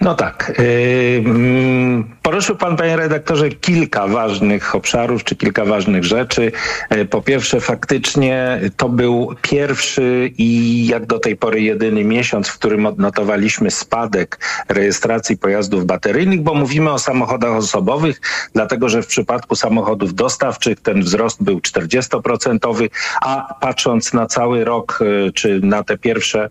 No 0.00 0.14
tak. 0.14 0.52
Yy, 0.58 1.22
mm, 1.26 2.16
poruszył 2.22 2.56
pan, 2.56 2.76
panie 2.76 2.96
redaktorze, 2.96 3.48
kilka 3.48 4.06
ważnych 4.06 4.74
obszarów, 4.74 5.24
czy 5.24 5.36
kilka 5.36 5.64
ważnych 5.64 6.04
rzeczy. 6.04 6.52
Yy, 6.90 7.04
po 7.04 7.22
pierwsze, 7.22 7.60
faktycznie 7.60 8.60
to 8.76 8.88
był 8.88 9.34
pierwszy 9.42 10.30
i 10.38 10.86
jak 10.86 11.06
do 11.06 11.18
tej 11.18 11.36
pory 11.36 11.60
jedyny 11.60 12.04
miesiąc, 12.04 12.48
w 12.48 12.58
którym 12.58 12.86
odnotowaliśmy 12.86 13.70
spadek 13.70 14.40
rejestracji 14.68 15.38
pojazdów 15.38 15.86
bateryjnych, 15.86 16.42
bo 16.42 16.54
mówimy 16.54 16.92
o 16.92 16.98
samochodach 16.98 17.52
osobowych, 17.52 18.20
dlatego 18.54 18.88
że 18.88 19.02
w 19.02 19.06
przypadku 19.06 19.56
samochodów 19.56 20.14
dostawczych 20.14 20.80
ten 20.80 21.02
wzrost 21.02 21.42
był 21.42 21.58
40%, 21.58 22.88
a 23.22 23.54
patrząc 23.60 24.12
na 24.12 24.26
cały 24.26 24.64
rok, 24.64 24.98
yy, 25.00 25.32
czy 25.32 25.60
na 25.62 25.82
te 25.82 25.98
pierwsze 25.98 26.48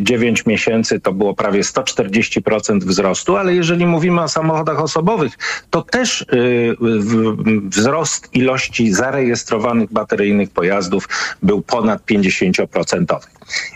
9 0.00 0.46
miesięcy, 0.46 1.00
to 1.00 1.12
było 1.12 1.34
prawie 1.34 1.60
140% 1.60 2.31
10% 2.40 2.84
wzrostu, 2.84 3.36
ale 3.36 3.54
jeżeli 3.54 3.86
mówimy 3.86 4.22
o 4.22 4.28
samochodach 4.28 4.80
osobowych, 4.80 5.38
to 5.70 5.82
też 5.82 6.20
y, 6.20 6.76
wzrost 7.68 8.28
ilości 8.32 8.92
zarejestrowanych 8.92 9.92
bateryjnych 9.92 10.50
pojazdów 10.50 11.08
był 11.42 11.62
ponad 11.62 12.02
50%. 12.06 13.18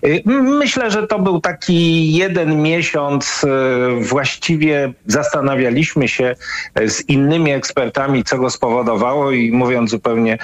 Y, 0.04 0.22
Myślę, 0.42 0.90
że 0.90 1.06
to 1.06 1.18
był 1.18 1.40
taki 1.40 2.12
jeden 2.12 2.62
miesiąc. 2.62 3.44
y, 3.44 4.04
Właściwie 4.04 4.92
zastanawialiśmy 5.06 6.08
się 6.08 6.34
y, 6.80 6.90
z 6.90 7.08
innymi 7.08 7.50
ekspertami, 7.50 8.24
co 8.24 8.38
go 8.38 8.50
spowodowało 8.50 9.30
i 9.30 9.52
mówiąc 9.52 9.90
zupełnie 9.90 10.38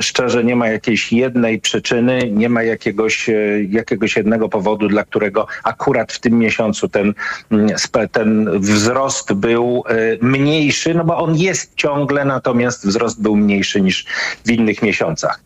szczerze, 0.00 0.44
nie 0.44 0.56
ma 0.56 0.68
jakiejś 0.68 1.12
jednej 1.12 1.60
przyczyny, 1.60 2.30
nie 2.30 2.48
ma 2.48 2.62
jakiegoś, 2.62 3.30
jakiegoś 3.68 4.16
jednego 4.16 4.48
powodu, 4.48 4.88
dla 4.88 5.04
którego 5.04 5.46
akurat 5.64 6.12
w 6.12 6.20
tym 6.20 6.38
miesiącu 6.38 6.88
ten, 6.88 7.14
mm, 7.50 7.68
ten 8.12 8.60
wzrost 8.60 9.32
był 9.32 9.84
mniejszy, 10.20 10.94
no 10.94 11.04
bo 11.04 11.18
on 11.18 11.36
jest 11.36 11.74
ciągle, 11.76 12.24
natomiast 12.24 12.86
wzrost 12.86 13.22
był 13.22 13.36
mniejszy 13.36 13.80
niż 13.80 14.06
w 14.44 14.50
innych 14.50 14.82
miesiącach. 14.82 15.40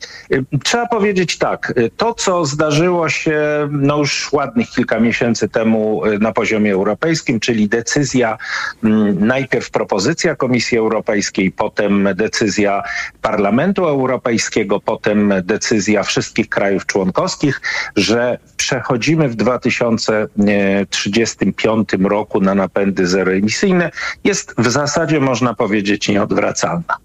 Trzeba 0.64 0.87
powiedzieć 0.87 1.39
tak, 1.39 1.74
to 1.97 2.14
co 2.14 2.45
zdarzyło 2.45 3.09
się 3.09 3.26
no 3.70 3.99
już 3.99 4.33
ładnych 4.33 4.70
kilka 4.70 5.01
miesięcy 5.01 5.49
temu 5.49 6.07
y, 6.07 6.18
na 6.18 6.33
poziomie 6.33 6.72
europejskim, 6.72 7.41
czyli 7.41 7.68
decyzja, 7.68 8.39
mm, 8.85 9.27
najpierw 9.27 9.70
propozycja 9.70 10.37
Komisji 10.37 10.79
Europejskiej, 10.79 11.53
potem 11.53 12.09
decyzja 12.14 12.83
Parlamentu 13.22 13.87
Europejskiego, 13.87 14.81
potem 14.81 15.35
decyzja 15.43 16.03
wszystkich 16.03 16.49
krajów 16.49 16.87
członkowskich, 16.87 17.61
że 17.97 18.39
przechodzimy 18.57 19.29
w 19.29 19.37
2035 19.37 21.89
roku 22.09 22.41
na 22.41 22.55
napędy 22.55 23.07
zeroemisyjne, 23.07 23.91
jest 24.24 24.55
w 24.59 24.70
zasadzie 24.70 25.20
można 25.20 25.55
powiedzieć 25.55 26.09
nieodwracalna. 26.09 26.97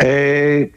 E, 0.00 0.06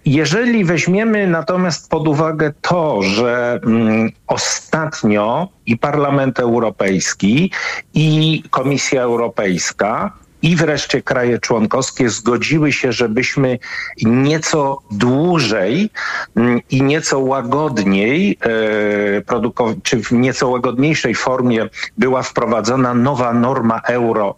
Jeżeli 0.05 0.65
weźmiemy 0.65 1.27
natomiast 1.27 1.89
pod 1.89 2.07
uwagę 2.07 2.53
to, 2.61 3.01
że 3.01 3.59
mm, 3.65 4.11
ostatnio 4.27 5.49
i 5.65 5.77
Parlament 5.77 6.39
Europejski, 6.39 7.51
i 7.93 8.43
Komisja 8.49 9.01
Europejska, 9.01 10.11
i 10.41 10.55
wreszcie 10.55 11.01
kraje 11.01 11.39
członkowskie 11.39 12.09
zgodziły 12.09 12.71
się, 12.71 12.91
żebyśmy 12.91 13.59
nieco 14.01 14.79
dłużej 14.91 15.89
mm, 16.35 16.59
i 16.69 16.81
nieco 16.81 17.19
łagodniej 17.19 18.37
e, 18.45 19.73
czy 19.83 20.03
w 20.03 20.11
nieco 20.11 20.49
łagodniejszej 20.49 21.15
formie 21.15 21.69
była 21.97 22.21
wprowadzona 22.21 22.93
nowa 22.93 23.33
norma 23.33 23.81
euro 23.87 24.35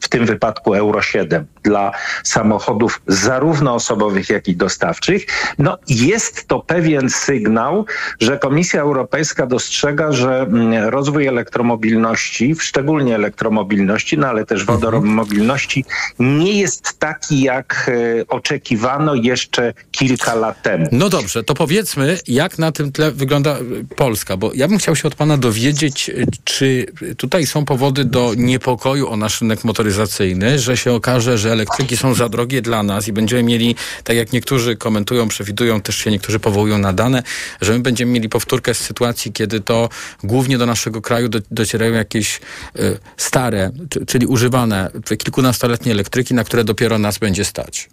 w 0.00 0.08
tym 0.08 0.26
wypadku 0.26 0.74
Euro 0.74 1.02
7 1.02 1.46
dla 1.64 1.92
samochodów 2.24 3.02
zarówno 3.06 3.74
osobowych, 3.74 4.30
jak 4.30 4.48
i 4.48 4.56
dostawczych. 4.56 5.26
No 5.58 5.78
jest 5.88 6.48
to 6.48 6.60
pewien 6.60 7.10
sygnał, 7.10 7.86
że 8.20 8.38
Komisja 8.38 8.80
Europejska 8.82 9.46
dostrzega, 9.46 10.12
że 10.12 10.40
mm, 10.40 10.88
rozwój 10.88 11.26
elektromobilności, 11.26 12.54
szczególnie 12.60 13.14
elektromobilności, 13.14 14.18
no 14.18 14.26
ale 14.26 14.46
też 14.46 14.64
wodoromobilności 14.64 15.84
nie 16.18 16.60
jest 16.60 16.98
taki, 16.98 17.42
jak 17.42 17.90
e, 18.20 18.26
oczekiwano 18.28 19.14
jeszcze 19.14 19.74
kilka 19.90 20.34
lat 20.34 20.62
temu. 20.62 20.86
No 20.92 21.08
dobrze, 21.08 21.44
to 21.44 21.54
powiedzmy, 21.54 22.18
jak 22.28 22.58
na 22.58 22.72
tym 22.72 22.92
tle 22.92 23.12
wygląda 23.12 23.58
y, 23.58 23.84
Polska, 23.96 24.36
bo 24.36 24.50
ja 24.54 24.68
bym 24.68 24.78
chciał 24.78 24.96
się 24.96 25.08
od 25.08 25.14
pana 25.14 25.38
dowiedzieć, 25.38 26.08
y, 26.08 26.26
czy 26.44 26.86
tutaj 27.16 27.46
są 27.46 27.64
powody 27.64 28.04
do 28.04 28.32
niepokoju 28.36 29.08
o 29.08 29.16
nasz 29.16 29.40
rynek 29.40 29.64
motoryzacyjny, 29.64 30.58
że 30.58 30.76
się 30.76 30.92
okaże, 30.92 31.38
że 31.38 31.53
elektryki 31.54 31.96
są 31.96 32.14
za 32.14 32.28
drogie 32.28 32.62
dla 32.62 32.82
nas 32.82 33.08
i 33.08 33.12
będziemy 33.12 33.42
mieli, 33.42 33.76
tak 34.04 34.16
jak 34.16 34.32
niektórzy 34.32 34.76
komentują, 34.76 35.28
przewidują, 35.28 35.80
też 35.80 35.96
się 35.96 36.10
niektórzy 36.10 36.38
powołują 36.38 36.78
na 36.78 36.92
dane, 36.92 37.22
że 37.60 37.72
my 37.72 37.80
będziemy 37.80 38.12
mieli 38.12 38.28
powtórkę 38.28 38.74
z 38.74 38.78
sytuacji, 38.78 39.32
kiedy 39.32 39.60
to 39.60 39.88
głównie 40.24 40.58
do 40.58 40.66
naszego 40.66 41.02
kraju 41.02 41.28
do, 41.28 41.40
docierają 41.50 41.92
jakieś 41.92 42.40
y, 42.76 42.98
stare, 43.16 43.70
czy, 43.88 44.06
czyli 44.06 44.26
używane, 44.26 44.90
kilkunastoletnie 45.18 45.92
elektryki, 45.92 46.34
na 46.34 46.44
które 46.44 46.64
dopiero 46.64 46.98
nas 46.98 47.18
będzie 47.18 47.44
stać. 47.44 47.88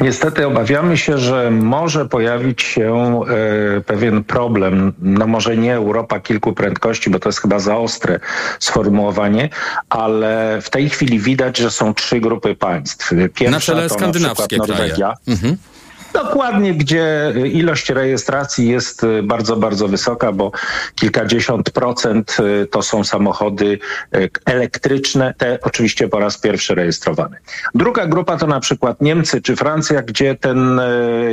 Niestety 0.00 0.46
obawiamy 0.46 0.96
się, 0.96 1.18
że 1.18 1.50
może 1.50 2.08
pojawić 2.08 2.62
się 2.62 3.20
e, 3.76 3.80
pewien 3.80 4.24
problem. 4.24 4.92
No 4.98 5.26
może 5.26 5.56
nie 5.56 5.74
Europa 5.74 6.20
kilku 6.20 6.52
prędkości, 6.52 7.10
bo 7.10 7.18
to 7.18 7.28
jest 7.28 7.40
chyba 7.40 7.58
za 7.58 7.76
ostre 7.76 8.20
sformułowanie, 8.58 9.48
ale 9.88 10.58
w 10.62 10.70
tej 10.70 10.90
chwili 10.90 11.18
widać, 11.18 11.58
że 11.58 11.70
są 11.70 11.94
trzy 11.94 12.20
grupy 12.20 12.54
państw. 12.54 13.10
Pierwsza 13.34 13.50
Na 13.50 13.60
czele 13.60 13.88
to 13.88 13.94
skandynawskie 13.94 14.56
na 14.56 14.64
przykład 14.64 14.66
kraje. 14.66 14.80
Norwegia. 14.80 15.14
Mhm. 15.28 15.56
Dokładnie, 16.12 16.74
gdzie 16.74 17.34
ilość 17.44 17.90
rejestracji 17.90 18.68
jest 18.68 19.04
y, 19.04 19.22
bardzo, 19.22 19.56
bardzo 19.56 19.88
wysoka, 19.88 20.32
bo 20.32 20.52
kilkadziesiąt 20.94 21.70
procent 21.70 22.36
y, 22.40 22.66
to 22.66 22.82
są 22.82 23.04
samochody 23.04 23.78
y, 24.16 24.30
elektryczne, 24.44 25.34
te 25.38 25.58
oczywiście 25.62 26.08
po 26.08 26.18
raz 26.18 26.38
pierwszy 26.38 26.74
rejestrowane. 26.74 27.36
Druga 27.74 28.06
grupa 28.06 28.36
to 28.36 28.46
na 28.46 28.60
przykład 28.60 29.00
Niemcy 29.00 29.42
czy 29.42 29.56
Francja, 29.56 30.02
gdzie, 30.02 30.34
ten, 30.34 30.80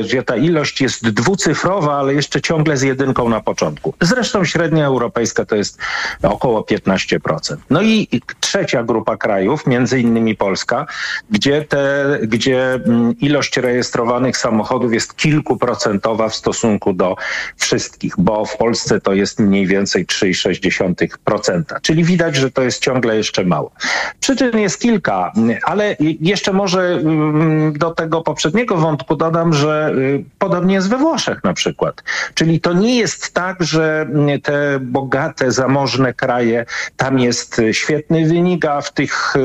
gdzie 0.03 0.23
ta 0.23 0.35
ilość 0.35 0.81
jest 0.81 1.09
dwucyfrowa, 1.09 1.99
ale 1.99 2.13
jeszcze 2.13 2.41
ciągle 2.41 2.77
z 2.77 2.81
jedynką 2.81 3.29
na 3.29 3.41
początku. 3.41 3.93
Zresztą 4.01 4.45
średnia 4.45 4.85
europejska 4.85 5.45
to 5.45 5.55
jest 5.55 5.79
około 6.23 6.61
15%. 6.61 7.55
No 7.69 7.81
i 7.81 8.07
trzecia 8.39 8.83
grupa 8.83 9.17
krajów, 9.17 9.67
między 9.67 9.99
innymi 9.99 10.35
Polska, 10.35 10.85
gdzie, 11.29 11.61
te, 11.61 12.05
gdzie 12.21 12.73
mm, 12.73 13.19
ilość 13.19 13.57
rejestrowanych 13.57 14.37
samochodów 14.37 14.66
jest 14.89 15.15
kilkuprocentowa 15.15 16.29
w 16.29 16.35
stosunku 16.35 16.93
do 16.93 17.15
wszystkich, 17.55 18.13
bo 18.17 18.45
w 18.45 18.57
Polsce 18.57 19.01
to 19.01 19.13
jest 19.13 19.39
mniej 19.39 19.67
więcej 19.67 20.05
3,6%. 20.05 21.63
Czyli 21.81 22.03
widać, 22.03 22.35
że 22.35 22.51
to 22.51 22.61
jest 22.61 22.81
ciągle 22.81 23.17
jeszcze 23.17 23.45
mało. 23.45 23.71
Przyczyn 24.19 24.59
jest 24.59 24.81
kilka, 24.81 25.31
ale 25.63 25.95
jeszcze 26.21 26.53
może 26.53 26.81
mm, 26.81 27.73
do 27.73 27.91
tego 27.91 28.21
poprzedniego 28.21 28.77
wątku 28.77 29.15
dodam, 29.15 29.53
że 29.53 29.91
y, 29.97 30.23
podobnie 30.39 30.75
jest 30.75 30.89
we 30.89 30.97
Włoszech 30.97 31.43
na 31.43 31.53
przykład. 31.53 32.03
Czyli 32.33 32.59
to 32.61 32.73
nie 32.73 32.97
jest 32.97 33.33
tak, 33.33 33.63
że 33.63 34.01
mm, 34.01 34.41
te 34.41 34.79
bogate, 34.81 35.51
zamożne 35.51 36.13
kraje, 36.13 36.65
tam 36.97 37.19
jest 37.19 37.59
y, 37.59 37.73
świetny 37.73 38.27
wynik, 38.27 38.65
a 38.65 38.81
w 38.81 38.93
tych 38.93 39.35
y, 39.35 39.39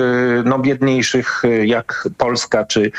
no, 0.44 0.58
biedniejszych 0.58 1.42
jak 1.64 2.08
Polska, 2.18 2.64
czy, 2.64 2.92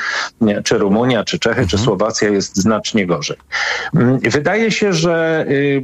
czy 0.64 0.78
Rumunia, 0.78 1.24
czy 1.24 1.40
Czechy, 1.40 1.68
czy 1.68 1.78
Słowacja 1.78 2.13
jest 2.22 2.56
znacznie 2.58 3.06
gorzej. 3.06 3.38
Mm, 3.96 4.20
Wydaje 4.20 4.72
się, 4.72 4.94
że 4.94 5.46
y, 5.50 5.84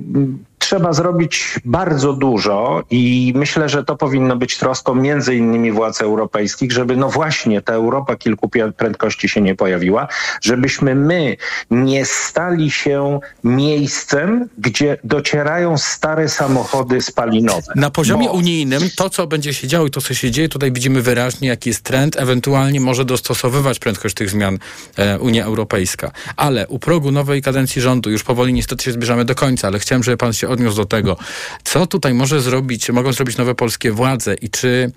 trzeba 0.60 0.94
zrobić 0.94 1.60
bardzo 1.66 2.14
dużo 2.14 2.84
i 2.90 3.34
myślę, 3.36 3.70
że 3.70 3.84
to 3.84 3.96
powinno 3.96 4.36
być 4.36 4.58
troską 4.58 4.96
między 4.96 5.36
innymi 5.36 5.72
władz 5.72 6.02
europejskich, 6.02 6.72
żeby 6.72 6.96
no 6.96 7.10
właśnie 7.10 7.62
ta 7.62 7.74
Europa 7.74 8.16
kilku 8.16 8.50
prędkości 8.78 9.30
się 9.30 9.42
nie 9.42 9.56
pojawiła, 9.56 10.08
żebyśmy 10.42 10.96
my 10.96 11.38
nie 11.72 12.06
stali 12.06 12.72
się 12.72 13.20
miejscem, 13.44 14.50
gdzie 14.58 14.98
docierają 15.04 15.78
stare 15.78 16.30
samochody 16.30 17.02
spalinowe. 17.02 17.74
Na 17.76 17.90
poziomie 17.90 18.28
Bo- 18.28 18.34
unijnym 18.34 18.82
to, 18.96 19.10
co 19.10 19.28
będzie 19.28 19.54
się 19.54 19.68
działo 19.68 19.88
i 19.88 19.92
to, 19.92 20.02
co 20.02 20.14
się 20.14 20.32
dzieje, 20.32 20.50
tutaj 20.50 20.72
widzimy 20.72 21.02
wyraźnie, 21.02 21.48
jaki 21.48 21.70
jest 21.70 21.84
trend, 21.84 22.18
ewentualnie 22.18 22.82
może 22.82 23.06
dostosowywać 23.06 23.80
prędkość 23.80 24.16
tych 24.16 24.30
zmian 24.30 24.60
e, 24.98 25.20
Unia 25.20 25.46
Europejska. 25.46 26.12
Ale 26.36 26.68
u 26.68 26.80
progu 26.80 27.12
nowej 27.12 27.42
kadencji 27.42 27.82
rządu, 27.82 28.10
już 28.10 28.24
powoli 28.24 28.54
niestety 28.54 28.84
się 28.84 28.92
zbliżamy 28.92 29.26
do 29.26 29.36
końca, 29.36 29.68
ale 29.68 29.80
chciałem, 29.80 30.04
żeby 30.04 30.18
pan 30.18 30.34
się 30.34 30.49
odniósł 30.50 30.78
do 30.78 30.86
tego, 30.86 31.18
co 31.64 31.88
tutaj 31.88 32.14
może 32.14 32.42
zrobić, 32.42 32.90
mogą 32.90 33.14
zrobić 33.14 33.38
nowe 33.38 33.56
polskie 33.56 33.92
władze 33.92 34.34
i 34.34 34.50
czy, 34.50 34.92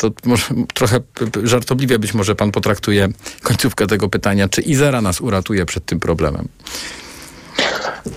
to 0.00 0.10
może 0.24 0.44
trochę 0.74 1.00
żartobliwie 1.44 1.98
być 1.98 2.14
może 2.14 2.34
pan 2.34 2.52
potraktuje 2.52 3.08
końcówkę 3.42 3.86
tego 3.86 4.08
pytania, 4.08 4.48
czy 4.48 4.60
Izera 4.60 5.00
nas 5.00 5.20
uratuje 5.20 5.66
przed 5.66 5.84
tym 5.84 6.00
problemem? 6.00 6.48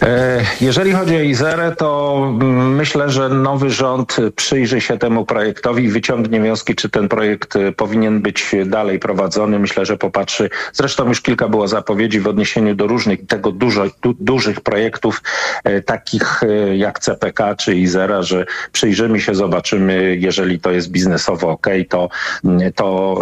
E, 0.02 0.42
Jeżeli 0.62 0.92
chodzi 0.92 1.16
o 1.16 1.20
Izerę, 1.20 1.76
to 1.78 2.18
mm, 2.42 2.76
myślę, 2.76 3.10
że 3.10 3.30
nowy 3.30 3.70
rząd 3.70 4.18
przyjrzy 4.36 4.82
się 4.82 4.98
temu 4.98 5.26
projektowi 5.26 5.90
wyciągnie 5.90 6.42
wnioski, 6.42 6.76
czy 6.76 6.90
ten 6.90 7.10
projekt 7.10 7.56
e, 7.56 7.72
powinien 7.72 8.22
być 8.22 8.56
dalej 8.66 9.00
prowadzony. 9.00 9.60
Myślę, 9.60 9.86
że 9.86 9.98
popatrzy. 9.98 10.50
Zresztą 10.74 11.08
już 11.08 11.22
kilka 11.22 11.48
było 11.48 11.68
zapowiedzi 11.68 12.20
w 12.20 12.28
odniesieniu 12.28 12.76
do 12.76 12.88
różnych 12.88 13.28
tego 13.28 13.52
dużo, 13.52 13.86
du, 14.02 14.14
dużych 14.20 14.62
projektów, 14.62 15.22
e, 15.64 15.82
takich 15.82 16.42
jak 16.76 17.00
CPK 17.00 17.56
czy 17.56 17.76
Izera, 17.76 18.24
że 18.24 18.46
przyjrzymy 18.72 19.20
się, 19.20 19.36
zobaczymy, 19.36 20.18
jeżeli 20.20 20.60
to 20.60 20.72
jest 20.72 20.90
biznesowo 20.92 21.50
ok, 21.50 21.68
to, 21.90 22.10
mm, 22.46 22.74
to 22.74 23.18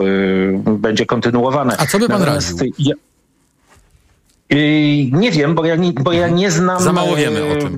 e, 0.68 0.74
będzie 0.78 1.05
kontynuowane. 1.05 1.76
A 1.80 1.86
co 1.86 1.99
by 1.99 2.07
pan 2.07 2.20
Natomiast 2.20 2.61
radził? 2.61 3.07
Yy, 4.50 5.12
nie 5.12 5.32
wiem, 5.32 5.56
bo 5.56 5.66
ja 5.66 5.76
nie, 5.76 5.93
bo 5.93 6.14
ja 6.14 6.28
nie 6.28 6.52
znam. 6.52 6.82
Za 6.82 6.93
mało 6.93 7.16
wiemy 7.16 7.43
o 7.43 7.48
yy, 7.48 7.62
tym. 7.62 7.78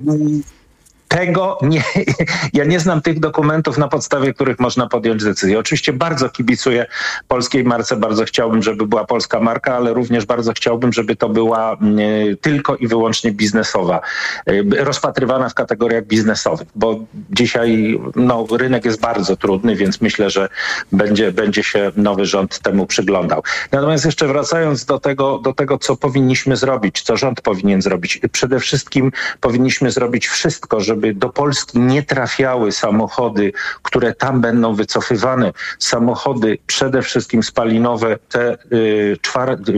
Tego 1.10 1.58
nie, 1.62 1.84
ja 2.54 2.64
nie 2.64 2.80
znam 2.80 3.02
tych 3.02 3.20
dokumentów, 3.20 3.78
na 3.78 3.88
podstawie 3.88 4.34
których 4.34 4.60
można 4.60 4.88
podjąć 4.88 5.24
decyzję. 5.24 5.60
Oczywiście 5.60 5.94
bardzo 5.94 6.30
kibicuję 6.30 6.86
polskiej 7.28 7.64
marce, 7.64 7.96
bardzo 7.96 8.26
chciałbym, 8.26 8.64
żeby 8.64 8.88
była 8.88 9.06
polska 9.06 9.40
marka, 9.40 9.76
ale 9.76 9.94
również 9.94 10.26
bardzo 10.26 10.54
chciałbym, 10.54 10.94
żeby 10.94 11.16
to 11.16 11.30
była 11.30 11.74
y, 11.74 12.38
tylko 12.42 12.76
i 12.76 12.88
wyłącznie 12.88 13.32
biznesowa, 13.32 14.02
y, 14.50 14.64
rozpatrywana 14.78 15.50
w 15.50 15.54
kategoriach 15.54 16.06
biznesowych, 16.06 16.68
bo 16.76 17.00
dzisiaj 17.30 18.00
no, 18.16 18.48
rynek 18.52 18.86
jest 18.86 19.02
bardzo 19.02 19.36
trudny, 19.36 19.76
więc 19.76 20.02
myślę, 20.02 20.30
że 20.30 20.50
będzie, 20.92 21.32
będzie 21.32 21.64
się 21.64 21.92
nowy 21.96 22.26
rząd 22.26 22.60
temu 22.60 22.86
przyglądał. 22.86 23.44
Natomiast 23.72 24.06
jeszcze 24.06 24.28
wracając 24.28 24.86
do 24.86 25.00
tego, 25.00 25.40
do 25.40 25.54
tego, 25.54 25.78
co 25.78 25.96
powinniśmy 25.96 26.56
zrobić, 26.58 27.02
co 27.02 27.18
rząd 27.18 27.42
powinien 27.42 27.82
zrobić. 27.82 28.20
Przede 28.32 28.60
wszystkim 28.60 29.12
powinniśmy 29.42 29.92
zrobić 29.92 30.28
wszystko, 30.28 30.80
żeby 30.80 30.99
do 31.16 31.30
Polski 31.30 31.80
nie 31.80 32.04
trafiały 32.04 32.72
samochody, 32.72 33.52
które 33.84 34.14
tam 34.14 34.42
będą 34.42 34.74
wycofywane. 34.74 35.54
Samochody 35.80 36.58
przede 36.68 37.02
wszystkim 37.02 37.44
spalinowe, 37.44 38.18
te 38.30 38.58
y, 38.74 39.18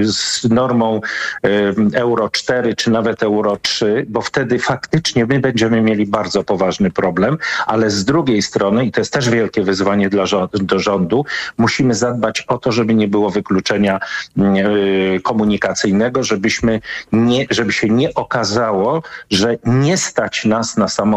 z 0.03 0.49
normą 0.49 1.01
y, 1.45 1.73
Euro 1.93 2.29
4 2.29 2.75
czy 2.75 2.91
nawet 2.91 3.23
Euro 3.23 3.57
3, 3.57 4.05
bo 4.09 4.21
wtedy 4.21 4.59
faktycznie 4.59 5.25
my 5.25 5.39
będziemy 5.39 5.81
mieli 5.81 6.05
bardzo 6.05 6.43
poważny 6.43 6.91
problem, 6.91 7.37
ale 7.67 7.89
z 7.89 8.05
drugiej 8.05 8.41
strony, 8.41 8.85
i 8.85 8.91
to 8.91 9.01
jest 9.01 9.13
też 9.13 9.29
wielkie 9.29 9.63
wyzwanie 9.63 10.09
dla 10.09 10.25
do 10.53 10.79
rządu, 10.79 11.25
musimy 11.57 11.95
zadbać 11.95 12.41
o 12.41 12.57
to, 12.57 12.71
żeby 12.71 12.93
nie 12.93 13.07
było 13.07 13.29
wykluczenia 13.29 13.99
y, 14.37 15.19
komunikacyjnego, 15.23 16.23
żebyśmy 16.23 16.81
nie, 17.11 17.45
żeby 17.49 17.73
się 17.73 17.89
nie 17.89 18.13
okazało, 18.13 19.03
że 19.31 19.57
nie 19.65 19.97
stać 19.97 20.45
nas 20.45 20.77
na 20.77 20.87
samochody 20.87 21.10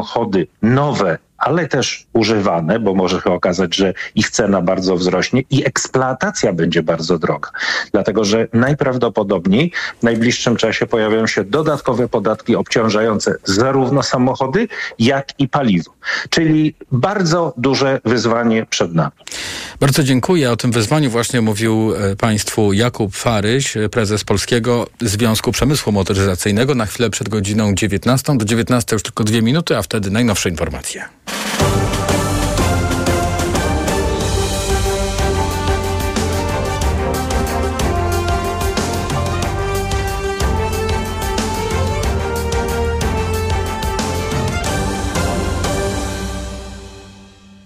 nowe, 0.62 1.18
ale 1.38 1.68
też 1.68 2.06
używane, 2.12 2.80
bo 2.80 2.94
może 2.94 3.20
się 3.20 3.30
okazać, 3.30 3.76
że 3.76 3.94
ich 4.14 4.30
cena 4.30 4.60
bardzo 4.60 4.96
wzrośnie 4.96 5.42
i 5.50 5.66
eksploatacja 5.66 6.52
będzie 6.52 6.82
bardzo 6.82 7.18
droga. 7.18 7.50
Dlatego, 7.92 8.24
że 8.24 8.48
najprawdopodobniej 8.52 9.72
w 10.00 10.02
najbliższym 10.02 10.56
czasie 10.56 10.86
pojawią 10.86 11.26
się 11.26 11.44
dodatkowe 11.44 12.08
podatki 12.08 12.56
obciążające 12.56 13.34
zarówno 13.44 14.02
samochody, 14.02 14.68
jak 14.98 15.40
i 15.40 15.48
paliwo. 15.48 15.90
Czyli 16.30 16.74
bardzo 16.92 17.54
duże 17.56 18.00
wyzwanie 18.04 18.66
przed 18.66 18.94
nami. 18.94 19.12
Bardzo 19.80 20.02
dziękuję. 20.02 20.52
O 20.52 20.56
tym 20.56 20.72
wyzwaniu 20.72 21.10
właśnie 21.10 21.40
mówił 21.40 21.94
e, 21.94 22.16
Państwu 22.16 22.72
Jakub 22.72 23.16
Faryś, 23.16 23.76
e, 23.76 23.88
prezes 23.88 24.24
Polskiego 24.24 24.86
Związku 25.00 25.52
Przemysłu 25.52 25.92
Motoryzacyjnego. 25.92 26.74
Na 26.74 26.86
chwilę 26.86 27.10
przed 27.10 27.28
godziną 27.28 27.74
19. 27.74 28.38
Do 28.38 28.44
19 28.44 28.96
już 28.96 29.02
tylko 29.02 29.24
dwie 29.24 29.42
minuty, 29.42 29.76
a 29.76 29.82
wtedy 29.82 30.10
najnowsze 30.10 30.48
informacje. 30.48 31.04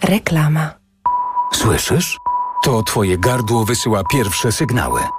Reklama. 0.08 0.70
Słyszysz? 1.52 2.18
To 2.64 2.82
twoje 2.82 3.18
gardło 3.18 3.64
wysyła 3.64 4.04
pierwsze 4.04 4.52
sygnały. 4.52 5.00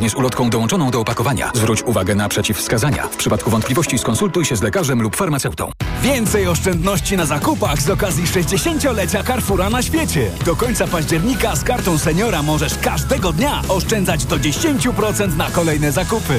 zgodnie 0.00 0.10
z 0.10 0.14
ulotką 0.14 0.50
dołączoną 0.50 0.90
do 0.90 1.00
opakowania. 1.00 1.50
Zwróć 1.54 1.82
uwagę 1.82 2.14
na 2.14 2.28
przeciwwskazania. 2.28 3.06
W 3.06 3.16
przypadku 3.16 3.50
wątpliwości 3.50 3.98
skonsultuj 3.98 4.44
się 4.44 4.56
z 4.56 4.62
lekarzem 4.62 5.02
lub 5.02 5.16
farmaceutą. 5.16 5.70
Więcej 6.02 6.46
oszczędności 6.46 7.16
na 7.16 7.26
zakupach 7.26 7.82
z 7.82 7.90
okazji 7.90 8.24
60-lecia 8.24 9.24
Carrefoura 9.24 9.70
na 9.70 9.82
świecie. 9.82 10.30
Do 10.44 10.56
końca 10.56 10.86
października 10.86 11.56
z 11.56 11.64
kartą 11.64 11.98
seniora 11.98 12.42
możesz 12.42 12.78
każdego 12.78 13.32
dnia 13.32 13.62
oszczędzać 13.68 14.24
do 14.24 14.36
10% 14.36 15.36
na 15.36 15.50
kolejne 15.50 15.92
zakupy. 15.92 16.34